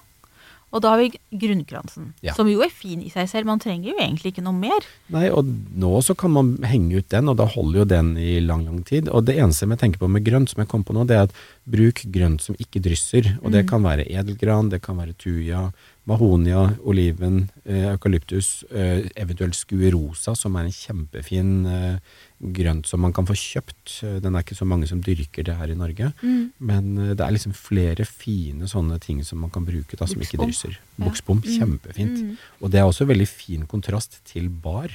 Og 0.72 0.82
da 0.84 0.92
har 0.94 1.00
vi 1.02 1.12
grunnkransen, 1.34 2.14
Ja. 2.22 2.34
som 2.38 2.48
jo 2.48 2.62
er 2.62 2.70
fin 2.70 3.02
i 3.02 3.10
seg 3.10 3.28
selv. 3.28 3.46
Man 3.46 3.60
trenger 3.60 3.90
jo 3.90 3.98
egentlig 3.98 4.34
ikke 4.34 4.44
noe 4.44 4.54
mer. 4.54 4.86
Nei, 5.10 5.28
og 5.30 5.46
nå 5.46 6.02
så 6.06 6.16
kan 6.16 6.32
man 6.32 6.58
henge 6.62 6.98
ut 7.00 7.10
den, 7.10 7.28
og 7.30 7.38
da 7.38 7.46
holder 7.46 7.80
jo 7.80 7.86
den 7.86 8.12
i 8.18 8.40
lang, 8.40 8.66
lang 8.66 8.84
tid. 8.86 9.10
Og 9.10 9.26
det 9.26 9.38
eneste 9.38 9.68
jeg 9.68 9.80
tenker 9.80 9.98
på 10.00 10.10
med 10.10 10.24
grønt, 10.24 10.50
som 10.50 10.62
jeg 10.62 10.70
kom 10.70 10.84
på 10.84 10.94
nå, 10.94 11.08
det 11.08 11.16
er 11.18 11.24
at 11.24 11.34
Bruk 11.70 12.04
grønt 12.12 12.42
som 12.42 12.56
ikke 12.56 12.82
drysser, 12.82 13.38
og 13.44 13.52
det 13.52 13.68
kan 13.70 13.82
være 13.84 14.06
edelgran, 14.10 14.70
det 14.70 14.82
kan 14.82 14.98
være 14.98 15.14
tuja, 15.18 15.72
mahonia, 16.08 16.76
oliven, 16.86 17.50
eh, 17.66 17.92
eukalyptus, 17.92 18.64
eh, 18.72 19.10
eventuelt 19.16 19.54
skuerosa, 19.54 20.36
som 20.36 20.56
er 20.56 20.66
en 20.66 20.72
kjempefin 20.72 21.52
eh, 21.68 22.00
grønt 22.42 22.88
som 22.88 23.02
man 23.02 23.14
kan 23.14 23.26
få 23.28 23.34
kjøpt. 23.38 24.22
Den 24.24 24.36
er 24.36 24.42
ikke 24.42 24.56
så 24.58 24.66
mange 24.66 24.88
som 24.88 25.02
dyrker 25.02 25.44
det 25.46 25.56
her 25.60 25.70
i 25.70 25.76
Norge, 25.78 26.14
men 26.60 26.98
eh, 26.98 27.14
det 27.14 27.22
er 27.22 27.32
liksom 27.36 27.54
flere 27.54 28.06
fine 28.08 28.66
sånne 28.72 29.00
ting 29.00 29.22
som 29.24 29.40
man 29.44 29.52
kan 29.52 29.66
bruke 29.68 29.96
da, 30.00 30.06
som 30.08 30.20
ikke 30.22 30.40
Buksbom. 30.40 30.48
drysser. 30.50 30.80
Ja. 30.98 31.12
Kjempefint. 31.12 31.60
kjempefint. 31.60 32.38
Og 32.62 32.72
det 32.72 32.80
er 32.80 32.88
også 32.90 33.06
veldig 33.06 33.28
fin 33.30 33.68
kontrast 33.68 34.20
til 34.26 34.50
bar. 34.50 34.90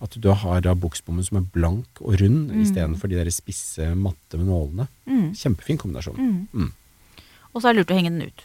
At 0.00 0.14
du 0.14 0.28
har 0.30 0.60
da 0.62 0.74
buksbommen 0.78 1.24
som 1.26 1.38
er 1.40 1.46
blank 1.54 1.86
og 2.00 2.20
rund, 2.20 2.50
Mm. 2.52 2.60
istedenfor 2.62 3.08
de 3.10 3.16
der 3.18 3.30
spisse, 3.34 3.94
matte 3.98 4.38
nålene. 4.38 4.86
Kjempefin 5.34 5.76
kombinasjon. 5.76 6.46
Mm. 6.54 6.72
Og 7.54 7.62
så 7.62 7.68
er 7.68 7.72
det 7.74 7.80
lurt 7.82 7.90
å 7.90 7.98
henge 7.98 8.10
den 8.14 8.22
ut. 8.30 8.44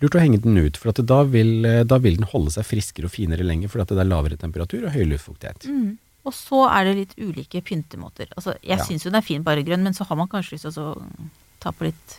Lurt 0.00 0.14
å 0.14 0.20
henge 0.22 0.38
den 0.44 0.56
ut, 0.60 0.76
for 0.78 0.92
at 0.92 1.00
da, 1.06 1.22
vil, 1.26 1.64
eh, 1.66 1.82
da 1.82 1.98
vil 1.98 2.16
den 2.20 2.28
holde 2.30 2.52
seg 2.54 2.64
friskere 2.68 3.08
og 3.08 3.14
finere 3.16 3.42
lenger, 3.46 3.68
for 3.72 3.82
at 3.82 3.88
det 3.90 3.98
er 3.98 4.06
lavere 4.06 4.36
temperatur 4.38 4.84
og 4.86 4.92
høy 4.94 5.04
luftfuktighet. 5.10 5.66
Og 6.28 6.34
så 6.36 6.60
er 6.70 6.84
det 6.84 6.94
litt 7.00 7.14
ulike 7.18 7.62
pyntemåter. 7.64 8.28
Altså, 8.36 8.54
jeg 8.62 8.78
Ja. 8.78 8.84
syns 8.84 9.02
jo 9.04 9.10
den 9.10 9.18
er 9.18 9.26
fin 9.26 9.42
bare 9.42 9.64
grønn, 9.64 9.82
men 9.82 9.94
så 9.94 10.06
har 10.06 10.16
man 10.16 10.28
kanskje 10.28 10.52
lyst 10.58 10.70
til 10.72 10.82
å 10.82 11.02
ta 11.58 11.70
på 11.72 11.86
litt, 11.88 12.18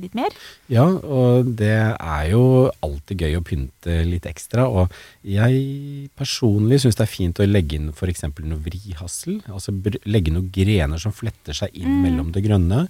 litt 0.00 0.14
mer. 0.14 0.30
Ja, 0.68 0.86
og 0.86 1.54
det 1.56 1.68
er 2.00 2.30
jo 2.30 2.70
alltid 2.82 3.18
gøy 3.20 3.36
å 3.36 3.44
pynte 3.44 4.04
litt 4.08 4.22
ekstra. 4.24 4.66
Og 4.66 4.90
jeg 5.22 6.08
personlig 6.16 6.80
syns 6.80 6.96
det 6.96 7.04
er 7.04 7.14
fint 7.14 7.38
å 7.38 7.46
legge 7.46 7.74
inn 7.76 7.90
f.eks. 7.92 8.22
noe 8.22 8.58
vrihassel. 8.64 9.42
Altså 9.46 9.70
legge 10.06 10.32
noen 10.32 10.50
grener 10.50 10.98
som 10.98 11.12
fletter 11.12 11.52
seg 11.52 11.70
inn 11.74 12.02
mellom 12.02 12.32
det 12.32 12.42
grønne. 12.44 12.88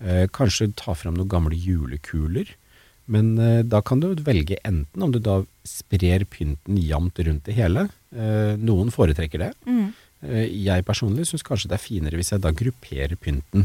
Eh, 0.00 0.26
kanskje 0.28 0.74
ta 0.76 0.92
fram 0.94 1.14
noen 1.16 1.28
gamle 1.28 1.56
julekuler. 1.56 2.46
Men 3.10 3.34
eh, 3.42 3.62
da 3.66 3.80
kan 3.82 4.00
du 4.02 4.14
velge 4.24 4.56
enten 4.66 5.02
om 5.02 5.12
du 5.12 5.18
da 5.22 5.44
sprer 5.66 6.24
pynten 6.30 6.78
jevnt 6.78 7.18
rundt 7.26 7.44
det 7.48 7.54
hele. 7.58 7.88
Eh, 8.14 8.54
noen 8.60 8.90
foretrekker 8.94 9.38
det. 9.42 9.52
Eh, 10.22 10.46
jeg 10.66 10.86
personlig 10.86 11.26
syns 11.28 11.46
kanskje 11.46 11.68
det 11.72 11.78
er 11.78 11.88
finere 11.88 12.16
hvis 12.20 12.32
jeg 12.34 12.40
da 12.44 12.50
grupperer 12.54 13.16
pynten. 13.18 13.62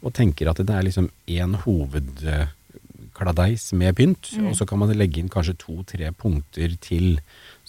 Og 0.00 0.10
tenker 0.16 0.44
at 0.50 0.58
det 0.62 0.74
er 0.74 0.84
liksom 0.86 1.08
én 1.28 1.52
hovedkladeis 1.64 3.64
med 3.76 3.96
pynt, 3.98 4.24
og 4.40 4.54
så 4.56 4.64
kan 4.66 4.78
man 4.80 4.96
legge 4.96 5.20
inn 5.20 5.32
kanskje 5.32 5.60
to-tre 5.60 6.06
punkter 6.16 6.70
til. 6.80 7.06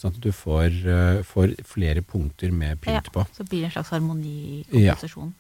Sånn 0.02 0.16
at 0.16 0.22
du 0.24 0.32
får, 0.34 0.74
eh, 0.90 1.20
får 1.22 1.52
flere 1.70 2.02
punkter 2.02 2.50
med 2.52 2.80
pynt 2.82 3.12
på. 3.14 3.22
Så 3.38 3.44
blir 3.46 3.62
det 3.62 3.68
en 3.70 3.76
slags 3.84 3.92
harmoni 3.94 4.66
i 4.74 4.82
Ja. 4.88 4.96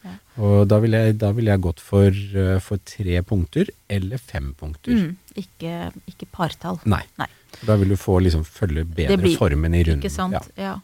Ja. 0.06 0.12
Og 0.38 0.67
da 0.69 0.78
ville 0.84 1.00
jeg, 1.08 1.17
vil 1.36 1.45
jeg 1.50 1.62
gått 1.62 1.80
for, 1.82 2.06
eh, 2.12 2.60
for 2.60 2.78
tre 2.86 3.21
punkter 3.24 3.67
eller 3.89 4.17
fem 4.21 4.54
punkter. 4.60 4.91
Mm. 4.93 5.17
Ikke, 5.36 5.91
ikke 6.08 6.28
partall. 6.32 6.80
Nei. 6.86 7.02
Nei. 7.17 7.28
Da 7.65 7.76
vil 7.76 7.89
du 7.89 7.95
få 7.97 8.19
liksom 8.21 8.45
følge 8.45 8.86
bedre 8.86 9.17
blir- 9.17 9.38
formen 9.38 9.74
i 9.74 9.84
runden. 9.84 10.02
Ikke 10.04 10.12
sant? 10.13 10.34
Ja. 10.34 10.41
Ja. 10.69 10.76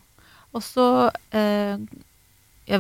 Og 0.56 0.62
så 0.64 1.12
eh, 1.32 1.78
ja, 2.68 2.80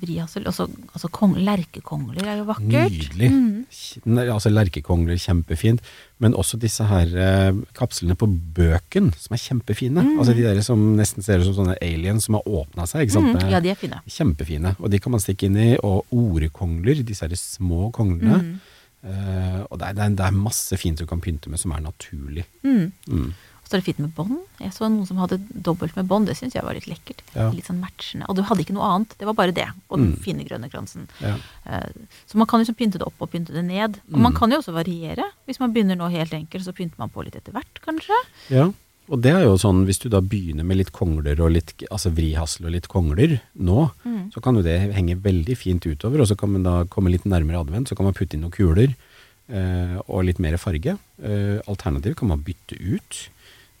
vrihassel 0.00 0.46
altså, 0.48 0.64
altså 0.94 1.10
kong, 1.12 1.34
Lerkekongler 1.44 2.24
er 2.24 2.38
jo 2.40 2.46
vakkert. 2.48 2.94
Nydelig. 2.94 3.28
Mm. 3.32 4.20
Altså 4.32 4.52
Lerkekongler, 4.52 5.18
kjempefint. 5.20 5.82
Men 6.22 6.36
også 6.38 6.56
disse 6.60 6.86
her 6.88 7.12
eh, 7.20 7.58
kapslene 7.76 8.16
på 8.16 8.28
bøken, 8.56 9.10
som 9.20 9.36
er 9.36 9.42
kjempefine. 9.42 10.04
Mm. 10.06 10.14
Altså 10.22 10.36
De 10.36 10.46
der 10.46 10.62
som 10.64 10.86
nesten 10.96 11.26
ser 11.26 11.42
ut 11.42 11.50
som 11.50 11.58
sånne 11.58 11.76
aliens 11.84 12.28
som 12.28 12.38
har 12.38 12.48
åpna 12.48 12.88
seg. 12.88 13.04
ikke 13.04 13.18
sant? 13.18 13.36
Mm. 13.36 13.52
Ja, 13.52 13.60
de 13.60 13.74
er 13.74 13.80
fine. 13.80 14.00
Kjempefine. 14.08 14.72
Og 14.80 14.88
de 14.92 15.02
kan 15.04 15.12
man 15.12 15.24
stikke 15.24 15.50
inn 15.50 15.60
i. 15.60 15.68
Og 15.84 16.16
orekongler, 16.16 17.04
disse 17.04 17.28
her 17.28 17.36
små 17.40 17.90
konglene. 17.96 18.40
Mm. 18.40 18.56
Eh, 19.06 19.60
og 19.68 19.76
det 19.78 19.90
er, 19.90 19.98
det, 19.98 20.06
er, 20.06 20.16
det 20.22 20.30
er 20.30 20.40
masse 20.48 20.80
fint 20.80 20.98
du 20.98 21.04
kan 21.08 21.20
pynte 21.20 21.52
med 21.52 21.60
som 21.60 21.76
er 21.76 21.84
naturlig. 21.84 22.46
Mm. 22.64 23.28
Så 23.66 23.74
er 23.74 23.80
det 23.80 23.84
fint 23.88 23.98
med 23.98 24.14
bånd. 24.14 24.38
Jeg 24.60 24.70
så 24.70 24.86
noen 24.86 25.06
som 25.08 25.16
hadde 25.18 25.40
dobbelt 25.50 25.96
med 25.96 26.06
bånd. 26.06 26.26
Det 26.30 26.36
syns 26.38 26.54
jeg 26.54 26.62
var 26.62 26.74
litt 26.74 26.86
lekkert. 26.86 27.18
Ja. 27.34 27.48
Litt 27.50 27.66
sånn 27.66 27.80
matchende. 27.82 28.28
Og 28.30 28.36
du 28.36 28.42
hadde 28.46 28.62
ikke 28.62 28.76
noe 28.76 28.86
annet. 28.94 29.16
Det 29.18 29.26
var 29.26 29.34
bare 29.34 29.52
det. 29.52 29.66
Og 29.90 29.98
den 29.98 30.12
Mm. 30.12 30.20
fine 30.22 30.44
grønne 30.46 30.70
kransen. 30.70 31.08
Ja. 31.20 31.34
Eh, 31.66 31.88
Så 32.30 32.36
man 32.38 32.46
kan 32.46 32.60
liksom 32.60 32.76
pynte 32.76 32.98
det 32.98 33.02
opp 33.06 33.14
og 33.20 33.30
pynte 33.32 33.52
det 33.52 33.64
ned. 33.64 33.98
Og 34.12 34.18
man 34.20 34.32
Mm. 34.32 34.38
kan 34.38 34.50
jo 34.52 34.58
også 34.58 34.72
variere. 34.72 35.24
Hvis 35.48 35.58
man 35.58 35.72
begynner 35.74 35.96
nå 35.96 36.08
helt 36.10 36.30
enkelt, 36.32 36.62
så 36.64 36.72
pynter 36.72 36.98
man 36.98 37.08
på 37.10 37.24
litt 37.24 37.34
etter 37.34 37.52
hvert, 37.52 37.80
kanskje. 37.84 38.14
Ja, 38.50 38.70
og 39.10 39.20
det 39.22 39.32
er 39.34 39.42
jo 39.42 39.56
sånn, 39.56 39.84
hvis 39.84 39.98
du 39.98 40.08
da 40.08 40.20
begynner 40.20 40.64
med 40.64 40.76
litt 40.76 40.92
kongler 40.92 41.38
og 41.40 41.50
litt, 41.50 41.74
altså 41.90 42.10
vrihassel 42.14 42.66
og 42.66 42.70
litt 42.72 42.86
kongler 42.88 43.40
nå, 43.58 43.90
Mm. 44.04 44.30
så 44.32 44.40
kan 44.40 44.54
jo 44.54 44.62
det 44.62 44.94
henge 44.94 45.20
veldig 45.20 45.56
fint 45.56 45.82
utover, 45.86 46.20
og 46.20 46.26
så 46.28 46.36
kan 46.38 46.52
man 46.52 46.62
da 46.62 46.84
komme 46.84 47.10
litt 47.10 47.24
nærmere 47.24 47.60
advent, 47.66 47.88
så 47.88 47.96
kan 47.96 48.04
man 48.04 48.14
putte 48.14 48.34
inn 48.34 48.42
noen 48.42 48.52
kuler 48.52 48.94
eh, 49.48 50.00
og 50.08 50.24
litt 50.24 50.38
mer 50.40 50.56
farge. 50.56 50.98
Eh, 51.22 51.60
alternativt 51.68 52.16
kan 52.16 52.28
man 52.28 52.42
bytte 52.42 52.74
ut. 52.80 53.28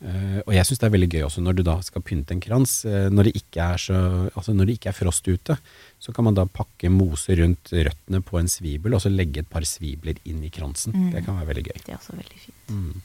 Eh, 0.04 0.40
og 0.44 0.52
jeg 0.52 0.66
syns 0.68 0.78
det 0.82 0.86
er 0.90 0.92
veldig 0.92 1.08
gøy 1.14 1.22
også 1.24 1.40
når 1.40 1.54
du 1.56 1.62
da 1.64 1.78
skal 1.82 2.02
pynte 2.04 2.34
en 2.36 2.40
krans, 2.44 2.84
Uh, 2.84 3.08
når, 3.08 3.30
det 3.30 3.36
ikke 3.40 3.64
er 3.64 3.78
så, 3.80 3.96
altså 4.36 4.52
når 4.52 4.66
det 4.68 4.74
ikke 4.76 4.90
er 4.92 4.96
frost 4.98 5.26
ute, 5.28 5.56
så 5.98 6.12
kan 6.12 6.24
man 6.28 6.34
da 6.36 6.44
pakke 6.44 6.90
mose 6.92 7.32
rundt 7.40 7.72
røttene 7.72 8.20
på 8.22 8.38
en 8.38 8.48
svibel, 8.52 8.92
og 8.94 9.00
så 9.00 9.08
legge 9.08 9.40
et 9.40 9.48
par 9.48 9.64
svibler 9.64 10.20
inn 10.28 10.44
i 10.44 10.50
kransen. 10.52 10.92
Mm. 10.92 11.10
Det 11.14 11.24
kan 11.24 11.38
være 11.40 11.48
veldig 11.54 11.64
gøy. 11.70 11.80
Det 11.86 11.94
er 11.94 11.96
også 11.98 12.12
veldig 12.18 12.40
fint. 12.44 12.68
Mm. 12.68 13.00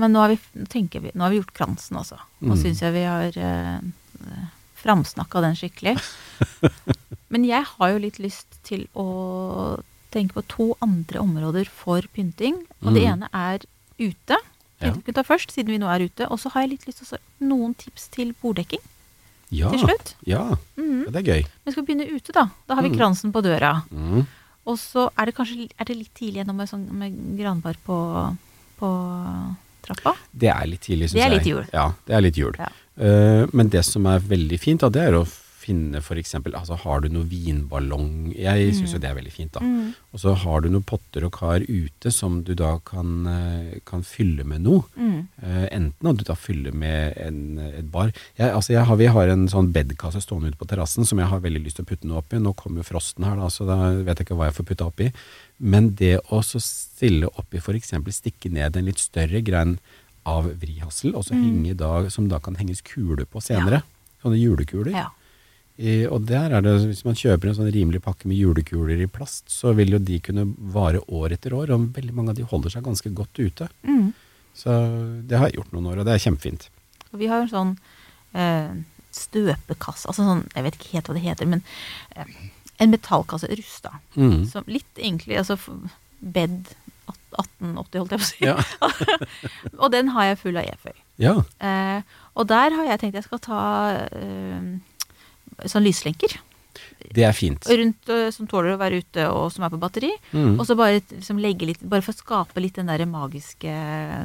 Men 0.00 0.10
nå 0.16 0.24
har 0.24 0.32
vi, 0.32 0.38
vi, 0.64 1.10
nå 1.14 1.22
har 1.22 1.30
vi 1.30 1.38
gjort 1.42 1.52
kransen 1.54 1.96
også. 2.00 2.16
Nå 2.40 2.54
Mm. 2.56 2.62
syns 2.64 2.80
jeg 2.82 2.92
vi 2.96 3.04
har 3.06 3.36
uh, 3.38 4.48
framsnakka 4.80 5.40
den 5.44 5.54
skikkelig. 5.60 5.94
Men 7.32 7.44
jeg 7.44 7.62
har 7.76 7.92
jo 7.92 8.00
litt 8.02 8.18
lyst 8.22 8.58
til 8.66 8.86
å 8.96 9.06
tenke 10.14 10.34
på 10.40 10.44
to 10.48 10.66
andre 10.84 11.20
områder 11.22 11.68
for 11.70 12.02
pynting. 12.14 12.56
Og 12.82 12.94
det 12.94 13.04
Mm. 13.04 13.12
ene 13.12 13.28
er 13.32 13.58
ute. 13.98 14.36
Ja. 14.84 14.92
Vi 14.94 15.02
kan 15.08 15.14
ta 15.14 15.22
først, 15.22 15.50
siden 15.54 15.72
vi 15.72 15.78
nå 15.78 15.88
er 15.90 16.04
ute. 16.06 16.26
Og 16.30 16.38
så 16.38 16.50
har 16.52 16.62
jeg 16.62 16.70
litt 16.74 16.86
lyst 16.86 17.02
til 17.02 17.16
å 17.18 17.20
noen 17.48 17.74
tips 17.76 18.08
til 18.14 18.32
borddekking 18.42 18.82
Ja, 19.50 19.70
til 19.70 19.80
slutt. 19.84 20.14
ja, 20.26 20.56
Mm. 20.76 21.04
ja, 21.04 21.10
det 21.10 21.20
er 21.22 21.32
gøy. 21.34 21.46
Men 21.64 21.72
skal 21.72 21.84
vi 21.84 21.94
begynne 21.94 22.10
ute, 22.16 22.32
da? 22.32 22.48
Da 22.68 22.74
har 22.74 22.82
vi 22.82 22.90
Mm. 22.90 22.96
kransen 22.98 23.32
på 23.32 23.42
døra. 23.42 23.82
Mm. 23.92 24.26
Og 24.66 24.76
så 24.78 25.10
er 25.18 25.26
det 25.26 25.34
kanskje 25.36 25.68
er 25.78 25.84
det 25.84 25.96
litt 25.96 26.14
tidlig 26.14 26.40
ennå 26.44 26.54
med, 26.54 26.68
sånn, 26.68 26.86
med 26.92 27.12
granbar 27.38 27.74
på, 27.86 27.98
på 28.80 28.88
trappa. 29.84 30.14
Det 30.32 30.48
er 30.48 30.66
litt 30.66 30.80
tidlig, 30.80 31.10
syns 31.10 31.18
Det 31.18 31.22
er 31.26 31.34
litt 31.36 31.46
jul. 31.46 31.64
Ja, 31.72 31.92
det 32.06 32.14
er 32.16 32.20
litt 32.24 32.36
jul. 32.40 32.54
Ja. 32.58 32.68
Uh, 32.96 33.46
men 33.52 33.68
det 33.68 33.84
som 33.84 34.06
er 34.06 34.20
veldig 34.20 34.58
fint, 34.62 34.80
da, 34.80 34.88
det 34.88 35.02
er 35.02 35.12
å 35.18 35.24
finne 35.64 36.00
for 36.04 36.20
eksempel, 36.20 36.54
altså 36.58 36.76
har 36.82 37.02
du 37.02 37.08
noe 37.12 37.26
vinballong 37.28 38.34
Jeg 38.36 38.74
syns 38.76 38.94
jo 38.94 39.00
det 39.02 39.08
er 39.10 39.16
veldig 39.16 39.32
fint, 39.32 39.52
da. 39.56 39.62
Mm. 39.64 39.94
Og 40.14 40.22
så 40.22 40.34
har 40.44 40.62
du 40.62 40.68
noen 40.70 40.84
potter 40.86 41.26
og 41.26 41.32
kar 41.38 41.64
ute 41.64 42.12
som 42.14 42.42
du 42.46 42.52
da 42.58 42.74
kan, 42.86 43.26
eh, 43.30 43.78
kan 43.88 44.04
fylle 44.06 44.44
med 44.48 44.64
noe. 44.66 44.84
Mm. 44.96 45.16
Uh, 45.40 45.66
enten 45.74 46.10
at 46.10 46.20
du 46.20 46.24
da 46.28 46.36
fyller 46.38 46.74
med 46.76 47.16
en, 47.20 47.40
et 47.64 47.88
bar 47.90 48.12
jeg, 48.12 48.50
altså 48.50 48.74
jeg 48.74 48.84
har, 48.86 49.00
Vi 49.00 49.10
har 49.10 49.32
en 49.32 49.48
sånn 49.50 49.72
bedkasse 49.74 50.22
stående 50.22 50.52
ute 50.52 50.60
på 50.60 50.68
terrassen 50.70 51.08
som 51.08 51.18
jeg 51.20 51.30
har 51.30 51.42
veldig 51.42 51.64
lyst 51.64 51.80
til 51.80 51.86
å 51.86 51.90
putte 51.90 52.08
noe 52.08 52.20
oppi. 52.22 52.38
Nå 52.42 52.54
kommer 52.58 52.82
jo 52.82 52.90
frosten 52.92 53.26
her, 53.26 53.40
da, 53.40 53.50
så 53.50 53.66
da 53.68 53.78
vet 53.96 54.20
jeg 54.20 54.28
ikke 54.28 54.38
hva 54.38 54.50
jeg 54.50 54.58
får 54.60 54.68
putta 54.70 54.88
oppi. 54.92 55.10
Men 55.58 55.92
det 55.98 56.18
å 56.34 56.42
så 56.44 56.60
stille 56.62 57.30
oppi 57.40 57.60
f.eks. 57.62 57.94
stikke 58.18 58.52
ned 58.52 58.76
en 58.76 58.88
litt 58.88 59.02
større 59.02 59.42
grein 59.44 59.78
av 60.24 60.48
vrihassel, 60.60 61.12
og 61.14 61.26
så 61.26 61.36
henge 61.36 61.74
da, 61.76 62.06
som 62.12 62.30
da 62.30 62.40
kan 62.42 62.56
henges 62.56 62.80
kuler 62.84 63.26
på 63.28 63.42
senere. 63.44 63.82
Sånne 64.24 64.40
julekuler. 64.40 64.94
Ja. 64.94 65.10
I, 65.74 66.04
og 66.06 66.22
der 66.28 66.52
er 66.54 66.62
det, 66.62 66.72
hvis 66.86 67.02
man 67.02 67.16
kjøper 67.18 67.50
en 67.50 67.56
sånn 67.58 67.72
rimelig 67.74 67.98
pakke 68.04 68.28
med 68.30 68.38
julekuler 68.38 69.00
i 69.02 69.10
plast, 69.10 69.48
så 69.50 69.72
vil 69.74 69.96
jo 69.96 69.98
de 69.98 70.20
kunne 70.22 70.46
vare 70.74 71.00
år 71.10 71.34
etter 71.34 71.56
år, 71.56 71.72
og 71.74 71.88
veldig 71.96 72.14
mange 72.14 72.30
av 72.30 72.38
de 72.38 72.46
holder 72.46 72.76
seg 72.76 72.86
ganske 72.86 73.10
godt 73.10 73.40
ute. 73.42 73.66
Mm. 73.82 74.12
Så 74.54 74.76
det 75.26 75.40
har 75.40 75.50
jeg 75.50 75.58
gjort 75.58 75.74
noen 75.74 75.90
år, 75.90 76.00
og 76.00 76.06
det 76.06 76.14
er 76.14 76.22
kjempefint. 76.22 76.68
Og 77.10 77.18
vi 77.18 77.30
har 77.30 77.42
en 77.42 77.50
sånn 77.50 77.74
eh, 78.38 78.70
støpekasse, 79.14 80.06
altså 80.10 80.28
sånn, 80.28 80.46
jeg 80.54 80.66
vet 80.68 80.78
ikke 80.78 80.92
helt 80.94 81.10
hva 81.10 81.18
det 81.18 81.26
heter, 81.26 81.50
men 81.50 81.66
eh, 82.14 82.38
en 82.82 82.94
metallkasse 82.94 83.50
rusta. 83.58 83.96
Mm. 84.14 84.44
Som 84.50 84.70
litt 84.70 85.02
egentlig, 85.02 85.40
altså 85.42 85.58
bed 86.20 86.70
1880, 87.34 87.98
holdt 87.98 88.14
jeg 88.14 88.22
på 88.22 88.22
å 88.22 88.30
si. 88.30 88.46
Ja. 88.46 88.56
og 89.82 89.90
den 89.94 90.14
har 90.14 90.30
jeg 90.30 90.42
full 90.46 90.62
av 90.62 90.70
eføy. 90.70 90.94
ja. 91.22 91.40
Eh, 91.58 92.20
og 92.34 92.48
der 92.50 92.74
har 92.74 92.88
jeg 92.88 92.98
tenkt 92.98 93.14
jeg 93.14 93.26
skal 93.28 93.38
ta 93.42 93.64
eh, 94.10 94.62
sånn 95.66 95.84
lyslenker 95.86 96.34
Det 97.14 97.22
er 97.22 97.32
fint. 97.36 97.64
rundt 97.68 98.08
eh, 98.10 98.30
som 98.34 98.46
tåler 98.50 98.74
å 98.74 98.80
være 98.80 98.98
ute 99.04 99.26
og 99.30 99.52
som 99.54 99.62
er 99.64 99.70
på 99.70 99.78
batteri. 99.78 100.10
Mm. 100.32 100.56
Og 100.58 100.66
så 100.66 100.74
bare 100.76 101.00
liksom 101.00 101.38
legge 101.38 101.66
litt, 101.68 101.82
bare 101.86 102.02
for 102.02 102.12
å 102.14 102.18
skape 102.18 102.60
litt 102.64 102.74
den 102.80 102.86
der 102.90 103.04
magiske 103.06 103.70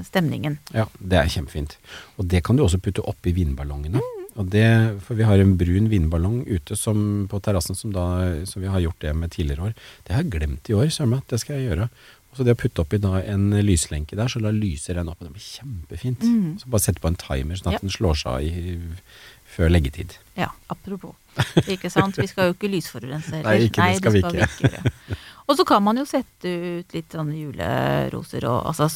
stemningen. 0.08 0.58
Ja, 0.74 0.88
det 1.00 1.20
er 1.20 1.30
kjempefint. 1.30 1.78
Og 2.18 2.26
det 2.32 2.42
kan 2.48 2.58
du 2.58 2.63
også 2.65 2.80
putte 2.82 3.04
oppi 3.06 3.34
vindballongene. 3.38 4.02
Mm. 4.02 4.15
Og 4.39 4.48
det, 4.54 4.65
for 5.04 5.18
vi 5.20 5.26
har 5.28 5.42
en 5.42 5.56
brun 5.60 5.89
vindballong 5.92 6.44
ute 6.48 6.78
som, 6.80 7.28
på 7.30 7.42
terrassen 7.44 7.76
som, 7.76 7.92
da- 7.92 8.46
som 8.48 8.62
vi 8.63 8.70
har 8.72 8.80
gjort 8.80 9.02
det 9.04 9.13
med 9.18 9.34
tidligere 9.36 9.70
år. 9.70 9.74
Det 10.08 10.15
har 10.15 10.24
jeg 10.24 10.32
glemt 10.32 10.70
i 10.70 10.78
år, 10.78 10.88
søren 10.94 11.10
meg. 11.18 11.26
Det 11.28 11.39
skal 11.42 11.58
jeg 11.60 11.72
gjøre. 11.74 11.89
Så 12.38 12.46
det 12.46 12.54
å 12.54 12.60
putte 12.62 12.84
oppi 12.84 13.00
da 13.02 13.18
en 13.26 13.50
lyslenke 13.65 14.15
der, 14.15 14.28
så 14.32 14.39
da 14.44 14.52
lyser 14.54 15.00
den 15.00 15.10
opp. 15.10 15.18
Og 15.22 15.28
det 15.28 15.34
blir 15.34 15.44
kjempefint. 15.44 16.22
Mm. 16.24 16.60
Så 16.62 16.70
bare 16.70 16.84
sette 16.86 17.02
på 17.02 17.10
en 17.10 17.18
timer, 17.20 17.58
sånn 17.60 17.72
at 17.74 17.80
Ja. 17.80 17.84
den 17.84 17.89
slår 17.89 18.15
seg 18.22 18.32
av 18.32 18.42
i, 18.46 18.78
før 19.50 19.70
leggetid. 19.74 20.13
Ja, 20.38 20.52
apropos. 20.70 21.15
Ikke 21.68 21.89
sant? 21.89 22.15
Vi 22.22 22.28
skal 22.30 22.52
jo 22.52 22.54
ikke 22.54 22.70
lysforurense 22.70 23.32
heller. 23.36 23.50
Nei, 23.50 23.68
ikke 23.68 23.82
det 23.89 23.98
skal 23.98 24.13
vi 24.13 24.22
ikke. 24.22 24.48
gjøre. 24.70 24.94
Og 25.50 25.58
så 25.58 25.65
kan 25.65 25.82
man 25.84 25.98
jo 25.98 26.06
sette 26.06 26.52
ut 26.80 26.94
litt 26.94 27.10
sånn 27.18 27.34
juleroser 27.34 28.46
og 28.46 28.68
altså 28.70 28.88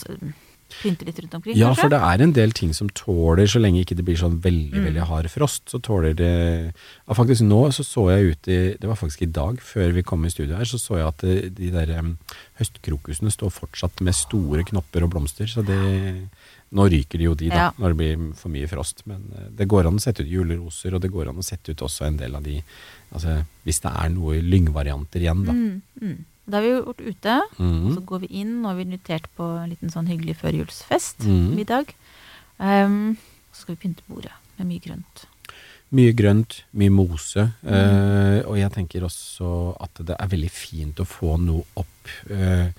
pynte 0.81 1.05
litt 1.05 1.19
rundt 1.19 1.33
omkring, 1.35 1.55
Ja, 1.55 1.67
kanskje. 1.73 1.81
for 1.81 1.89
det 1.89 1.99
er 2.01 2.23
en 2.23 2.33
del 2.33 2.51
ting 2.51 2.73
som 2.73 2.89
tåler, 2.89 3.45
så 3.47 3.59
lenge 3.61 3.83
ikke 3.85 3.95
det 3.95 4.05
blir 4.05 4.17
sånn 4.17 4.39
veldig 4.41 4.73
Mm. 4.73 4.85
veldig 4.87 5.07
hard 5.07 5.29
frost, 5.29 5.65
så 5.69 5.79
tåler 5.81 6.13
det 6.15 6.73
ja, 7.07 7.13
Faktisk 7.13 7.41
nå 7.45 7.67
så 7.71 7.83
så 7.83 8.09
jeg 8.11 8.31
ut 8.31 8.47
i 8.47 8.77
Det 8.79 8.87
var 8.89 8.95
faktisk 8.95 9.21
i 9.21 9.31
dag, 9.31 9.57
før 9.59 9.93
vi 9.93 10.01
kom 10.03 10.25
i 10.25 10.29
studio 10.29 10.55
her, 10.55 10.65
så 10.65 10.79
så 10.79 10.97
jeg 10.97 11.07
at 11.07 11.23
eh, 11.23 11.49
de 11.49 11.69
der 11.71 11.99
um, 11.99 12.17
høstkrokusene 12.59 13.31
står 13.31 13.51
fortsatt 13.51 14.01
med 14.01 14.13
store 14.15 14.63
knopper 14.63 15.03
og 15.03 15.11
blomster. 15.11 15.45
Så 15.47 15.63
det 15.65 16.29
Nå 16.73 16.87
ryker 16.89 17.19
de 17.19 17.25
jo 17.25 17.35
de, 17.35 17.49
da, 17.49 17.55
Ja. 17.55 17.71
når 17.77 17.89
det 17.93 17.97
blir 17.97 18.33
for 18.35 18.49
mye 18.49 18.67
frost. 18.67 19.03
Men 19.05 19.31
eh, 19.37 19.49
det 19.55 19.67
går 19.67 19.85
an 19.85 19.93
å 19.99 20.01
sette 20.01 20.21
ut 20.25 20.27
juleroser, 20.27 20.95
og 20.95 21.01
det 21.01 21.11
går 21.11 21.29
an 21.29 21.37
å 21.37 21.43
sette 21.45 21.69
ut 21.69 21.77
også 21.85 22.07
en 22.07 22.17
del 22.17 22.33
av 22.35 22.41
de 22.43 22.63
Altså 23.13 23.45
hvis 23.63 23.79
det 23.79 23.91
er 23.93 24.09
noe 24.09 24.41
lyngvarianter 24.41 25.21
igjen, 25.21 25.45
da. 25.45 25.51
Mm, 25.53 25.81
mm. 26.01 26.25
Da 26.45 26.57
har 26.59 26.63
vi 26.65 26.71
vært 26.75 27.03
ute, 27.07 27.41
Mhm. 27.57 27.93
så 27.95 28.01
går 28.05 28.19
vi 28.21 28.27
inn, 28.41 28.65
og 28.65 28.75
vi 28.75 28.81
er 28.83 28.85
invitert 28.85 29.27
på 29.37 29.63
en 29.63 29.69
liten 29.69 29.89
sånn 29.89 30.07
hyggelig 30.07 30.35
førjulsfest, 30.37 31.19
Mhm. 31.25 31.55
middag. 31.55 31.93
Um, 32.59 33.17
så 33.53 33.61
skal 33.61 33.75
vi 33.75 33.87
pynte 33.87 34.03
bordet 34.09 34.31
med 34.57 34.67
mye 34.67 34.81
grønt. 34.81 35.25
Mye 35.93 36.13
grønt, 36.13 36.63
mye 36.73 36.89
mose. 36.89 37.53
Mm. 37.63 37.69
Uh, 37.71 38.49
og 38.49 38.57
jeg 38.57 38.71
tenker 38.73 39.01
også 39.03 39.77
at 39.79 39.93
det 40.05 40.15
er 40.19 40.27
veldig 40.27 40.49
fint 40.51 40.95
å 40.95 41.05
få 41.05 41.39
noe 41.39 41.63
opp. 41.77 42.07
Uh, 42.29 42.71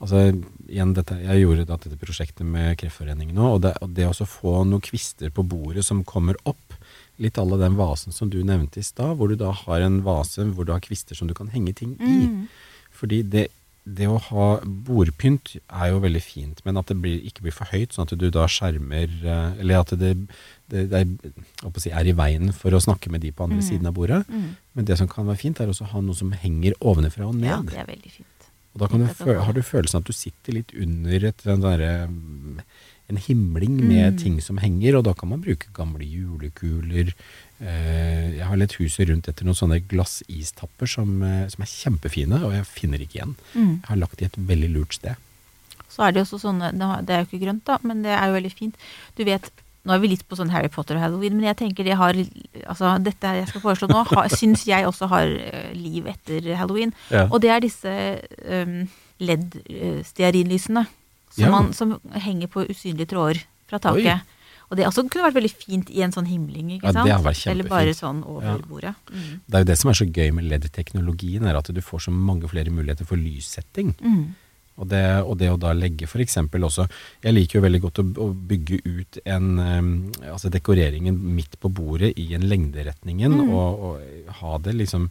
altså, 0.00 0.32
igjen 0.68 0.92
dette, 0.94 1.14
Jeg 1.22 1.42
gjorde 1.44 1.66
da 1.66 1.76
dette 1.76 1.96
prosjektet 1.98 2.44
med 2.44 2.76
Kreftforeningen 2.76 3.34
nå, 3.34 3.54
og 3.54 3.62
det, 3.62 3.76
og 3.80 3.94
det 3.94 4.04
å 4.08 4.26
få 4.26 4.64
noen 4.66 4.82
kvister 4.82 5.30
på 5.30 5.46
bordet 5.46 5.84
som 5.84 6.04
kommer 6.04 6.34
opp. 6.44 6.74
Litt 7.18 7.38
alle 7.38 7.56
den 7.56 7.76
vasen 7.76 8.12
som 8.12 8.28
du 8.28 8.42
nevnte 8.42 8.78
i 8.78 8.82
stad, 8.82 9.16
hvor 9.16 9.28
du 9.28 9.36
da 9.36 9.52
har 9.52 9.80
en 9.80 10.02
vase 10.02 10.44
hvor 10.52 10.66
du 10.66 10.72
har 10.72 10.80
kvister 10.80 11.16
som 11.16 11.26
du 11.28 11.34
kan 11.34 11.48
henge 11.48 11.74
ting 11.74 11.96
i. 11.98 12.26
Mm. 12.26 12.48
Fordi 12.96 13.22
det, 13.32 13.46
det 13.86 14.08
å 14.10 14.16
ha 14.30 14.46
bordpynt 14.64 15.52
er 15.60 15.90
jo 15.92 16.00
veldig 16.02 16.22
fint, 16.24 16.62
men 16.66 16.78
at 16.80 16.88
det 16.90 16.96
blir, 17.02 17.20
ikke 17.28 17.44
blir 17.46 17.54
for 17.54 17.68
høyt, 17.70 17.92
sånn 17.94 18.08
at 18.08 18.14
du 18.18 18.26
da 18.34 18.46
skjermer 18.50 19.06
eh, 19.22 19.60
Eller 19.62 19.78
at 19.82 19.92
det, 20.00 20.12
det, 20.72 20.86
det 20.90 21.02
er, 21.04 21.70
si, 21.82 21.92
er 21.94 22.08
i 22.10 22.14
veien 22.18 22.50
for 22.56 22.74
å 22.74 22.80
snakke 22.82 23.12
med 23.12 23.22
de 23.22 23.30
på 23.36 23.44
andre 23.46 23.60
Mm. 23.62 23.66
siden 23.68 23.86
av 23.90 23.94
bordet. 23.94 24.22
Mm. 24.28 24.48
Men 24.74 24.88
det 24.88 24.98
som 24.98 25.08
kan 25.08 25.28
være 25.28 25.38
fint, 25.44 25.60
er 25.62 25.70
også 25.70 25.86
å 25.86 25.92
ha 25.94 26.00
noe 26.02 26.18
som 26.18 26.32
henger 26.34 26.74
ovenfra 26.80 27.28
og 27.28 27.36
ned. 27.38 27.52
Ja, 27.52 27.60
det 27.62 27.78
er 27.84 27.92
veldig 27.92 28.12
fint. 28.16 28.32
og 28.74 28.80
da 28.82 28.88
kan 28.92 29.00
du 29.06 29.06
har 29.40 29.52
du 29.56 29.62
følelsen 29.62 30.02
at 30.02 30.08
du 30.10 30.12
sitter 30.12 30.52
litt 30.58 30.74
under 30.76 31.24
et, 31.30 31.38
den 31.46 31.62
derre, 31.64 31.92
mm, 32.10 32.58
en 33.08 33.16
himling 33.16 33.76
med 33.86 34.12
Mm. 34.14 34.18
ting 34.18 34.40
som 34.40 34.58
henger, 34.58 34.96
og 34.98 35.04
da 35.04 35.12
kan 35.14 35.28
man 35.28 35.40
bruke 35.40 35.66
gamle 35.72 36.02
julekuler. 36.04 37.12
Eh, 37.60 38.36
jeg 38.36 38.44
har 38.44 38.56
lett 38.56 38.72
huset 38.80 39.08
rundt 39.08 39.28
etter 39.28 39.44
noen 39.44 39.54
sånne 39.54 39.80
glassistapper 39.88 40.86
som, 40.88 41.22
eh, 41.22 41.46
som 41.48 41.62
er 41.62 41.66
kjempefine, 41.66 42.42
og 42.44 42.52
jeg 42.52 42.66
finner 42.66 42.98
ikke 42.98 43.20
igjen. 43.20 43.36
Mm. 43.54 43.80
Jeg 43.80 43.88
har 43.88 43.96
lagt 43.96 44.18
de 44.18 44.24
et 44.24 44.36
veldig 44.36 44.72
lurt 44.74 44.94
sted. 44.94 45.14
Så 45.88 46.02
er 46.02 46.12
det 46.12 46.20
jo 46.20 46.36
også 46.36 46.42
sånne 46.50 46.72
Det 47.06 47.10
er 47.14 47.24
jo 47.24 47.28
ikke 47.30 47.44
grønt, 47.46 47.64
da, 47.64 47.78
men 47.82 48.02
det 48.02 48.10
er 48.10 48.26
jo 48.26 48.34
veldig 48.34 48.52
fint. 48.52 48.74
Du 49.16 49.24
vet, 49.24 49.50
nå 49.86 49.94
er 49.94 49.98
vi 50.02 50.08
litt 50.08 50.28
på 50.28 50.36
sånn 50.36 50.50
Harry 50.50 50.68
Potter 50.68 50.96
og 50.96 51.00
Halloween, 51.00 51.36
men 51.36 51.44
jeg 51.46 51.56
tenker 51.56 51.84
det 51.84 51.94
har 51.96 52.12
Altså, 52.66 52.98
dette 53.02 53.22
jeg 53.22 53.48
skal 53.48 53.60
foreslå 53.60 53.88
nå, 53.88 54.04
har, 54.04 54.28
syns 54.28 54.66
jeg 54.66 54.84
også 54.84 55.06
har 55.08 55.26
eh, 55.26 55.72
liv 55.72 56.04
etter 56.06 56.56
halloween. 56.56 56.92
Ja. 57.10 57.28
Og 57.30 57.40
det 57.40 57.50
er 57.50 57.60
disse 57.60 58.20
um, 58.50 58.88
LED-stearinlysene 59.20 60.86
som, 61.36 61.44
Ja. 61.44 61.50
man- 61.52 61.72
som 61.76 62.00
henger 62.16 62.48
på 62.48 62.64
usynlige 62.68 63.06
tråder 63.12 63.42
fra 63.68 63.78
taket. 63.78 64.06
Oi. 64.16 64.20
Og 64.70 64.76
det 64.76 64.86
også 64.88 65.04
kunne 65.08 65.28
vært 65.30 65.36
veldig 65.38 65.52
fint 65.54 65.90
i 65.94 66.00
en 66.02 66.10
sånn 66.10 66.26
himling, 66.26 66.72
ikke 66.80 66.88
Ja, 66.90 66.92
sant? 66.92 67.22
vært 67.22 67.46
Eller 67.52 67.68
bare 67.70 67.92
sånn 67.94 68.24
over 68.26 68.42
Ja. 68.46 68.58
bordet. 68.58 68.94
Mm. 69.12 69.40
Det 69.46 69.54
er 69.54 69.58
jo 69.62 69.64
det 69.64 69.78
som 69.78 69.90
er 69.90 69.94
så 69.94 70.10
gøy 70.12 70.32
med 70.34 70.44
LED-teknologien, 70.50 71.46
er 71.46 71.54
at 71.56 71.70
du 71.72 71.80
får 71.80 72.00
så 72.08 72.10
mange 72.12 72.48
flere 72.50 72.66
muligheter 72.70 73.06
for 73.06 73.16
lyssetting. 73.16 73.94
Mm. 74.02 74.34
Og 74.78 74.88
det, 74.88 75.22
og 75.24 75.38
det 75.38 75.48
å 75.48 75.56
da 75.58 75.72
legge 75.72 76.06
eksempel 76.20 76.60
også 76.60 76.86
Jeg 77.22 77.32
liker 77.32 77.60
jo 77.60 77.62
veldig 77.62 77.80
godt 77.80 77.94
å, 77.94 78.14
å 78.14 78.34
bygge 78.46 78.80
ut 78.84 79.18
en 79.24 79.58
Altså 80.20 80.50
dekoreringen 80.50 81.16
midt 81.18 81.58
på 81.58 81.72
bordet 81.72 82.12
i 82.18 82.34
en 82.34 82.42
lengderetningen, 82.42 83.32
Mm. 83.32 83.50
og, 83.54 83.80
og 83.80 84.00
ha 84.34 84.58
det 84.58 84.74
liksom 84.74 85.10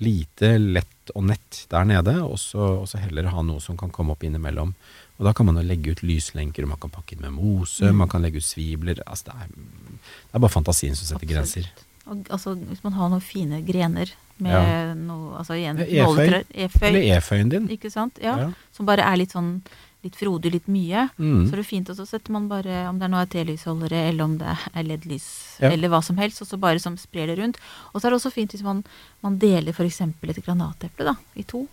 lite, 0.00 0.58
lett 0.58 1.10
og 1.14 1.24
nett 1.24 1.66
der 1.68 1.84
nede, 1.84 2.22
og 2.24 2.36
så, 2.38 2.80
og 2.82 2.88
så 2.88 2.98
heller 2.98 3.28
ha 3.28 3.42
noe 3.42 3.60
som 3.60 3.76
kan 3.76 3.90
komme 3.90 4.10
opp 4.12 4.20
innimellom. 4.24 4.74
Og 5.22 5.28
da 5.28 5.32
kan 5.38 5.46
man 5.46 5.54
jo 5.60 5.62
legge 5.62 5.92
ut 5.94 6.00
lyslenker, 6.02 6.64
og 6.66 6.72
man 6.72 6.80
kan 6.82 6.90
pakke 6.90 7.14
inn 7.14 7.20
med 7.22 7.30
mose, 7.36 7.84
Mm. 7.86 7.94
man 8.02 8.08
kan 8.10 8.22
legge 8.24 8.40
ut 8.42 8.46
svibler. 8.48 8.98
Altså 9.06 9.28
det 9.30 9.34
er, 9.38 9.46
det 9.54 10.34
er 10.34 10.38
bare 10.42 10.50
fantasien 10.50 10.96
som 10.98 11.06
setter 11.06 11.28
grenser. 11.30 11.68
Og, 12.10 12.24
altså, 12.34 12.56
hvis 12.58 12.82
man 12.82 12.92
har 12.98 13.08
noen 13.12 13.22
fine 13.22 13.62
grener 13.62 14.10
med 14.42 14.50
Ja. 14.50 14.94
noe 14.98 15.38
Altså 15.38 15.54
igjen 15.54 15.78
Ja, 15.78 16.04
eføy. 16.08 16.16
nåletrær. 16.16 16.82
Eller 16.82 17.16
e-føyen 17.16 17.48
din. 17.50 17.68
Ikke 17.68 17.90
sant? 17.90 18.18
Ja. 18.20 18.36
Ja. 18.38 18.50
Som 18.72 18.86
bare 18.86 19.02
er 19.06 19.16
litt 19.16 19.30
sånn 19.30 19.62
litt 20.02 20.16
frodig, 20.18 20.50
litt 20.52 20.66
mye. 20.66 21.04
Mm. 21.18 21.44
Så 21.46 21.52
er 21.54 21.60
det 21.60 21.66
fint, 21.68 21.90
og 21.92 21.96
så 21.96 22.04
setter 22.08 22.32
man 22.34 22.48
bare, 22.50 22.88
om 22.90 22.96
det 22.98 23.04
er 23.06 23.10
noe 23.12 23.20
av 23.22 23.28
telysholdere, 23.30 24.00
eller 24.08 24.24
om 24.24 24.32
det 24.40 24.48
er 24.74 24.82
LED-lys, 24.82 25.26
Ja. 25.62 25.70
eller 25.70 25.88
hva 25.92 26.00
som 26.02 26.16
helst, 26.18 26.42
og 26.42 26.48
så 26.48 26.58
bare 26.58 26.80
som 26.82 26.96
sprer 26.98 27.26
det 27.30 27.38
rundt. 27.38 27.56
Og 27.94 28.00
så 28.00 28.06
er 28.06 28.10
det 28.10 28.18
også 28.18 28.32
fint 28.34 28.50
hvis 28.50 28.64
man, 28.66 28.82
man 29.22 29.38
deler 29.38 29.70
f.eks. 29.72 30.00
et 30.02 30.42
granateple 30.44 31.04
da, 31.04 31.14
i 31.38 31.44
to. 31.44 31.68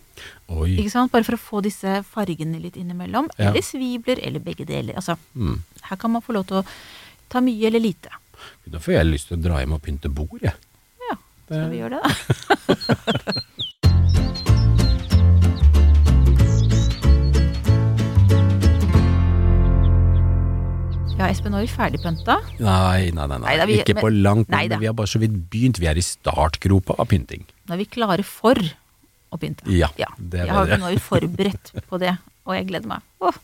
Oi. 0.48 0.76
Ikke 0.78 0.90
sant? 0.94 1.10
Bare 1.10 1.24
for 1.26 1.34
å 1.34 1.42
få 1.42 1.62
disse 1.62 2.04
fargene 2.06 2.60
litt 2.62 2.76
innimellom. 2.76 3.28
Ja. 3.38 3.50
Eller 3.50 3.62
svibler, 3.66 4.18
eller 4.22 4.38
begge 4.40 4.64
deler. 4.64 4.94
Altså, 4.94 5.16
Mm. 5.34 5.58
her 5.82 5.96
kan 5.96 6.10
man 6.12 6.22
få 6.22 6.32
lov 6.32 6.46
til 6.46 6.62
å 6.62 6.64
ta 7.28 7.40
mye 7.40 7.66
eller 7.66 7.80
lite. 7.80 8.10
Da 8.70 8.78
får 8.78 8.94
jeg 8.94 9.06
lyst 9.06 9.28
til 9.28 9.38
å 9.38 9.42
dra 9.42 9.58
hjem 9.58 9.72
og 9.74 9.82
pynte 9.82 10.08
bord, 10.08 10.40
jeg. 10.40 10.54
Ja, 11.10 11.16
skal 11.46 11.70
vi 11.70 11.78
gjøre 11.82 11.98
det, 11.98 12.02
da? 12.06 13.42
Espen, 21.30 21.54
vi 21.54 21.68
ferdigpynta. 21.70 22.40
Nei, 22.58 23.10
nei, 23.14 23.26
nei, 23.30 23.38
nei. 23.38 23.56
Nei, 23.60 23.66
vi- 23.66 23.78
ikke 23.84 24.00
på 24.00 24.10
langt 24.10 24.48
nær. 24.50 24.78
Vi 24.80 24.86
har 24.86 24.94
bare 24.94 25.06
så 25.06 25.20
vidt 25.22 25.36
begynt. 25.50 25.78
Vi 25.78 25.86
er 25.86 25.94
i 25.94 26.02
startgropa 26.02 26.98
av 26.98 27.06
pynting. 27.06 27.44
Nå 27.68 27.74
er 27.74 27.78
vi 27.78 27.86
klare 27.86 28.24
for 28.24 28.54
å 28.58 29.38
pynte. 29.38 29.62
Ja, 29.70 29.88
det 30.18 30.40
er 30.40 30.46
jeg 30.46 30.54
har, 30.54 30.66
er 30.66 30.90
vi 30.90 30.98
forberedt 30.98 31.70
på 31.86 32.00
det, 32.02 32.18
og 32.44 32.54
jeg 32.56 32.66
gleder 32.66 32.86
meg. 32.86 33.06
Åh. 33.20 33.34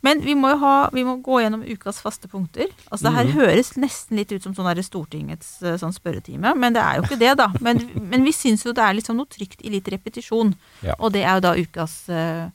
Men 0.00 0.20
vi 0.22 0.36
må 0.38 0.52
jo 0.52 0.58
ha, 0.62 0.74
vi 0.94 1.02
må 1.02 1.16
gå 1.24 1.40
gjennom 1.42 1.64
ukas 1.66 1.98
faste 1.98 2.28
punkter. 2.30 2.68
Altså 2.86 3.08
Det 3.08 3.14
her 3.16 3.24
mm. 3.24 3.32
høres 3.34 3.72
nesten 3.82 4.20
litt 4.20 4.30
ut 4.30 4.44
som 4.44 4.54
sånn 4.54 4.82
Stortingets 4.86 5.56
eh, 5.62 5.74
sånn 5.80 5.92
spørretime, 5.92 6.54
men 6.54 6.76
det 6.76 6.84
er 6.84 7.00
jo 7.00 7.02
ikke 7.08 7.18
det, 7.18 7.32
da. 7.40 7.48
Men, 7.60 7.82
men 7.98 8.22
vi 8.22 8.30
syns 8.36 8.62
jo 8.62 8.72
det 8.72 8.84
er 8.84 8.94
liksom 8.94 9.18
noe 9.18 9.26
trygt 9.26 9.64
i 9.66 9.74
litt 9.74 9.90
repetisjon. 9.90 10.54
Ja. 10.86 10.94
Og 11.00 11.16
det 11.16 11.24
er 11.24 11.40
jo 11.40 11.46
da 11.48 11.56
ukas 11.58 11.96
eh, 12.14 12.46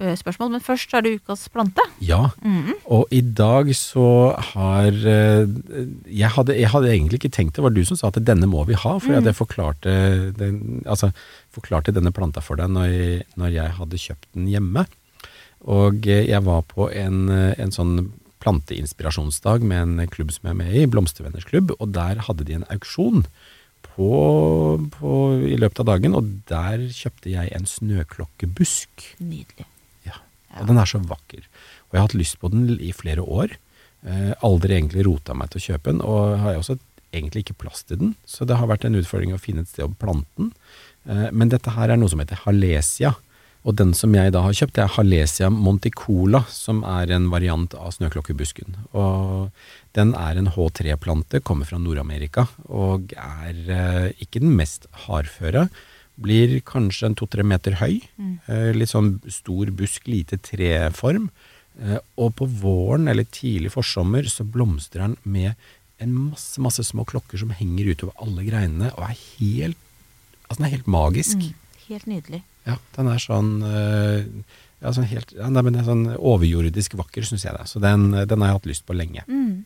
spørsmål. 0.00 0.50
Men 0.56 0.60
først 0.64 0.94
er 0.96 1.02
det 1.04 1.12
ukas 1.20 1.48
plante. 1.52 1.84
Ja, 2.00 2.30
Mhm. 2.42 2.72
og 2.86 3.06
i 3.12 3.20
dag 3.20 3.66
så 3.76 4.34
har 4.54 4.88
eh, 4.88 5.46
jeg 6.10 6.30
hadde, 6.36 6.56
jeg 6.58 6.68
hadde 6.72 6.88
egentlig 6.90 7.20
ikke 7.20 7.30
tenkt 7.36 7.54
det, 7.56 7.62
var 7.62 7.70
du 7.76 7.84
som 7.84 7.96
sa 7.96 8.08
at 8.08 8.18
denne 8.24 8.48
må 8.48 8.64
vi 8.66 8.74
ha, 8.74 8.98
for 8.98 9.12
Mm. 9.12 9.24
jeg 9.24 9.34
forklarte, 9.36 10.32
den, 10.36 10.82
altså, 10.86 11.12
forklarte 11.52 11.92
denne 11.92 12.12
planta 12.12 12.40
for 12.40 12.56
deg 12.56 12.68
når 12.70 12.86
jeg, 12.90 13.24
når 13.36 13.52
jeg 13.52 13.70
hadde 13.78 13.96
kjøpt 13.98 14.26
den 14.34 14.48
hjemme. 14.48 14.86
Og 15.66 16.06
eh, 16.06 16.26
jeg 16.28 16.42
var 16.44 16.62
på 16.62 16.90
en, 16.92 17.28
eh, 17.28 17.54
en 17.58 17.70
sånn 17.70 18.10
planteinspirasjonsdag 18.40 19.60
med 19.62 19.82
en 20.00 20.06
klubb 20.08 20.30
som 20.32 20.46
jeg 20.48 20.54
er 20.54 20.60
med 20.64 20.74
i, 20.74 20.86
Blomstervenners 20.86 21.44
klubb, 21.44 21.72
og 21.78 21.92
der 21.92 22.16
hadde 22.24 22.44
de 22.48 22.54
en 22.56 22.64
auksjon 22.72 23.26
på, 23.84 24.10
på, 24.96 25.10
i 25.44 25.56
løpet 25.60 25.80
av 25.82 25.86
dagen, 25.90 26.14
og 26.16 26.24
der 26.48 26.86
kjøpte 26.88 27.30
jeg 27.32 27.52
en 27.56 27.66
snøklokkebusk. 27.68 28.88
Nydelig. 29.20 29.66
Ja, 30.50 30.62
og 30.62 30.70
den 30.70 30.80
er 30.82 30.88
så 30.90 31.00
vakker. 31.02 31.46
Og 31.88 31.96
jeg 31.96 32.00
har 32.00 32.08
hatt 32.08 32.18
lyst 32.18 32.38
på 32.42 32.50
den 32.52 32.68
i 32.78 32.92
flere 32.96 33.24
år. 33.24 33.56
Eh, 34.06 34.32
aldri 34.46 34.76
egentlig 34.78 35.04
rota 35.06 35.36
meg 35.36 35.52
til 35.52 35.60
å 35.60 35.66
kjøpe 35.70 35.92
den, 35.92 36.04
og 36.04 36.38
har 36.42 36.58
også 36.58 36.78
egentlig 37.14 37.44
ikke 37.44 37.58
plass 37.64 37.82
til 37.86 38.00
den. 38.00 38.14
Så 38.28 38.46
det 38.48 38.58
har 38.58 38.70
vært 38.70 38.86
en 38.86 38.98
utfordring 38.98 39.34
å 39.34 39.40
finne 39.42 39.64
et 39.64 39.72
sted 39.72 39.86
å 39.86 39.96
plante 40.00 40.30
den. 40.38 40.52
Eh, 41.08 41.28
men 41.32 41.52
dette 41.52 41.74
her 41.74 41.90
er 41.90 42.00
noe 42.00 42.10
som 42.12 42.22
heter 42.22 42.42
Halesia. 42.44 43.14
Og 43.68 43.76
den 43.76 43.90
som 43.92 44.14
jeg 44.16 44.32
da 44.32 44.40
har 44.40 44.56
kjøpt, 44.56 44.78
det 44.78 44.84
er 44.86 44.94
Halesia 44.94 45.50
monticola, 45.52 46.46
som 46.48 46.80
er 46.88 47.12
en 47.12 47.26
variant 47.32 47.74
av 47.76 47.92
snøklokkebusken. 47.92 48.78
Og 48.96 49.50
den 49.98 50.14
er 50.16 50.40
en 50.40 50.48
H3-plante, 50.54 51.42
kommer 51.44 51.68
fra 51.68 51.80
Nord-Amerika, 51.82 52.46
og 52.72 53.12
er 53.20 53.60
eh, 53.76 54.06
ikke 54.24 54.40
den 54.40 54.56
mest 54.56 54.88
hardføre. 55.04 55.68
Blir 56.20 56.58
kanskje 56.68 57.06
en 57.10 57.14
to-tre 57.16 57.42
meter 57.46 57.78
høy. 57.80 58.00
Mm. 58.20 58.34
litt 58.76 58.90
sånn 58.92 59.14
stor 59.32 59.70
busk, 59.72 60.06
lite 60.10 60.36
treform. 60.44 61.30
Eh, 61.80 61.98
og 62.20 62.34
på 62.36 62.46
våren 62.60 63.08
eller 63.08 63.24
tidlig 63.32 63.70
forsommer 63.72 64.26
så 64.28 64.44
blomstrer 64.44 65.06
den 65.06 65.16
med 65.24 65.54
en 66.00 66.12
masse, 66.16 66.60
masse 66.60 66.84
små 66.84 67.04
klokker 67.08 67.40
som 67.40 67.52
henger 67.56 67.92
utover 67.94 68.12
alle 68.24 68.44
greinene, 68.46 68.90
og 68.96 69.04
er 69.04 69.16
helt, 69.38 69.80
altså 70.48 70.58
den 70.62 70.66
er 70.68 70.74
helt 70.76 70.90
magisk. 70.90 71.36
Mm. 71.40 71.74
Helt 71.88 72.06
nydelig. 72.10 72.42
Ja, 72.68 72.76
den 72.96 73.08
er 73.12 73.20
sånn, 73.22 73.50
eh, 73.64 74.28
ja, 74.82 74.92
sånn 74.96 75.08
helt, 75.08 75.32
ja, 75.36 75.48
men 75.48 75.72
den 75.72 75.80
er 75.82 75.88
sånn 75.88 76.06
overjordisk 76.16 76.96
vakker, 77.00 77.24
syns 77.28 77.44
jeg 77.48 77.56
det. 77.56 77.66
Så 77.68 77.80
den, 77.80 78.10
den 78.12 78.40
har 78.44 78.52
jeg 78.52 78.58
hatt 78.60 78.70
lyst 78.74 78.86
på 78.88 78.96
lenge. 78.96 79.24
Mm. 79.28 79.64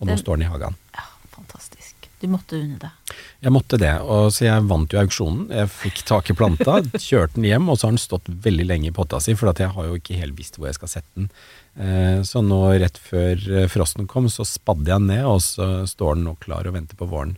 Og 0.00 0.06
nå 0.06 0.12
Den- 0.12 0.20
står 0.24 0.36
den 0.36 0.46
i 0.46 0.52
hagen. 0.52 0.76
Ja, 0.96 1.04
fantastisk. 1.32 1.95
Du 2.26 2.32
måtte 2.34 2.58
unne 2.58 2.78
deg. 2.82 3.14
Jeg 3.46 3.52
måtte 3.54 3.78
det, 3.78 3.92
og 4.02 4.32
så 4.34 4.48
jeg 4.48 4.64
vant 4.66 4.92
jo 4.92 4.98
auksjonen. 5.00 5.44
Jeg 5.54 5.70
fikk 5.70 6.00
tak 6.08 6.32
i 6.32 6.36
planta, 6.36 6.80
kjørte 7.08 7.38
den 7.38 7.46
hjem, 7.46 7.68
og 7.70 7.78
så 7.78 7.86
har 7.88 7.94
den 7.94 8.02
stått 8.02 8.26
veldig 8.46 8.66
lenge 8.66 8.90
i 8.90 8.94
potta 8.96 9.20
si, 9.22 9.36
for 9.38 9.52
jeg 9.54 9.70
har 9.76 9.86
jo 9.92 9.98
ikke 10.00 10.18
helt 10.18 10.36
visst 10.38 10.58
hvor 10.58 10.66
jeg 10.68 10.78
skal 10.80 10.90
sette 10.96 11.12
den. 11.20 11.28
Eh, 11.76 12.22
Så 12.26 12.40
nå 12.42 12.58
rett 12.80 12.96
før 12.98 13.36
eh, 13.60 13.66
frosten 13.70 14.08
kom, 14.10 14.26
så 14.32 14.46
spadde 14.48 14.88
jeg 14.90 14.96
den 14.98 15.10
ned, 15.12 15.26
og 15.28 15.38
så 15.44 15.68
står 15.88 16.16
den 16.18 16.26
nå 16.26 16.34
klar 16.42 16.66
og 16.66 16.74
venter 16.76 16.98
på 16.98 17.08
våren. 17.10 17.36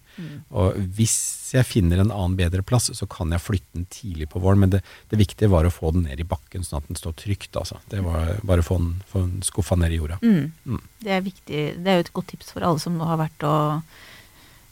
Og 0.55 0.79
hvis 0.97 1.19
jeg 1.55 1.67
finner 1.69 2.01
en 2.03 2.11
annen 2.15 2.37
bedre 2.39 2.63
plass, 2.67 2.89
så 2.95 3.07
kan 3.11 3.31
jeg 3.35 3.43
flytte 3.45 3.77
den 3.77 3.87
tidlig 3.93 4.29
på 4.33 4.41
våren, 4.43 4.63
men 4.65 4.73
det, 4.75 4.81
det 5.13 5.21
viktige 5.21 5.51
var 5.53 5.67
å 5.69 5.73
få 5.75 5.93
den 5.97 6.07
ned 6.09 6.21
i 6.23 6.27
bakken, 6.29 6.65
sånn 6.67 6.81
at 6.83 6.89
den 6.91 6.99
står 6.99 7.17
trygt, 7.21 7.53
altså. 7.59 7.79
Det 7.93 8.01
var 8.05 8.39
bare 8.47 8.65
å 8.65 8.69
få 8.71 8.79
den, 8.81 8.95
få 9.11 9.25
den 9.27 9.43
skuffa 9.47 9.77
ned 9.81 9.95
i 9.95 10.01
jorda. 10.01 10.21
Mm. 10.25 10.53
Mm. 10.65 10.83
Det 11.05 11.15
er 11.19 11.25
viktig. 11.27 11.63
Det 11.83 11.91
er 11.93 12.01
jo 12.01 12.07
et 12.07 12.15
godt 12.21 12.33
tips 12.35 12.55
for 12.55 12.67
alle 12.67 12.83
som 12.83 12.97
nå 12.99 13.07
har 13.11 13.21
vært 13.27 13.47
og 13.49 13.99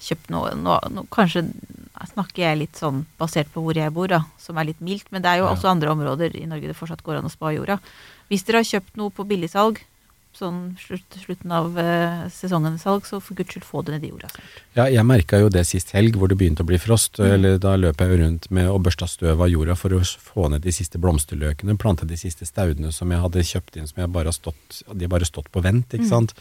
kjøpt 0.00 0.30
noe. 0.30 0.54
Nå, 0.54 0.78
nå, 0.92 1.06
kanskje 1.10 1.46
snakker 2.12 2.42
jeg 2.44 2.58
litt 2.58 2.76
sånn 2.76 3.04
basert 3.18 3.48
på 3.54 3.62
hvor 3.64 3.74
jeg 3.78 3.92
bor, 3.92 4.08
da, 4.08 4.22
som 4.38 4.58
er 4.60 4.64
litt 4.70 4.80
mildt. 4.84 5.08
Men 5.10 5.22
det 5.22 5.30
er 5.32 5.38
jo 5.38 5.46
Ja. 5.48 5.54
også 5.56 5.70
andre 5.72 5.88
områder 5.90 6.36
i 6.36 6.46
Norge 6.46 6.66
det 6.68 6.76
fortsatt 6.76 7.02
går 7.02 7.18
an 7.18 7.24
å 7.28 7.30
spa 7.32 7.52
jorda. 7.54 7.78
Hvis 8.30 8.44
dere 8.44 8.58
har 8.60 8.64
kjøpt 8.68 8.96
noe 8.96 9.10
på 9.10 9.24
billigsalg, 9.26 9.78
sånn 10.36 10.76
slutt, 10.76 11.08
slutten 11.16 11.50
av 11.50 11.78
eh, 11.80 12.26
sesongens 12.28 12.82
salg, 12.84 13.06
så 13.08 13.22
for 13.22 13.34
guds 13.38 13.54
skyld 13.54 13.64
få 13.64 13.80
det 13.86 13.94
ned 13.94 14.04
i 14.04 14.10
jorda. 14.10 14.28
snart. 14.28 14.58
Ja, 14.76 14.84
jeg 14.84 15.06
merka 15.08 15.38
jo 15.40 15.48
det 15.48 15.62
sist 15.66 15.92
helg, 15.96 16.12
hvor 16.20 16.28
det 16.28 16.36
begynte 16.36 16.60
å 16.60 16.66
bli 16.68 16.76
frost. 16.76 17.18
eller 17.18 17.56
Da 17.56 17.72
løp 17.80 17.96
jeg 17.96 18.18
rundt 18.20 18.50
med 18.50 18.68
og 18.68 18.82
børsta 18.84 19.08
støv 19.08 19.40
av 19.40 19.48
jorda 19.48 19.74
for 19.74 19.88
å 19.96 20.00
få 20.04 20.50
ned 20.50 20.60
de 20.60 20.70
siste 20.76 20.98
blomsterløkene. 21.00 21.78
Plante 21.78 22.04
de 22.06 22.16
siste 22.20 22.44
staudene 22.44 22.92
som 22.92 23.08
jeg 23.10 23.18
hadde 23.22 23.40
kjøpt 23.48 23.76
inn, 23.78 23.86
som 23.88 24.02
jeg 24.02 24.12
bare 24.12 24.26
har 24.28 24.36
stått, 24.36 24.82
de 24.92 25.04
har 25.04 25.08
bare 25.08 25.24
stått 25.24 25.48
på 25.50 25.62
vent. 25.62 25.88
ikke 25.88 26.06
sant? 26.06 26.34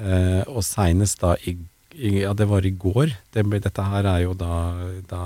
Eh, 0.00 0.42
og 0.48 0.62
seinest 0.64 1.20
da 1.20 1.34
i 1.44 1.58
Ja, 1.98 2.32
det 2.34 2.46
var 2.48 2.64
i 2.66 2.70
går. 2.70 3.12
Det, 3.34 3.44
ble- 3.46 3.60
dette 3.62 3.84
her 3.84 4.06
er 4.08 4.22
jo 4.24 4.32
da, 4.38 4.54
da 5.10 5.22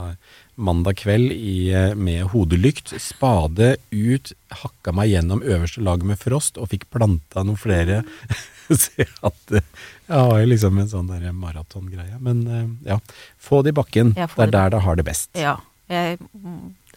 mandag 0.57 0.97
kveld 1.03 1.31
i, 1.35 1.71
eh, 1.75 1.93
med 1.95 2.25
hodelykt. 2.33 2.95
Spade 3.03 3.77
ut, 3.93 4.33
hakka 4.63 4.95
meg 4.97 5.13
gjennom 5.13 5.43
øverste 5.45 5.85
laget 5.85 6.09
med 6.11 6.19
frost 6.21 6.59
og 6.59 6.71
fikk 6.73 6.89
planta 6.91 7.45
noen 7.47 7.61
flere. 7.61 8.03
Så 8.67 8.91
jeg 8.99 9.07
hadde 9.23 9.61
jeg 9.61 10.17
har 10.17 10.41
jo 10.43 10.49
liksom 10.51 10.79
en 10.83 10.89
sånn 10.91 11.13
maratongreie. 11.39 12.19
Men 12.23 12.43
eh, 12.51 12.67
ja, 12.93 12.99
få 13.39 13.63
det 13.63 13.75
i 13.75 13.79
bakken. 13.79 14.15
Det 14.17 14.27
er 14.49 14.53
der 14.55 14.75
det 14.75 14.83
har 14.87 14.99
det 14.99 15.07
best. 15.07 15.31
Ja. 15.39 15.57
Jeg, 15.91 16.19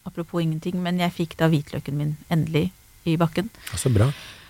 apropos 0.05 0.41
ingenting, 0.41 0.80
men 0.82 0.97
jeg 1.01 1.13
fikk 1.13 1.36
da 1.38 1.49
hvitløken 1.51 1.97
min 1.99 2.15
endelig 2.34 2.72
i 3.05 3.17
bakken. 3.22 3.49
Så 3.78 3.91
bra. 3.93 4.09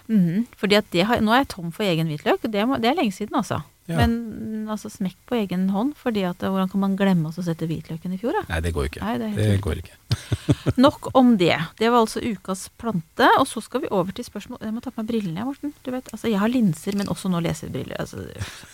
Mhm, 0.10 0.48
fordi 0.58 0.78
at 0.80 0.88
det 0.90 1.04
har, 1.06 1.20
Nå 1.22 1.34
er 1.36 1.44
jeg 1.44 1.52
tom 1.54 1.74
for 1.74 1.86
egen 1.86 2.10
hvitløk. 2.10 2.42
Det, 2.42 2.64
må, 2.66 2.80
det 2.82 2.90
er 2.90 2.98
lenge 2.98 3.14
siden, 3.14 3.36
altså. 3.38 3.62
Ja. 3.90 3.98
Men 3.98 4.70
altså, 4.70 4.90
smekk 4.94 5.18
på 5.30 5.38
egen 5.40 5.68
hånd. 5.74 5.96
fordi 5.98 6.24
at 6.30 6.44
eh, 6.44 6.50
hvordan 6.50 6.70
kan 6.70 6.82
man 6.84 6.98
glemme 6.98 7.30
å 7.30 7.46
sette 7.46 7.66
hvitløken 7.70 8.14
i 8.14 8.20
fjor, 8.22 8.38
da? 8.38 8.44
Nei, 8.50 8.60
det 8.66 8.74
går 8.76 8.90
ikke. 8.90 9.02
Nei, 9.06 9.16
det 9.22 9.30
det 9.38 9.62
går 9.66 9.82
ikke. 9.82 9.98
Nok 10.86 11.10
om 11.18 11.36
det. 11.42 11.58
Det 11.82 11.90
var 11.90 12.04
altså 12.04 12.22
ukas 12.22 12.68
plante. 12.82 13.30
Og 13.40 13.48
så 13.50 13.62
skal 13.66 13.86
vi 13.86 13.94
over 13.94 14.14
til 14.14 14.26
spørsmål 14.26 14.62
Jeg 14.66 14.76
må 14.76 14.82
ta 14.86 14.94
på 14.94 15.02
meg 15.02 15.12
brillene, 15.14 15.46
Morten. 15.48 15.74
Du 15.86 15.92
vet, 15.94 16.10
altså, 16.14 16.30
jeg 16.30 16.42
har 16.42 16.54
linser, 16.54 16.98
men 16.98 17.10
også 17.10 17.32
nå 17.34 17.42
lesebriller. 17.46 17.98
Altså, 18.02 18.26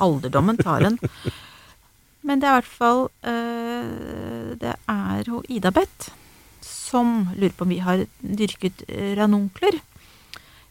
alderdommen 0.03 0.59
tar 0.59 0.87
en. 0.91 0.99
Men 2.25 2.39
det 2.41 2.47
er 2.49 2.55
i 2.55 2.57
hvert 2.57 2.69
fall 2.73 3.01
øh, 3.29 4.55
Det 4.57 4.71
er 4.89 5.27
Ida 5.53 5.69
Beth 5.69 6.07
som 6.65 7.27
lurer 7.35 7.53
på 7.53 7.65
om 7.67 7.69
vi 7.69 7.77
har 7.85 8.01
dyrket 8.21 8.81
eh, 8.87 9.11
ranunkler. 9.17 9.77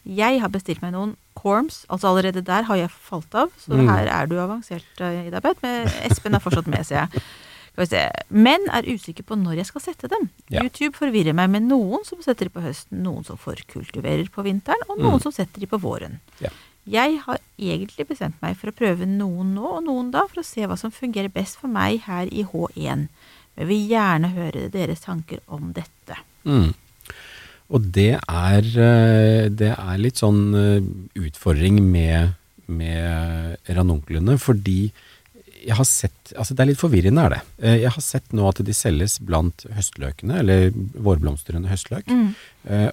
Jeg 0.07 0.41
har 0.41 0.49
bestilt 0.53 0.83
meg 0.83 0.93
noen 0.93 1.17
corms. 1.35 1.85
Altså 1.89 2.11
allerede 2.13 2.43
der 2.45 2.63
har 2.69 2.77
jeg 2.77 2.91
falt 2.91 3.35
av. 3.35 3.51
Så 3.59 3.73
Mm. 3.73 3.89
her 3.89 4.07
er 4.07 4.27
du 4.27 4.35
avansert, 4.37 4.85
eh, 5.01 5.27
Ida 5.29 5.41
Beth. 5.41 5.61
Men 5.63 5.87
Espen 6.05 6.35
er 6.35 6.41
fortsatt 6.41 6.67
med, 6.67 6.85
ser 6.87 7.09
jeg. 7.09 7.23
Men 8.31 8.61
er 8.71 8.83
usikker 8.87 9.25
på 9.27 9.35
når 9.37 9.57
jeg 9.57 9.67
skal 9.67 9.81
sette 9.81 10.09
dem. 10.09 10.29
Ja. 10.49 10.63
YouTube 10.63 10.95
forvirrer 10.95 11.35
meg 11.35 11.51
med 11.51 11.63
noen 11.67 12.05
som 12.07 12.21
setter 12.23 12.47
de 12.47 12.51
på 12.51 12.63
høsten, 12.63 13.03
noen 13.03 13.25
som 13.27 13.37
forkultiverer 13.37 14.29
på 14.31 14.45
vinteren, 14.45 14.85
og 14.89 14.99
noen 14.99 15.19
Mm. 15.19 15.23
som 15.23 15.33
setter 15.33 15.59
de 15.61 15.67
på 15.67 15.81
våren. 15.81 16.21
Ja. 16.41 16.51
Jeg 16.87 17.19
har 17.21 17.39
egentlig 17.59 18.07
bestemt 18.07 18.35
meg 18.43 18.57
for 18.57 18.71
å 18.71 18.75
prøve 18.77 19.07
noen 19.09 19.55
nå 19.55 19.65
og 19.79 19.85
noen 19.85 20.11
da, 20.13 20.27
for 20.27 20.43
å 20.43 20.45
se 20.45 20.61
hva 20.67 20.77
som 20.79 20.91
fungerer 20.93 21.33
best 21.33 21.57
for 21.57 21.67
meg 21.67 22.01
her 22.03 22.27
i 22.27 22.45
H1. 22.45 23.09
Men 23.57 23.67
vil 23.69 23.89
gjerne 23.89 24.35
høre 24.35 24.71
deres 24.71 25.01
tanker 25.01 25.41
om 25.49 25.73
dette. 25.73 26.17
Mm. 26.45 26.75
Og 27.73 27.89
det 27.95 28.13
er, 28.21 28.67
eh, 28.77 29.49
det 29.49 29.73
er 29.73 30.01
litt 30.01 30.21
sånn 30.21 30.43
eh, 30.59 30.85
utfordring 31.17 31.81
med, 31.81 32.35
med 32.69 33.57
ranunklene, 33.73 34.37
fordi 34.41 34.93
jeg 35.65 35.79
har 35.79 35.87
sett 35.89 36.35
Altså 36.37 36.53
det 36.53 36.61
er 36.61 36.69
litt 36.71 36.81
forvirrende, 36.81 37.23
er 37.25 37.33
det. 37.33 37.39
Eh, 37.65 37.77
Jeg 37.87 37.93
har 37.95 38.03
sett 38.05 38.35
nå 38.37 38.45
at 38.51 38.59
de 38.65 38.75
selges 38.77 39.17
blant 39.25 39.65
høstløkene, 39.73 40.43
eller 40.43 40.75
vårblomstrende 40.75 41.71
høstløk. 41.71 42.09
Mm. 42.09 42.35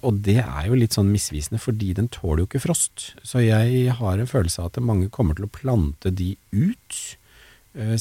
Og 0.03 0.19
det 0.23 0.37
er 0.43 0.67
jo 0.67 0.77
litt 0.79 0.95
sånn 0.95 1.11
misvisende, 1.11 1.59
fordi 1.63 1.93
den 1.95 2.09
tåler 2.11 2.43
jo 2.43 2.49
ikke 2.49 2.63
frost. 2.63 3.13
Så 3.27 3.43
jeg 3.43 3.91
har 3.99 4.19
en 4.19 4.27
følelse 4.27 4.59
av 4.59 4.71
at 4.71 4.79
mange 4.83 5.07
kommer 5.11 5.35
til 5.35 5.47
å 5.47 5.51
plante 5.51 6.11
de 6.11 6.33
ut 6.51 6.99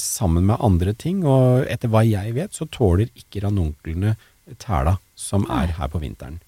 sammen 0.03 0.49
med 0.51 0.59
andre 0.59 0.91
ting. 0.91 1.23
Og 1.23 1.63
etter 1.71 1.91
hva 1.91 2.03
jeg 2.03 2.35
vet, 2.35 2.51
så 2.55 2.67
tåler 2.67 3.07
ikke 3.15 3.45
ranunklene 3.47 4.17
tæla 4.59 4.97
som 5.15 5.47
er 5.47 5.77
her 5.79 5.91
på 5.91 6.03
vinteren. 6.03 6.41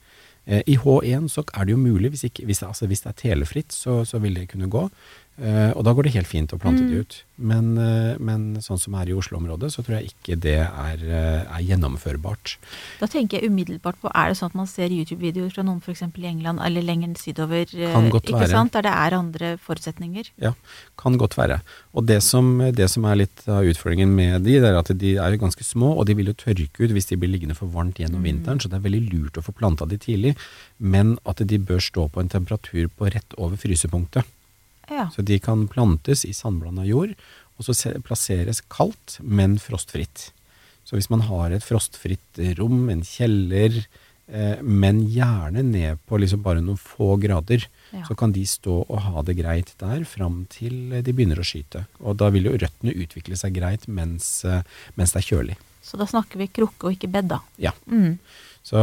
Eh, 0.45 0.61
I 0.67 0.77
H1 0.77 1.29
så 1.31 1.43
er 1.53 1.65
det 1.65 1.75
jo 1.75 1.81
mulig, 1.81 2.09
hvis, 2.13 2.23
ikke, 2.27 2.45
hvis, 2.45 2.63
altså, 2.63 2.87
hvis 2.87 3.01
det 3.05 3.11
er 3.13 3.19
telefritt, 3.21 3.73
så, 3.73 4.03
så 4.05 4.19
vil 4.19 4.35
det 4.35 4.49
kunne 4.51 4.69
gå. 4.69 4.89
Eh, 5.41 5.71
og 5.73 5.81
da 5.81 5.95
går 5.97 6.05
det 6.05 6.11
helt 6.13 6.29
fint 6.29 6.51
å 6.53 6.59
plante 6.61 6.83
de 6.85 6.99
ut. 7.01 7.15
Men, 7.41 7.71
eh, 7.81 8.19
men 8.21 8.59
sånn 8.61 8.77
som 8.77 8.93
er 8.93 9.09
i 9.09 9.15
Oslo-området, 9.17 9.71
så 9.73 9.81
tror 9.81 9.97
jeg 9.97 10.11
ikke 10.13 10.37
det 10.39 10.59
er, 10.61 10.97
eh, 11.01 11.41
er 11.57 11.63
gjennomførbart. 11.65 12.57
Da 12.99 13.07
tenker 13.07 13.41
jeg 13.41 13.49
umiddelbart 13.49 13.97
på, 13.99 14.11
er 14.13 14.29
det 14.29 14.37
sånn 14.37 14.51
at 14.51 14.55
man 14.55 14.67
ser 14.67 14.89
YouTube-videoer 14.93 15.51
fra 15.51 15.63
noen 15.63 15.81
f.eks. 15.81 16.03
i 16.03 16.27
England 16.29 16.59
eller 16.61 16.85
lenger 16.85 17.17
sydover, 17.17 17.65
Kan 17.65 18.11
godt 18.11 18.29
ikke 18.29 18.45
være. 18.45 18.51
sant? 18.51 18.73
der 18.73 18.83
det 18.83 18.93
er 18.93 19.17
andre 19.17 19.57
forutsetninger? 19.57 20.29
Ja, 20.39 20.53
kan 20.97 21.17
godt 21.17 21.35
være. 21.35 21.61
Og 21.95 22.05
det 22.05 22.21
som, 22.21 22.59
det 22.59 22.89
som 22.91 23.03
er 23.05 23.15
litt 23.15 23.47
av 23.47 23.65
utfordringen 23.65 24.13
med 24.13 24.43
de, 24.43 24.59
det 24.59 24.69
er 24.69 24.77
at 24.77 24.95
de 24.95 25.15
er 25.17 25.31
jo 25.31 25.41
ganske 25.47 25.63
små, 25.65 25.97
og 25.97 26.05
de 26.05 26.13
vil 26.13 26.27
jo 26.27 26.33
tørke 26.33 26.77
ut 26.77 26.93
hvis 26.93 27.09
de 27.09 27.17
blir 27.17 27.33
liggende 27.33 27.55
for 27.55 27.65
varmt 27.65 27.97
gjennom 27.97 28.21
vinteren, 28.21 28.61
så 28.61 28.69
det 28.69 28.77
er 28.77 28.85
veldig 28.85 29.09
lurt 29.09 29.41
å 29.41 29.43
få 29.43 29.51
planta 29.51 29.89
de 29.89 29.97
tidlig, 29.97 30.37
men 30.77 31.17
at 31.25 31.41
de 31.41 31.57
bør 31.57 31.81
stå 31.81 32.07
på 32.11 32.21
en 32.21 32.29
temperatur 32.29 32.87
på 32.87 33.09
rett 33.09 33.33
over 33.37 33.57
frysepunktet. 33.57 34.25
Ja. 34.89 35.09
Så 35.15 35.21
de 35.25 35.39
kan 35.39 35.67
plantes 35.71 36.25
i 36.25 36.33
sandblanda 36.33 36.85
jord, 36.87 37.13
og 37.57 37.65
så 37.67 37.75
plasseres 38.03 38.61
kaldt, 38.73 39.19
men 39.21 39.57
frostfritt. 39.61 40.31
Så 40.83 40.97
hvis 40.97 41.09
man 41.13 41.21
har 41.29 41.53
et 41.55 41.63
frostfritt 41.63 42.39
rom, 42.59 42.89
en 42.91 43.03
kjeller, 43.07 43.85
eh, 44.27 44.61
men 44.61 45.03
gjerne 45.13 45.63
ned 45.63 46.01
på 46.09 46.19
liksom 46.19 46.41
bare 46.43 46.61
noen 46.65 46.79
få 46.81 47.15
grader, 47.21 47.67
Ja. 47.93 48.03
så 48.07 48.15
kan 48.17 48.31
de 48.33 48.41
stå 48.43 48.85
og 48.89 48.99
ha 49.05 49.21
det 49.21 49.37
greit 49.37 49.75
der 49.77 50.03
fram 50.03 50.47
til 50.49 50.89
de 51.03 51.13
begynner 51.13 51.37
å 51.37 51.45
skyte. 51.45 51.85
Og 52.01 52.17
da 52.17 52.29
vil 52.33 52.43
jo 52.49 52.57
røttene 52.57 52.95
utvikle 52.97 53.37
seg 53.37 53.53
greit 53.53 53.87
mens, 53.87 54.43
eh, 54.45 54.63
mens 54.97 55.13
det 55.13 55.21
er 55.23 55.29
kjølig. 55.35 55.55
Så 55.83 55.97
da 55.97 56.05
snakker 56.05 56.37
vi 56.39 56.47
krukke 56.47 56.87
og 56.89 56.93
ikke 56.97 57.11
bed, 57.11 57.27
da. 57.27 57.39
Ja. 57.59 57.71
Mm. 57.87 58.17
Så, 58.63 58.79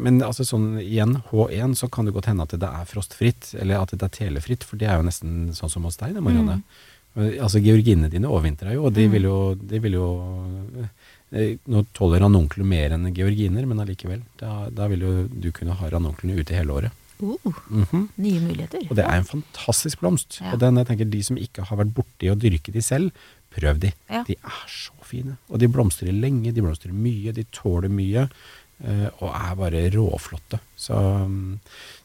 men 0.00 0.22
altså 0.24 0.44
sånn 0.48 0.78
igjen, 0.80 1.18
H1, 1.28 1.74
så 1.76 1.88
kan 1.92 2.08
det 2.08 2.14
godt 2.16 2.30
hende 2.30 2.46
at 2.48 2.54
det 2.56 2.68
er 2.68 2.86
frostfritt, 2.88 3.50
eller 3.60 3.82
at 3.82 3.92
det 3.92 4.06
er 4.06 4.14
telefritt, 4.14 4.64
for 4.64 4.80
det 4.80 4.88
er 4.88 4.96
jo 4.96 5.04
nesten 5.08 5.50
sånn 5.56 5.72
som 5.72 5.84
hos 5.84 6.00
deg, 6.00 6.14
det, 6.16 6.22
Marianne. 6.24 6.62
Mm. 6.62 7.34
Altså 7.42 7.60
Georginene 7.60 8.08
dine 8.12 8.30
overvintrer 8.30 8.76
jo, 8.76 8.86
og 8.88 8.94
de 8.96 9.04
vil 9.10 9.26
jo, 9.26 9.38
de 9.58 9.80
vil 9.82 9.96
jo 9.98 10.08
eh, 11.34 11.56
Nå 11.68 11.82
tåler 11.92 12.22
ranunkler 12.24 12.64
mer 12.64 12.94
enn 12.96 13.10
georginer, 13.12 13.66
men 13.68 13.82
allikevel. 13.82 14.22
Da, 14.40 14.70
da 14.72 14.86
vil 14.88 15.02
jo 15.04 15.10
du 15.28 15.50
kunne 15.52 15.74
ha 15.76 15.90
ranunklene 15.92 16.38
ute 16.40 16.56
hele 16.56 16.72
året. 16.72 16.94
Uh, 17.20 17.34
Mhm. 17.68 18.06
nye 18.16 18.40
muligheter. 18.40 18.86
Og 18.88 18.96
det 18.96 19.04
er 19.04 19.18
en 19.18 19.28
fantastisk 19.28 20.00
blomst. 20.00 20.38
Ja. 20.40 20.54
Og 20.54 20.62
den, 20.62 20.78
jeg 20.80 20.86
tenker 20.88 21.10
de 21.10 21.20
som 21.26 21.36
ikke 21.36 21.66
har 21.68 21.76
vært 21.82 21.92
borti 21.92 22.30
å 22.32 22.38
dyrke 22.38 22.72
de 22.72 22.80
selv, 22.80 23.10
prøv 23.52 23.80
de. 23.82 23.92
Ja. 24.08 24.22
De 24.24 24.38
er 24.38 24.64
så 24.72 24.94
fine. 25.04 25.36
Og 25.50 25.58
de 25.60 25.68
blomstrer 25.68 26.14
lenge, 26.16 26.54
de 26.54 26.62
blomstrer 26.64 26.94
mye, 26.96 27.34
de 27.36 27.44
tåler 27.52 27.92
mye. 27.92 28.28
Eh, 28.84 29.08
og 29.18 29.28
er 29.32 29.54
bare 29.58 29.84
råflotte. 29.94 30.60
Så, 30.78 30.96
mm, 31.28 31.58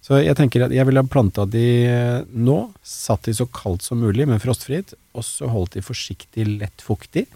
så 0.03 0.19
jeg 0.23 0.37
tenker 0.39 0.65
at 0.65 0.75
jeg 0.75 0.87
ville 0.89 1.03
ha 1.03 1.09
planta 1.09 1.45
de 1.49 1.65
eh, 1.87 2.21
nå, 2.33 2.57
satt 2.83 3.29
de 3.29 3.35
så 3.37 3.47
kaldt 3.51 3.85
som 3.85 4.01
mulig, 4.03 4.27
men 4.29 4.41
frostfritt, 4.43 4.95
og 5.13 5.25
så 5.27 5.49
holdt 5.51 5.77
de 5.77 5.85
forsiktig 5.85 6.47
lett 6.57 6.83
fuktig. 6.85 7.27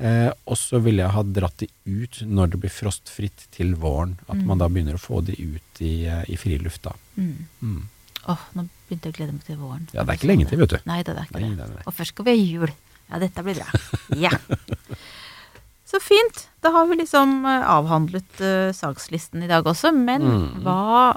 Eh, 0.00 0.30
og 0.48 0.56
så 0.56 0.78
ville 0.80 1.02
jeg 1.04 1.12
ha 1.12 1.22
dratt 1.26 1.60
de 1.60 1.68
ut 1.84 2.20
når 2.24 2.52
det 2.54 2.60
blir 2.62 2.72
frostfritt 2.72 3.46
til 3.52 3.74
våren. 3.80 4.16
At 4.32 4.38
man 4.46 4.60
da 4.62 4.68
begynner 4.70 4.96
å 4.96 5.02
få 5.02 5.20
de 5.26 5.34
ut 5.36 5.82
i, 5.84 6.06
eh, 6.08 6.22
i 6.30 6.38
friluft 6.40 6.86
da. 6.86 6.94
Mm. 7.16 7.48
Mm. 7.60 7.82
Åh, 8.30 8.44
nå 8.56 8.66
begynte 8.88 9.10
jeg 9.10 9.14
å 9.14 9.18
glede 9.18 9.34
meg 9.34 9.44
til 9.48 9.58
våren. 9.60 9.88
Ja, 9.92 10.04
det 10.04 10.14
er 10.14 10.20
ikke 10.20 10.30
lenge 10.30 10.48
til, 10.48 10.60
vet 10.62 10.72
du. 10.72 10.78
Nei, 10.88 11.02
det 11.04 11.14
er 11.16 11.26
ikke 11.28 11.40
Nei, 11.40 11.50
det. 11.50 11.56
nei, 11.58 11.68
nei. 11.76 11.84
Og 11.88 11.96
først 11.96 12.14
skal 12.14 12.28
vi 12.28 12.34
ha 12.36 12.40
jul. 12.40 12.72
Ja, 13.10 13.20
dette 13.22 13.44
blir 13.46 13.60
bra. 13.60 13.80
Ja. 14.24 14.30
Så 15.90 15.98
fint. 16.02 16.44
Da 16.62 16.70
har 16.70 16.86
vi 16.86 17.00
liksom 17.00 17.40
eh, 17.50 17.64
avhandlet 17.66 18.40
uh, 18.44 18.70
sakslisten 18.76 19.42
i 19.42 19.48
dag 19.50 19.66
også. 19.66 19.90
Men 19.96 20.22
Mm. 20.22 20.62
hva 20.62 21.16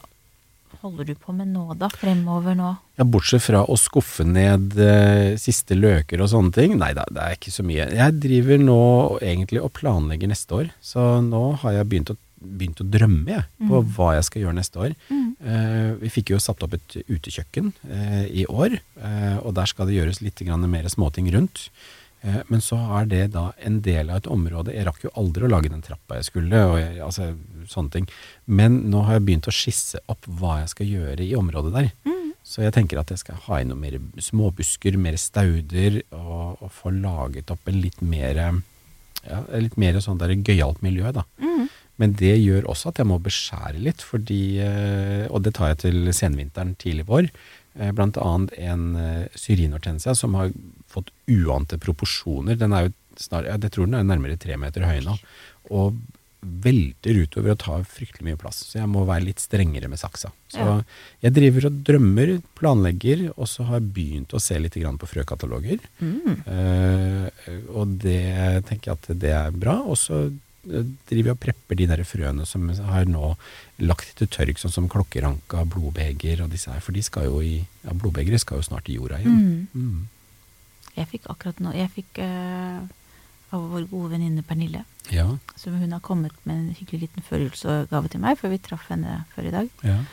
holder 0.83 1.05
du 1.07 1.13
på 1.15 1.31
med 1.35 1.47
nå, 1.53 1.67
da? 1.79 1.87
Fremover 1.93 2.55
nå? 2.57 2.73
Ja, 2.99 3.05
Bortsett 3.07 3.45
fra 3.45 3.61
å 3.69 3.77
skuffe 3.79 4.25
ned 4.27 4.73
uh, 4.75 5.37
siste 5.39 5.77
løker 5.77 6.19
og 6.25 6.31
sånne 6.33 6.51
ting. 6.57 6.73
Nei 6.81 6.89
da, 6.97 7.05
det 7.13 7.21
er 7.23 7.37
ikke 7.37 7.53
så 7.53 7.63
mye. 7.63 7.85
Jeg 7.93 8.17
driver 8.23 8.59
nå 8.65 8.79
egentlig 9.21 9.61
og 9.63 9.71
planlegger 9.77 10.33
neste 10.33 10.57
år. 10.63 10.73
Så 10.83 11.05
nå 11.23 11.43
har 11.63 11.77
jeg 11.77 11.87
begynt 11.93 12.11
å, 12.11 12.17
begynt 12.43 12.81
å 12.83 12.89
drømme 12.97 13.29
jeg, 13.37 13.45
på 13.63 13.79
Mm. 13.79 13.93
hva 13.95 14.09
jeg 14.17 14.25
skal 14.27 14.41
gjøre 14.47 14.57
neste 14.59 14.81
år. 14.89 14.95
Mm. 15.13 15.21
Uh, 15.43 15.89
vi 16.01 16.09
fikk 16.17 16.33
jo 16.33 16.41
satt 16.43 16.63
opp 16.65 16.73
et 16.75 16.97
utekjøkken 17.07 17.71
i 18.33 18.43
år, 18.49 18.79
og 19.43 19.53
der 19.55 19.67
skal 19.69 19.87
det 19.87 19.95
gjøres 20.01 20.19
litt 20.23 20.39
grann 20.43 20.63
mer 20.71 20.87
småting 20.91 21.29
rundt. 21.35 21.69
Eh, 22.23 22.39
men 22.47 22.63
så 22.63 22.79
er 22.99 23.07
det 23.11 23.23
da 23.35 23.49
en 23.59 23.81
del 23.83 24.09
av 24.09 24.21
et 24.21 24.29
område 24.31 24.71
Jeg 24.71 24.87
rakk 24.87 25.01
jo 25.03 25.11
aldri 25.19 25.43
å 25.43 25.51
lage 25.51 25.71
den 25.71 25.83
trappa 25.83 26.21
jeg 26.21 26.29
skulle, 26.31 26.65
og 26.71 26.77
jeg, 26.79 26.97
altså 27.03 27.33
sånne 27.69 27.97
ting. 27.97 28.09
Men 28.45 28.83
nå 28.91 29.03
har 29.07 29.19
jeg 29.19 29.27
begynt 29.27 29.49
å 29.51 29.55
skisse 29.55 30.01
opp 30.11 30.27
hva 30.39 30.61
jeg 30.61 30.73
skal 30.73 30.91
gjøre 30.91 31.25
i 31.25 31.33
området 31.39 31.73
der. 31.75 31.89
Mm. 32.07 32.33
Så 32.43 32.63
jeg 32.65 32.75
tenker 32.75 32.99
at 32.99 33.11
jeg 33.11 33.21
skal 33.23 33.39
ha 33.45 33.61
inn 33.61 33.71
noen 33.71 33.83
mer 33.83 33.99
småbusker, 34.23 34.99
mer 34.99 35.15
stauder, 35.19 36.01
og, 36.11 36.63
og 36.63 36.71
få 36.75 36.91
laget 36.95 37.51
opp 37.53 37.71
en 37.71 37.79
litt 37.83 38.01
mer 38.03 38.39
ja, 39.23 39.39
litt 39.55 39.77
mer 39.79 39.99
sånn 40.03 40.19
der 40.19 40.35
gøyalt 40.35 40.81
miljø, 40.83 41.13
da. 41.15 41.23
Mm. 41.39 41.69
Men 42.01 42.15
det 42.19 42.33
gjør 42.41 42.67
også 42.71 42.89
at 42.89 42.99
jeg 42.99 43.07
må 43.07 43.19
beskjære 43.21 43.81
litt, 43.85 44.01
fordi 44.01 44.57
eh, 44.65 45.27
Og 45.29 45.43
det 45.45 45.53
tar 45.55 45.73
jeg 45.73 45.83
til 45.85 46.09
senvinteren 46.15 46.73
tidlig 46.81 47.05
vår. 47.09 47.29
Eh, 47.75 47.89
annet 47.89 48.53
en 48.61 48.95
eh, 48.95 49.27
syrinhortensia 49.35 50.15
som 50.15 50.35
har 50.37 50.51
fått 50.87 51.09
uante 51.27 51.79
proporsjoner. 51.81 52.57
Den 52.59 52.73
er 52.73 52.87
jo 52.87 52.93
snar, 53.17 53.47
jeg 53.49 53.71
tror 53.73 53.87
den 53.89 53.97
er 53.97 54.09
nærmere 54.09 54.37
tre 54.37 54.57
meter 54.61 54.85
høy 54.85 54.99
nå. 55.05 55.17
Og 55.73 55.97
velter 56.43 57.17
utover 57.23 57.53
og 57.53 57.59
tar 57.63 57.85
fryktelig 57.87 58.27
mye 58.27 58.39
plass. 58.39 58.59
Så 58.67 58.81
jeg 58.81 58.89
må 58.91 59.05
være 59.07 59.29
litt 59.29 59.41
strengere 59.41 59.87
med 59.89 60.01
saksa. 60.01 60.31
Så 60.51 60.59
Ja. 60.59 60.83
jeg 61.21 61.33
driver 61.33 61.67
og 61.67 61.83
drømmer, 61.87 62.41
planlegger, 62.59 63.31
og 63.37 63.47
så 63.47 63.63
har 63.63 63.79
jeg 63.79 63.93
begynt 63.93 64.33
å 64.33 64.41
se 64.41 64.59
litt 64.59 64.73
på 64.73 65.07
frøkataloger. 65.07 65.79
Mm. 66.01 66.43
Uh, 66.45 67.29
og 67.73 67.97
det 67.97 68.65
tenker 68.67 68.91
jeg 68.91 68.97
at 68.99 69.19
det 69.19 69.31
er 69.31 69.51
bra. 69.51 69.79
Og 69.81 69.95
så 69.95 70.33
driver 70.63 71.33
og 71.33 71.41
prepper 71.43 71.77
de 71.79 71.87
der 71.89 72.03
frøene 72.07 72.45
som 72.47 72.69
har 72.71 73.07
nå 73.09 73.33
lagt 73.83 74.15
til 74.19 74.29
tørk, 74.31 74.61
sånn 74.61 74.73
som 74.73 74.89
klokkeranka, 74.91 75.65
blodbeger 75.67 76.43
og 76.45 76.51
disse 76.53 76.71
her. 76.71 76.83
For 76.83 76.95
de 76.95 77.03
skal 77.03 77.27
jo 77.27 77.41
i 77.43 77.55
ja, 77.59 77.91
blodbegeret 77.91 78.43
skal 78.43 78.61
jo 78.61 78.67
snart 78.69 78.89
i 78.89 78.97
jorda 78.97 79.19
igjen. 79.21 79.67
Mm. 79.73 79.85
Mm. 79.85 80.83
Jeg 80.93 81.09
fikk 81.09 81.23
akkurat 81.31 81.57
nå 81.63 81.71
Jeg 81.73 81.89
fikk 81.89 82.19
eh, 82.21 82.83
av 83.53 83.63
vår 83.71 83.87
gode 83.89 84.11
venninne 84.13 84.43
Pernille. 84.45 84.83
Ja, 85.11 85.25
Som 85.59 85.79
hun 85.81 85.91
har 85.91 86.03
kommet 86.05 86.35
med 86.47 86.55
en 86.55 86.75
hyggelig 86.77 87.07
liten 87.07 87.25
førjulsgave 87.27 88.09
til 88.09 88.21
meg, 88.23 88.37
for 88.39 88.53
vi 88.53 88.61
traff 88.61 88.87
henne 88.93 89.23
før 89.35 89.49
i 89.49 89.55
dag. 89.57 89.73
ja. 89.83 90.03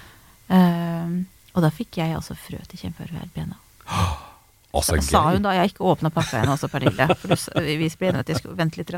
Uh, 0.50 1.20
og 1.54 1.62
da 1.62 1.70
fikk 1.74 1.98
jeg 1.98 2.14
altså 2.14 2.34
frø 2.38 2.58
til 2.70 2.78
kjempeverbena. 2.84 3.56
Også 3.86 4.29
Sa- 4.72 5.00
Sa 5.02 5.22
gøy. 5.26 5.34
hun 5.34 5.42
da. 5.42 5.50
Jeg 5.56 5.60
har 5.60 5.68
ikke 5.72 5.86
åpna 5.90 6.10
pakka 6.14 6.42
ennå, 6.44 6.54
også, 6.54 6.68
Pernille. 6.70 7.06
For 7.18 7.28
du, 7.34 7.60
vi 7.60 7.88
ble 7.88 8.06
enige 8.06 8.14
om 8.14 8.20
at 8.20 8.28
jeg 8.28 8.36
skulle 8.38 8.56
vente 8.56 8.78
litt. 8.78 8.92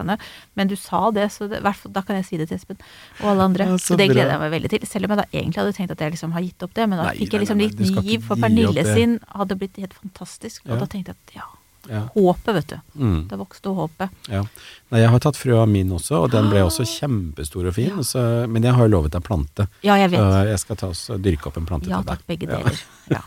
Men 0.54 0.68
du 0.68 0.76
sa 0.76 1.10
det, 1.10 1.30
så 1.32 1.48
det, 1.48 1.62
da 1.62 2.02
kan 2.02 2.16
jeg 2.20 2.26
si 2.28 2.36
det 2.36 2.48
til 2.50 2.56
Espen 2.58 2.76
og 3.22 3.30
alle 3.32 3.42
andre. 3.48 3.64
Ja, 3.70 3.76
så 3.80 3.94
så 3.94 3.96
det 3.96 4.08
bra. 4.10 4.14
gleder 4.14 4.32
jeg 4.36 4.40
meg 4.44 4.52
veldig 4.52 4.70
til. 4.74 4.86
Selv 4.86 5.04
om 5.08 5.14
jeg 5.16 5.18
da 5.22 5.26
egentlig 5.32 5.60
hadde 5.62 5.72
tenkt 5.78 5.90
at 5.96 5.98
jeg 6.04 6.12
liksom 6.12 6.32
har 6.36 6.42
gitt 6.42 6.62
opp 6.62 6.74
det. 6.74 6.88
Men 6.88 6.98
da 6.98 7.04
Nei, 7.08 7.16
fikk 7.22 7.32
jeg 7.32 7.40
liksom 7.46 7.58
nei, 7.58 7.66
litt 7.72 8.04
giv, 8.04 8.22
for 8.28 8.36
Pernille 8.36 8.84
sin 8.92 9.18
hadde 9.32 9.56
blitt 9.56 9.76
helt 9.80 9.94
fantastisk. 9.94 10.62
Og 10.66 10.76
Ja. 10.76 10.80
da 10.84 10.86
tenkte 10.86 11.14
jeg 11.14 11.16
at 11.16 11.34
ja, 11.40 11.48
Ja. 11.90 12.04
håpet, 12.14 12.54
vet 12.54 12.68
du. 12.68 12.76
Mm. 12.94 13.28
Det 13.28 13.36
vokste 13.40 13.72
håpet. 13.74 14.10
Ja. 14.30 14.44
Nei, 14.92 15.00
jeg 15.00 15.08
har 15.10 15.22
tatt 15.24 15.38
frø 15.40 15.56
av 15.62 15.68
min 15.68 15.88
også, 15.90 16.20
og 16.22 16.30
den 16.30 16.46
ble 16.52 16.60
også 16.62 16.84
kjempestor 16.86 17.66
og 17.66 17.74
fin. 17.74 17.90
Ah. 17.90 17.96
Ja. 17.98 18.04
Så, 18.06 18.22
men 18.46 18.62
jeg 18.62 18.76
har 18.76 18.86
jo 18.86 18.92
lovet 18.92 19.12
deg 19.16 19.24
plante. 19.26 19.66
Ja, 19.82 19.96
jeg 19.98 20.12
vet. 20.12 20.20
Uh, 20.20 20.44
jeg 20.46 20.60
skal 20.62 20.78
ta 20.78 20.90
oss 20.92 21.06
dyrke 21.18 21.48
opp 21.50 21.56
en 21.58 21.66
plante 21.66 21.90
Ja 21.90 21.98
til 22.02 22.06
deg. 22.06 22.20
takk, 22.20 22.26
begge 22.30 22.50
deler. 22.52 22.82
Ja. 23.10 23.18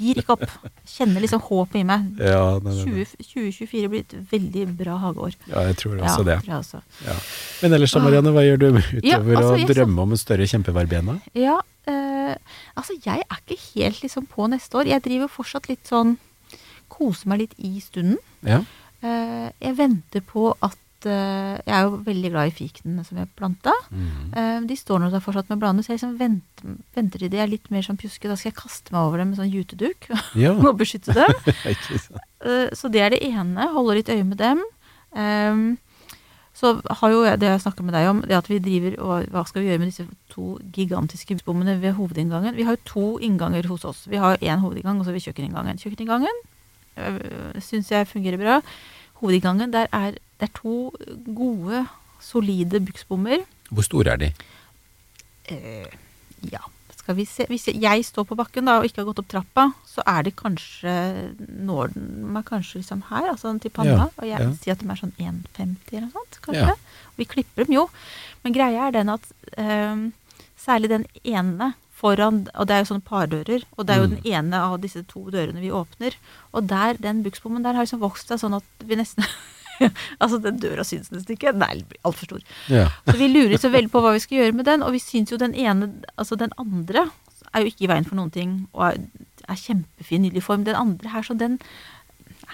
Gir 0.00 0.22
ikke 0.22 0.32
opp. 0.38 0.46
Kjenner 0.88 1.20
liksom 1.26 1.42
håpet 1.44 1.76
i 1.82 1.84
meg. 1.90 2.06
Ja, 2.24 2.56
det, 2.62 2.70
det, 2.70 2.86
nei. 2.86 3.04
20, 3.04 3.26
2024 3.34 3.90
blir 3.92 4.06
et 4.06 4.16
veldig 4.32 4.64
bra 4.80 4.96
hageår. 5.04 5.36
ja, 5.50 5.66
jeg 5.68 5.76
tror 5.82 5.98
Ja, 5.98 6.06
også 6.08 6.24
det. 6.30 6.38
tror 6.46 6.56
også. 6.62 6.80
Ja. 7.04 7.18
Men 7.60 7.76
ellers 7.76 7.92
da, 7.92 8.00
Marianne, 8.06 8.32
hva 8.32 8.46
gjør 8.46 8.62
du 8.64 8.66
utover 8.70 9.04
Ja, 9.04 9.20
altså, 9.20 9.52
å 9.58 9.68
drømme 9.74 9.96
så- 10.00 10.06
om 10.08 10.16
en 10.16 10.22
større 10.24 10.48
kjempeverbena? 10.54 11.18
Ja, 11.36 11.58
uh, 11.60 12.34
altså 12.80 12.96
jeg 13.04 13.20
er 13.28 13.38
ikke 13.44 13.60
helt 13.74 14.00
liksom 14.06 14.26
på 14.30 14.48
neste 14.48 14.80
år. 14.80 14.88
Jeg 14.94 15.02
driver 15.04 15.28
fortsatt 15.28 15.68
litt 15.68 15.84
sånn 15.84 16.16
Koser 16.92 17.30
meg 17.32 17.44
litt 17.44 17.58
i 17.58 17.80
stunden. 17.84 18.18
Ja. 18.46 18.62
Eh, 19.00 19.48
jeg 19.62 19.76
venter 19.78 20.20
på 20.20 20.50
at 20.60 21.06
eh, 21.08 21.56
Jeg 21.64 21.72
er 21.72 21.86
jo 21.86 22.02
veldig 22.04 22.30
glad 22.34 22.50
i 22.50 22.52
fikene 22.52 23.04
som 23.06 23.20
jeg 23.20 23.30
planta. 23.38 23.72
Mm. 23.88 24.32
Eh, 24.36 24.56
de 24.68 24.76
står 24.76 25.00
nå 25.00 25.10
der 25.12 25.24
fortsatt 25.24 25.48
med 25.52 25.62
bladene, 25.62 25.84
så 25.84 25.94
jeg 25.94 26.00
liksom 26.00 26.18
venter, 26.20 26.74
venter 26.96 27.22
til 27.22 27.32
de 27.32 27.40
er 27.40 27.48
litt 27.48 27.70
mer 27.72 27.86
sånn 27.86 28.00
pjuske. 28.00 28.28
Da 28.28 28.36
skal 28.36 28.52
jeg 28.52 28.60
kaste 28.60 28.92
meg 28.92 29.06
over 29.06 29.22
dem 29.22 29.32
med 29.32 29.40
sånn 29.40 29.52
juteduk 29.52 30.10
Ja, 30.42 30.52
og 30.52 30.76
beskytte 30.80 31.16
dem. 31.16 31.32
Så 32.78 32.88
det 32.92 33.04
er 33.04 33.14
det 33.14 33.22
ene. 33.26 33.70
Holde 33.74 33.98
litt 33.98 34.12
øye 34.12 34.24
med 34.24 34.38
dem. 34.40 34.62
Ehm, 35.12 35.64
så 36.56 36.74
har 37.00 37.12
jo 37.12 37.22
jeg 37.24 37.40
det 37.40 37.50
jeg 37.50 37.62
snakker 37.64 37.84
med 37.84 37.94
deg 37.94 38.08
om, 38.10 38.20
det 38.26 38.36
at 38.36 38.48
vi 38.50 38.58
driver 38.60 38.96
og 39.00 39.28
hva 39.32 39.42
skal 39.48 39.62
vi 39.62 39.68
gjøre 39.70 39.80
med 39.82 39.90
disse 39.90 40.06
to 40.32 40.54
gigantiske 40.74 41.38
bommene 41.46 41.78
ved 41.82 41.94
hovedinngangen. 41.96 42.56
Vi 42.56 42.66
har 42.68 42.76
jo 42.76 42.88
to 42.88 43.04
innganger 43.24 43.68
hos 43.70 43.84
oss. 43.88 44.06
Vi 44.10 44.20
har 44.20 44.40
én 44.40 44.60
hovedinngang, 44.60 45.00
og 45.00 45.06
så 45.06 45.12
har 45.12 45.18
vi 45.18 45.24
kjøkkeninngangen. 45.26 45.80
Kjøkkeninngangen 45.80 46.42
syns 47.62 47.90
jeg 47.92 48.08
fungerer 48.10 48.40
bra. 48.40 48.58
Hovedinngangen, 49.20 49.72
der 49.72 49.88
er 49.92 50.16
det 50.40 50.48
er 50.48 50.56
to 50.56 50.90
gode, 51.36 51.84
solide 52.20 52.80
buksbommer. 52.80 53.44
Hvor 53.68 53.84
store 53.84 54.14
er 54.14 54.20
de? 54.22 54.28
Eh, 55.52 55.90
ja, 56.48 56.62
skal 56.96 57.16
vi 57.18 57.26
se. 57.28 57.44
Hvis 57.50 57.68
jeg 57.68 58.04
står 58.06 58.24
på 58.30 58.38
bakken 58.38 58.68
da, 58.68 58.78
og 58.78 58.88
ikke 58.88 59.02
har 59.02 59.10
gått 59.10 59.20
opp 59.20 59.28
trappa, 59.28 59.66
så 59.88 60.04
er 60.08 60.24
det 60.24 60.36
kanskje 60.38 60.94
Når 61.48 61.92
den 61.94 62.30
meg 62.32 62.46
kanskje 62.48 62.80
liksom 62.80 63.04
her, 63.10 63.28
altså 63.34 63.52
til 63.60 63.74
panna. 63.74 63.98
Ja, 63.98 64.08
og 64.16 64.30
jeg 64.30 64.46
ja. 64.46 64.48
sier 64.62 64.76
at 64.76 64.80
de 64.80 64.88
er 64.88 65.02
sånn 65.02 65.14
1,50 65.18 65.92
eller 65.92 66.08
noe 66.08 66.16
sånt, 66.16 66.40
kanskje. 66.46 66.72
Ja. 66.72 67.04
Og 67.12 67.20
vi 67.20 67.28
klipper 67.28 67.68
dem 67.68 67.76
jo. 67.76 67.86
Men 68.42 68.56
greia 68.56 68.88
er 68.88 68.96
den 68.96 69.12
at 69.12 69.30
eh, 69.60 70.08
særlig 70.56 70.92
den 70.94 71.06
ene 71.20 71.74
foran 72.00 72.42
Og 72.56 72.66
det 72.66 72.74
er 72.74 72.82
jo 72.82 72.88
sånne 72.94 73.04
pardører, 73.06 73.64
og 73.76 73.86
det 73.86 73.94
er 73.94 74.00
jo 74.02 74.08
Mm. 74.08 74.16
den 74.16 74.32
ene 74.32 74.56
av 74.64 74.80
disse 74.80 75.02
to 75.06 75.26
dørene 75.30 75.60
vi 75.60 75.70
åpner. 75.70 76.16
Og 76.56 76.66
der, 76.68 76.96
den 76.98 77.22
buksbommen 77.22 77.62
der 77.62 77.74
har 77.76 77.84
liksom 77.84 78.00
vokst 78.02 78.28
seg 78.32 78.40
sånn 78.40 78.56
at 78.56 78.64
vi 78.88 78.96
nesten 78.96 79.24
Altså, 80.20 80.36
den 80.44 80.58
døra 80.60 80.84
syns 80.84 81.08
nesten 81.12 81.36
ikke. 81.38 81.54
Den 81.56 81.62
er 81.64 81.78
altfor 82.04 82.26
stor. 82.28 82.42
Ja. 82.68 82.88
Så 83.08 83.14
vi 83.16 83.28
lurer 83.32 83.56
så 83.56 83.70
veldig 83.72 83.88
på 83.92 84.02
hva 84.04 84.10
vi 84.12 84.20
skal 84.20 84.38
gjøre 84.42 84.56
med 84.58 84.66
den, 84.68 84.82
og 84.84 84.92
vi 84.92 85.00
syns 85.00 85.30
jo 85.32 85.38
den 85.40 85.54
ene, 85.56 85.88
altså 86.20 86.36
den 86.36 86.52
andre, 86.60 87.06
er 87.54 87.64
jo 87.64 87.70
ikke 87.72 87.86
i 87.86 87.88
veien 87.88 88.04
for 88.04 88.18
noen 88.18 88.30
ting, 88.34 88.52
og 88.76 88.82
er, 88.90 88.98
er 89.48 89.56
kjempefin, 89.62 90.20
nydelig 90.26 90.42
form. 90.44 90.66
Den 90.68 90.76
andre 90.76 91.08
her, 91.14 91.24
så 91.24 91.32
den 91.40 91.56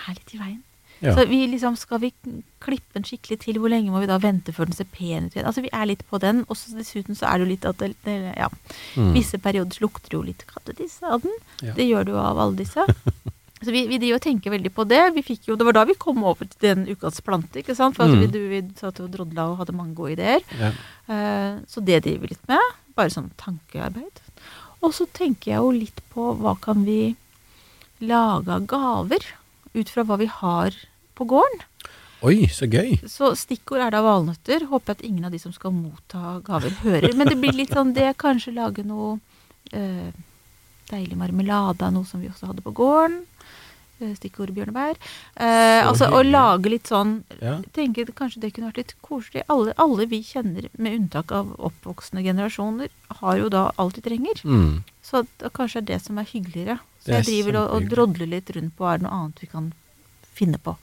er 0.07 0.15
litt 0.15 0.31
i 0.37 0.39
veien. 0.39 0.63
Ja. 1.05 1.13
Så 1.15 1.27
vi 1.29 1.43
liksom, 1.47 1.75
skal 1.77 2.01
vi 2.01 2.11
klippe 2.65 2.95
den 2.97 3.05
skikkelig 3.05 3.37
til, 3.43 3.59
hvor 3.61 3.69
lenge 3.69 3.91
må 3.93 4.01
vi 4.01 4.07
da 4.09 4.17
vente 4.23 4.53
før 4.57 4.65
den 4.71 4.77
ser 4.79 4.89
pen 4.89 5.27
ut 5.29 5.35
igjen? 5.37 5.45
Altså 5.47 5.61
vi 5.63 5.69
er 5.73 5.87
litt 5.91 6.05
på 6.09 6.19
den, 6.23 6.45
og 6.49 6.57
dessuten 6.57 7.15
så 7.19 7.27
er 7.29 7.37
det 7.39 7.45
jo 7.47 7.51
litt 7.53 7.67
at 7.69 7.79
det, 7.83 7.91
det, 8.07 8.15
ja, 8.37 8.49
Mm. 8.97 9.13
visse 9.13 9.37
perioder 9.39 9.77
lukter 9.85 10.17
jo 10.17 10.23
litt 10.25 10.47
kattetiss 10.49 11.03
av 11.05 11.21
den. 11.23 11.35
Ja. 11.61 11.75
Det 11.77 11.85
gjør 11.85 12.05
det 12.09 12.13
jo 12.17 12.21
av 12.23 12.39
alle 12.39 12.57
disse. 12.57 12.87
Så 13.65 13.73
vi, 13.73 13.87
vi 13.89 13.97
driver 13.99 14.19
og 14.19 14.25
tenker 14.25 14.53
veldig 14.53 14.71
på 14.77 14.85
det. 14.89 15.03
Vi 15.17 15.23
fikk 15.25 15.47
jo, 15.49 15.55
det 15.57 15.65
var 15.65 15.73
da 15.73 15.85
vi 15.89 15.95
kom 16.01 16.19
over 16.29 16.45
til 16.45 16.61
den 16.61 16.83
ukas 16.93 17.21
plante, 17.25 17.61
ikke 17.63 17.75
sant? 17.77 17.97
For 17.97 18.05
altså, 18.05 18.17
Mm. 18.25 18.33
vi, 18.33 18.43
vi 18.61 18.75
satt 18.77 19.01
og 19.01 19.11
drodla 19.13 19.47
og 19.53 19.59
hadde 19.63 19.73
mange 19.77 19.95
gode 19.97 20.13
ideer. 20.17 20.41
Ja. 20.61 20.73
Uh, 21.09 21.61
Så 21.69 21.81
det 21.85 22.03
driver 22.05 22.27
vi 22.27 22.35
litt 22.35 22.49
med. 22.49 22.61
Bare 22.97 23.09
sånn 23.13 23.31
tankearbeid. 23.41 24.21
Og 24.85 24.93
så 24.93 25.07
tenker 25.09 25.53
jeg 25.53 25.61
jo 25.65 25.71
litt 25.73 26.01
på 26.13 26.35
hva 26.37 26.53
kan 26.61 26.85
vi 26.85 27.17
lage 28.05 28.49
av 28.53 28.67
gaver 28.69 29.25
ut 29.77 29.93
fra 29.93 30.05
hva 30.07 30.19
vi 30.21 30.29
har 30.31 30.77
på 31.17 31.27
gården. 31.29 31.65
Oi, 32.27 32.47
så 32.49 32.65
gøy. 32.65 32.97
Så 33.11 33.35
stikkord 33.37 33.83
er 33.85 33.93
da 33.93 34.01
valnøtter. 34.05 34.65
Håper 34.71 34.97
at 34.97 35.05
ingen 35.05 35.29
av 35.29 35.35
de 35.35 35.41
som 35.41 35.53
skal 35.55 35.75
motta 35.77 36.39
gaver, 36.47 36.73
hører. 36.83 37.13
Men 37.17 37.29
det 37.29 37.37
blir 37.41 37.55
litt 37.55 37.75
sånn 37.77 37.93
det, 37.97 38.09
kanskje 38.21 38.57
lage 38.57 38.85
noe 38.87 39.19
eh, 39.77 40.09
deilig 40.91 41.19
marmelade 41.21 41.85
av 41.85 41.93
noe 41.95 42.09
som 42.09 42.23
vi 42.23 42.31
også 42.33 42.51
hadde 42.51 42.65
på 42.65 42.75
gården. 42.77 43.21
Eh, 43.99 44.13
Stikkord 44.19 44.53
bjørnebær. 44.53 44.97
Eh, 45.37 45.81
Så 45.81 45.89
altså 45.89 46.11
å 46.13 46.21
lage 46.23 46.69
litt 46.69 46.85
sånn 46.89 47.23
Ja. 47.41 47.63
tenker 47.73 48.05
kanskje 48.13 48.41
det 48.41 48.53
kunne 48.55 48.71
vært 48.71 48.77
litt 48.77 48.95
koselig. 49.03 49.43
Alle, 49.49 49.73
alle 49.79 50.07
vi 50.07 50.23
kjenner, 50.23 50.69
med 50.77 50.99
unntak 51.01 51.33
av 51.33 51.57
oppvoksende 51.59 52.23
generasjoner, 52.23 52.89
har 53.21 53.39
jo 53.39 53.49
da 53.49 53.73
alt 53.79 53.95
de 53.95 54.03
trenger. 54.03 54.43
Mm. 54.45 54.85
Så 55.03 55.25
at, 55.25 55.53
kanskje 55.53 55.79
er 55.79 55.87
det 55.93 56.03
som 56.03 56.19
er 56.19 56.25
hyggeligere. 56.25 56.79
Så 57.05 57.09
er 57.09 57.23
jeg 57.23 57.25
driver 57.25 57.61
og, 57.63 57.71
og 57.71 57.89
drodler 57.89 58.27
litt 58.27 58.51
rundt 58.51 58.77
på 58.77 58.85
er 58.85 58.99
det 58.99 59.07
noe 59.07 59.13
annet 59.13 59.41
vi 59.41 59.47
kan 59.47 59.73
finne 60.37 60.59
på. 60.59 60.77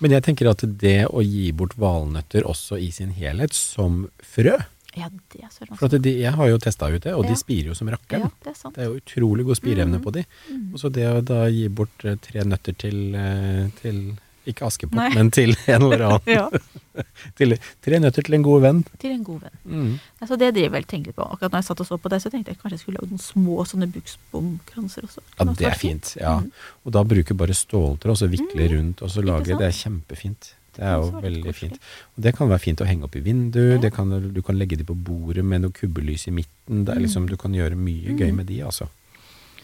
Men 0.00 0.10
jeg 0.12 0.22
tenker 0.22 0.48
at 0.48 0.64
det 0.80 1.06
å 1.12 1.20
gi 1.20 1.50
bort 1.52 1.76
valnøtter 1.76 2.46
også 2.48 2.78
i 2.80 2.90
sin 2.90 3.10
helhet 3.10 3.52
som 3.52 4.08
frø 4.22 4.56
Ja, 4.96 5.08
det 5.32 5.40
er 5.42 5.48
søren 5.50 5.76
For 5.78 5.88
de, 5.88 6.10
jeg 6.20 6.32
har 6.32 6.48
jo 6.48 6.58
testa 6.62 6.86
ut 6.94 7.02
det, 7.02 7.12
og 7.14 7.24
Ja. 7.24 7.30
de 7.30 7.36
spirer 7.36 7.66
jo 7.72 7.74
som 7.74 7.88
Ja, 7.88 7.96
det 8.06 8.50
er 8.50 8.54
sant. 8.54 8.74
Det 8.76 8.84
er 8.84 8.92
jo 8.92 9.00
utrolig 9.00 9.44
god 9.44 9.56
spireevne 9.56 9.98
Mhm. 9.98 10.02
på 10.04 10.12
de. 10.12 10.24
Mm. 10.50 10.72
Og 10.74 10.78
så 10.80 10.92
det 10.92 11.06
å 11.10 11.24
da 11.24 11.48
gi 11.50 11.68
bort 11.68 12.04
eh, 12.04 12.14
tre 12.16 12.44
nøtter 12.44 12.76
til, 12.78 13.14
eh, 13.14 13.68
til 13.82 14.16
ikke 14.46 14.66
Askepott, 14.66 14.94
Nei. 14.94 15.08
men 15.14 15.30
til 15.30 15.56
en 15.66 15.82
eller 15.82 15.98
annen. 16.08 16.20
Ja. 16.26 16.50
Til, 17.34 17.56
tre 17.82 17.98
nøtter 17.98 18.22
til 18.22 18.34
en 18.34 18.42
god 18.44 18.60
venn. 18.62 18.84
til 19.00 19.10
en 19.10 19.24
god 19.24 19.40
venn. 19.40 19.58
Mm. 19.66 20.00
Altså 20.22 20.36
det 20.38 20.54
driver 20.54 20.62
jeg 20.62 20.70
vel 20.70 20.84
tenker 20.84 21.12
på. 21.16 21.24
Akkurat 21.26 21.50
når 21.50 21.58
jeg 21.58 21.64
satt 21.64 21.80
og 21.80 21.86
så 21.88 21.98
på 21.98 22.08
det, 22.12 22.20
så 22.22 22.30
tenkte 22.30 22.52
jeg 22.52 22.58
kanskje 22.60 22.76
jeg 22.76 22.80
skulle 22.84 22.98
lage 23.00 23.10
noen 23.10 23.18
små 23.24 23.64
sånne 23.66 23.88
buksbomkranser 23.90 25.02
også. 25.08 25.18
Ja, 25.40 25.44
det 25.58 25.66
er 25.66 25.74
fint. 25.80 26.16
Ja. 26.20 26.38
Mm. 26.38 26.52
Og 26.86 26.92
da 26.92 27.02
bruke 27.02 27.34
bare 27.34 27.56
ståltråd, 27.56 28.10
og 28.14 28.16
så 28.20 28.28
vikle 28.30 28.68
rundt, 28.76 29.02
og 29.02 29.10
så 29.10 29.24
lage? 29.26 29.58
Det 29.58 29.66
er 29.66 29.74
kjempefint. 29.74 30.52
Det 30.76 30.82
er 30.84 30.96
jo 30.96 31.10
veldig 31.22 31.54
fint. 31.54 31.78
Og 32.16 32.22
det 32.22 32.34
kan 32.36 32.48
være 32.48 32.60
fint 32.60 32.80
å 32.80 32.86
henge 32.86 33.04
opp 33.04 33.16
i 33.16 33.20
vinduet, 33.20 33.74
Ja. 33.76 33.80
det 33.80 33.92
kan, 33.94 34.10
du 34.32 34.42
kan 34.42 34.58
legge 34.58 34.76
de 34.76 34.84
på 34.84 34.94
bordet 34.96 35.44
med 35.44 35.60
noe 35.62 35.70
kubbelys 35.70 36.26
i 36.28 36.30
midten. 36.32 36.84
Det 36.84 36.90
er 36.94 36.98
Mm. 37.00 37.02
liksom, 37.06 37.26
du 37.28 37.36
kan 37.36 37.52
gjøre 37.52 37.76
mye 37.76 38.16
gøy 38.18 38.30
Mm. 38.32 38.36
med 38.36 38.46
de, 38.46 38.60
altså. 38.62 38.88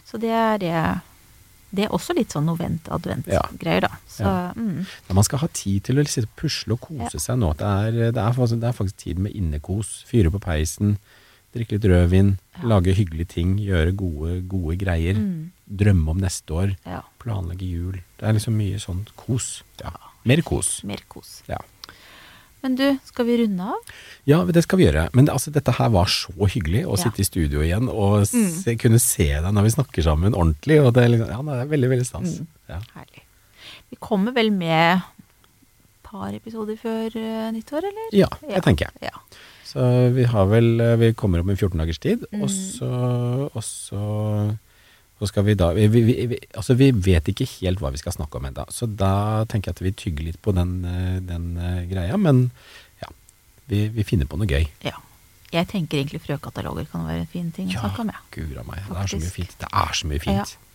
Så 0.05 0.19
det 0.19 0.29
er 0.29 0.57
det 0.57 1.01
Det 1.73 1.85
er 1.85 1.89
også 1.89 2.13
litt 2.13 2.27
sånn 2.27 2.43
novent-advent-greier, 2.45 3.81
da. 3.81 3.87
Så 4.05 4.23
Ja. 4.23 4.51
mm. 4.53 4.85
Ja, 5.07 5.13
man 5.13 5.23
skal 5.23 5.39
ha 5.39 5.47
tid 5.47 5.83
til 5.85 5.95
å 5.95 6.03
sitte 6.05 6.27
og 6.27 6.35
pusle 6.35 6.71
og 6.73 6.81
kose 6.81 7.13
Ja. 7.13 7.19
seg 7.19 7.39
nå. 7.39 7.53
Det 7.55 7.65
er, 7.65 8.11
det, 8.11 8.17
er, 8.17 8.33
faktisk- 8.33 8.59
det 8.59 8.63
er 8.67 8.73
faktisk 8.73 8.97
tid 8.97 9.17
med 9.19 9.31
innekos. 9.33 10.03
Fyre 10.05 10.29
på 10.29 10.39
peisen, 10.41 10.97
drikke 11.55 11.71
litt 11.79 11.83
rødvin, 11.83 12.37
lage 12.63 12.93
hyggelige 12.93 13.27
ting, 13.29 13.57
gjøre 13.57 13.95
gode, 13.95 14.41
gode 14.49 14.77
greier. 14.77 15.15
Mm. 15.15 15.51
Drømme 15.73 16.09
om 16.09 16.17
neste 16.19 16.49
år, 16.53 16.75
ja. 16.85 17.01
planlegge 17.19 17.61
jul. 17.71 17.93
Det 18.19 18.27
er 18.27 18.33
liksom 18.33 18.53
mye 18.57 18.75
sånn 18.77 19.05
kos. 19.15 19.63
Ja. 19.81 19.91
Mer 20.29 20.41
kos. 20.45 20.83
Mer 20.87 21.01
kos. 21.09 21.41
Ja. 21.49 21.57
Men 22.61 22.75
du, 22.77 22.83
skal 23.09 23.25
vi 23.25 23.39
runde 23.41 23.63
av? 23.73 23.93
Ja, 24.29 24.43
det 24.45 24.61
skal 24.67 24.77
vi 24.77 24.85
gjøre. 24.85 25.07
Men 25.17 25.25
det, 25.25 25.33
altså, 25.33 25.49
dette 25.53 25.73
her 25.79 25.89
var 25.89 26.05
så 26.13 26.29
hyggelig 26.45 26.83
å 26.85 26.93
Ja. 26.93 27.03
sitte 27.07 27.23
i 27.23 27.25
studio 27.25 27.63
igjen 27.65 27.89
og 27.89 28.27
se, 28.29 28.75
kunne 28.77 28.99
se 29.01 29.25
deg 29.33 29.49
når 29.55 29.63
vi 29.65 29.73
snakker 29.73 30.05
sammen 30.05 30.35
ordentlig. 30.37 30.77
Og 30.85 30.93
det 30.93 31.07
liksom, 31.09 31.31
ja, 31.33 31.41
det 31.41 31.55
er 31.63 31.71
veldig, 31.73 31.89
veldig 31.95 32.05
stas. 32.05 32.35
Mm. 32.37 32.47
Ja. 32.69 32.79
Herlig. 32.99 33.23
Vi 33.89 33.97
kommer 33.99 34.31
vel 34.37 34.51
med 34.53 35.01
et 35.01 36.03
par 36.05 36.29
episoder 36.37 36.77
før 36.77 37.09
uh, 37.17 37.49
nyttår, 37.55 37.87
eller? 37.89 38.13
ja, 38.13 38.29
det 38.45 38.61
tenker 38.63 38.91
jeg. 38.91 39.09
Ja. 39.09 39.17
Så 39.65 39.79
vi 40.13 40.25
har 40.27 40.45
vel 40.51 40.81
eh, 40.83 40.95
Vi 40.99 41.13
kommer 41.15 41.39
om 41.39 41.49
en 41.49 41.55
14 41.57 41.79
dagers 41.79 41.99
tid, 42.03 42.25
Mm. 42.33 42.41
og 42.43 43.63
så 43.63 44.57
så 45.21 45.27
skal 45.29 45.43
vi 45.45 45.53
da 45.53 45.67
vi, 45.77 45.83
vi, 45.93 46.01
vi, 46.31 46.37
Altså, 46.57 46.73
vi 46.73 46.87
vet 46.91 47.27
ikke 47.29 47.45
helt 47.59 47.77
hva 47.83 47.91
vi 47.93 47.99
skal 48.01 48.15
snakke 48.15 48.39
om 48.39 48.47
ennå, 48.49 48.63
så 48.73 48.87
da 48.89 49.45
tenker 49.45 49.69
jeg 49.69 49.75
at 49.77 49.81
vi 49.85 49.91
tygger 49.93 50.25
litt 50.31 50.39
på 50.41 50.53
den, 50.57 50.71
eh, 50.89 51.19
den 51.21 51.51
eh, 51.61 51.83
greia. 51.91 52.17
Men 52.17 52.47
ja, 53.03 53.11
vi, 53.69 53.83
vi 53.93 54.03
finner 54.07 54.25
på 54.25 54.39
noe 54.41 54.49
gøy. 54.49 54.65
ja. 54.87 54.97
Jeg 55.51 55.67
tenker 55.67 55.99
egentlig 55.99 56.21
frøkataloger 56.23 56.85
kan 56.87 57.01
være 57.03 57.25
en 57.25 57.27
fin 57.27 57.49
ting 57.51 57.67
å 57.67 57.73
Ja, 57.73 57.81
snakke 57.83 58.05
om, 58.05 58.07
ja. 58.13 58.19
gura 58.31 58.61
meg. 58.63 58.85
Det 58.87 58.95
er 59.01 59.09
så 59.11 59.17
mye 59.19 59.31
fint. 59.33 59.55
Det 59.59 59.67
er 59.67 59.97
så 59.99 60.07
mye 60.07 60.21
fint. 60.23 60.37
Ja. 60.55 60.69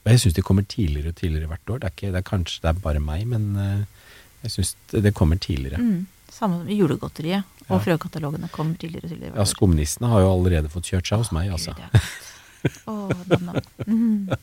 Og 0.00 0.08
jeg 0.14 0.22
syns 0.22 0.36
de 0.38 0.44
kommer 0.48 0.64
tidligere 0.64 1.12
og 1.12 1.18
tidligere 1.18 1.50
hvert 1.50 1.68
år. 1.74 1.82
Det 1.82 1.84
er, 1.90 1.92
ikke, 1.98 2.12
det 2.14 2.20
er 2.22 2.24
kanskje 2.30 2.62
det 2.64 2.70
er 2.70 2.80
bare 2.80 3.02
meg, 3.04 3.26
men 3.28 3.44
eh, 3.60 4.08
jeg 4.46 4.54
syns 4.54 4.70
det, 4.94 5.02
det 5.04 5.12
kommer 5.18 5.36
tidligere. 5.36 5.82
Mm. 5.84 6.06
Samme 6.32 6.62
som 6.62 6.72
julegodteriet. 6.72 7.44
Og 7.44 7.68
Ja. 7.68 7.74
Og 7.76 7.84
frøkatalogene 7.90 8.48
kommer 8.56 8.80
tidligere 8.80 9.04
og 9.04 9.12
tidligere. 9.12 9.36
Ja, 9.36 9.44
Skumnissene 9.52 10.08
har 10.14 10.24
jo 10.24 10.32
allerede 10.32 10.72
fått 10.72 10.88
kjørt 10.94 11.06
seg 11.12 11.20
hos 11.20 11.30
meg, 11.36 11.52
altså. 11.52 11.76
Mhm. 13.86 14.38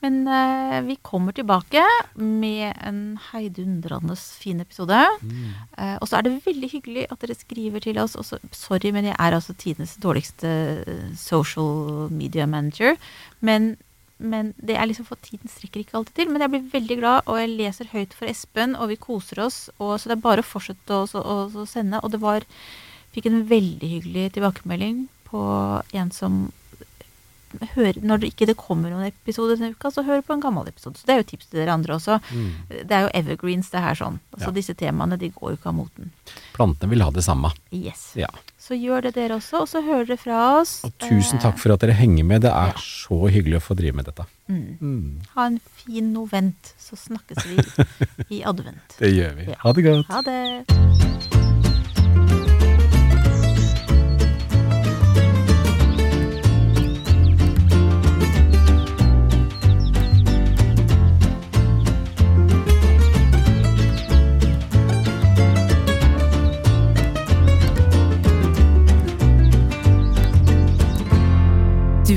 Men 0.00 0.18
eh, 0.30 0.82
vi 0.86 0.94
kommer 1.02 1.34
tilbake 1.34 1.82
med 2.14 2.70
en 2.86 3.18
heidundrende 3.32 4.14
fin 4.16 4.60
episode. 4.62 5.00
Mm. 5.22 5.48
Eh, 5.74 5.96
og 5.98 6.06
så 6.06 6.18
er 6.18 6.26
det 6.26 6.36
veldig 6.44 6.70
hyggelig 6.70 7.06
at 7.10 7.18
dere 7.24 7.34
skriver 7.34 7.82
til 7.82 7.98
oss. 7.98 8.14
Også, 8.20 8.38
sorry, 8.54 8.92
men 8.94 9.10
jeg 9.10 9.16
er 9.18 9.34
altså 9.34 9.56
tidenes 9.58 9.96
dårligste 9.98 10.52
eh, 10.86 11.10
social 11.18 12.06
media 12.14 12.46
manager. 12.46 12.94
Men, 13.40 13.72
men 14.18 14.52
det 14.62 14.78
er 14.78 14.86
liksom 14.86 15.08
for 15.08 15.18
tiden 15.24 15.50
strekker 15.50 15.82
ikke 15.82 15.98
alltid 15.98 16.20
til. 16.20 16.30
Men 16.30 16.46
jeg 16.46 16.54
blir 16.54 16.68
veldig 16.78 16.98
glad, 17.02 17.26
og 17.26 17.42
jeg 17.42 17.56
leser 17.56 17.90
høyt 17.90 18.14
for 18.14 18.30
Espen, 18.30 18.78
og 18.78 18.92
vi 18.92 19.02
koser 19.02 19.42
oss. 19.48 19.64
Og, 19.80 19.96
så 19.98 20.12
det 20.12 20.20
er 20.20 20.28
bare 20.28 20.46
å 20.46 20.52
fortsette 20.52 20.94
å, 20.94 21.10
å, 21.18 21.40
å 21.50 21.66
sende. 21.66 22.04
Og 22.04 22.14
det 22.14 22.22
var 22.22 22.46
Fikk 23.08 23.24
en 23.30 23.38
veldig 23.48 23.88
hyggelig 23.88 24.24
tilbakemelding 24.34 25.06
på 25.26 25.40
en 25.96 26.10
som 26.12 26.34
hører 27.74 28.00
Når 28.02 28.20
det 28.20 28.32
ikke 28.34 28.54
kommer 28.58 28.90
noen 28.90 29.06
episode 29.08 29.56
denne 29.56 29.72
uka, 29.74 29.90
så 29.90 30.02
hør 30.04 30.20
på 30.22 30.32
en 30.36 30.40
gammel 30.40 30.68
episode. 30.68 30.96
Så 30.98 31.06
det 31.06 31.14
er 31.14 31.22
jo 31.22 31.28
tips 31.30 31.46
til 31.50 31.60
dere 31.60 31.72
andre 31.74 31.94
også. 31.96 32.18
Mm. 32.32 32.50
Det 32.88 32.92
er 32.96 33.06
jo 33.06 33.10
evergreens, 33.14 33.70
det 33.70 33.80
her 33.80 33.94
sånn. 33.94 34.20
Altså 34.34 34.48
Ja. 34.50 34.54
Disse 34.58 34.74
temaene 34.74 35.18
de 35.18 35.30
går 35.30 35.50
jo 35.50 35.56
ikke 35.56 35.68
av 35.72 35.74
moten. 35.74 36.10
Plantene 36.54 36.90
vil 36.90 37.02
ha 37.02 37.10
det 37.10 37.24
samme. 37.24 37.52
Yes. 37.72 38.12
Ja. 38.16 38.28
Så 38.58 38.74
gjør 38.76 39.02
det 39.02 39.14
dere 39.14 39.36
også, 39.38 39.62
og 39.62 39.68
så 39.68 39.80
hører 39.82 40.04
dere 40.06 40.18
fra 40.20 40.60
oss. 40.60 40.82
Og 40.84 40.92
tusen 40.98 41.38
takk 41.40 41.56
for 41.58 41.72
at 41.72 41.80
dere 41.80 41.92
henger 41.96 42.24
med. 42.24 42.42
Det 42.42 42.50
er 42.50 42.72
Ja. 42.74 42.82
så 42.82 43.30
hyggelig 43.30 43.56
å 43.62 43.64
få 43.68 43.76
drive 43.76 43.94
med 43.94 44.04
dette. 44.04 44.26
Eh, 44.48 44.54
mm. 44.54 44.78
Mm. 44.80 45.20
Ha 45.36 45.46
en 45.46 45.60
fin 45.76 46.12
novent, 46.12 46.74
så 46.78 46.96
snakkes 46.96 47.46
vi 47.46 48.36
i 48.40 48.42
advent. 48.44 48.98
Det 48.98 49.12
gjør 49.14 49.34
vi. 49.36 49.54
Ha 49.58 49.72
det 49.72 49.84
godt. 49.84 50.06
Ha 50.12 50.22
det. 50.22 51.27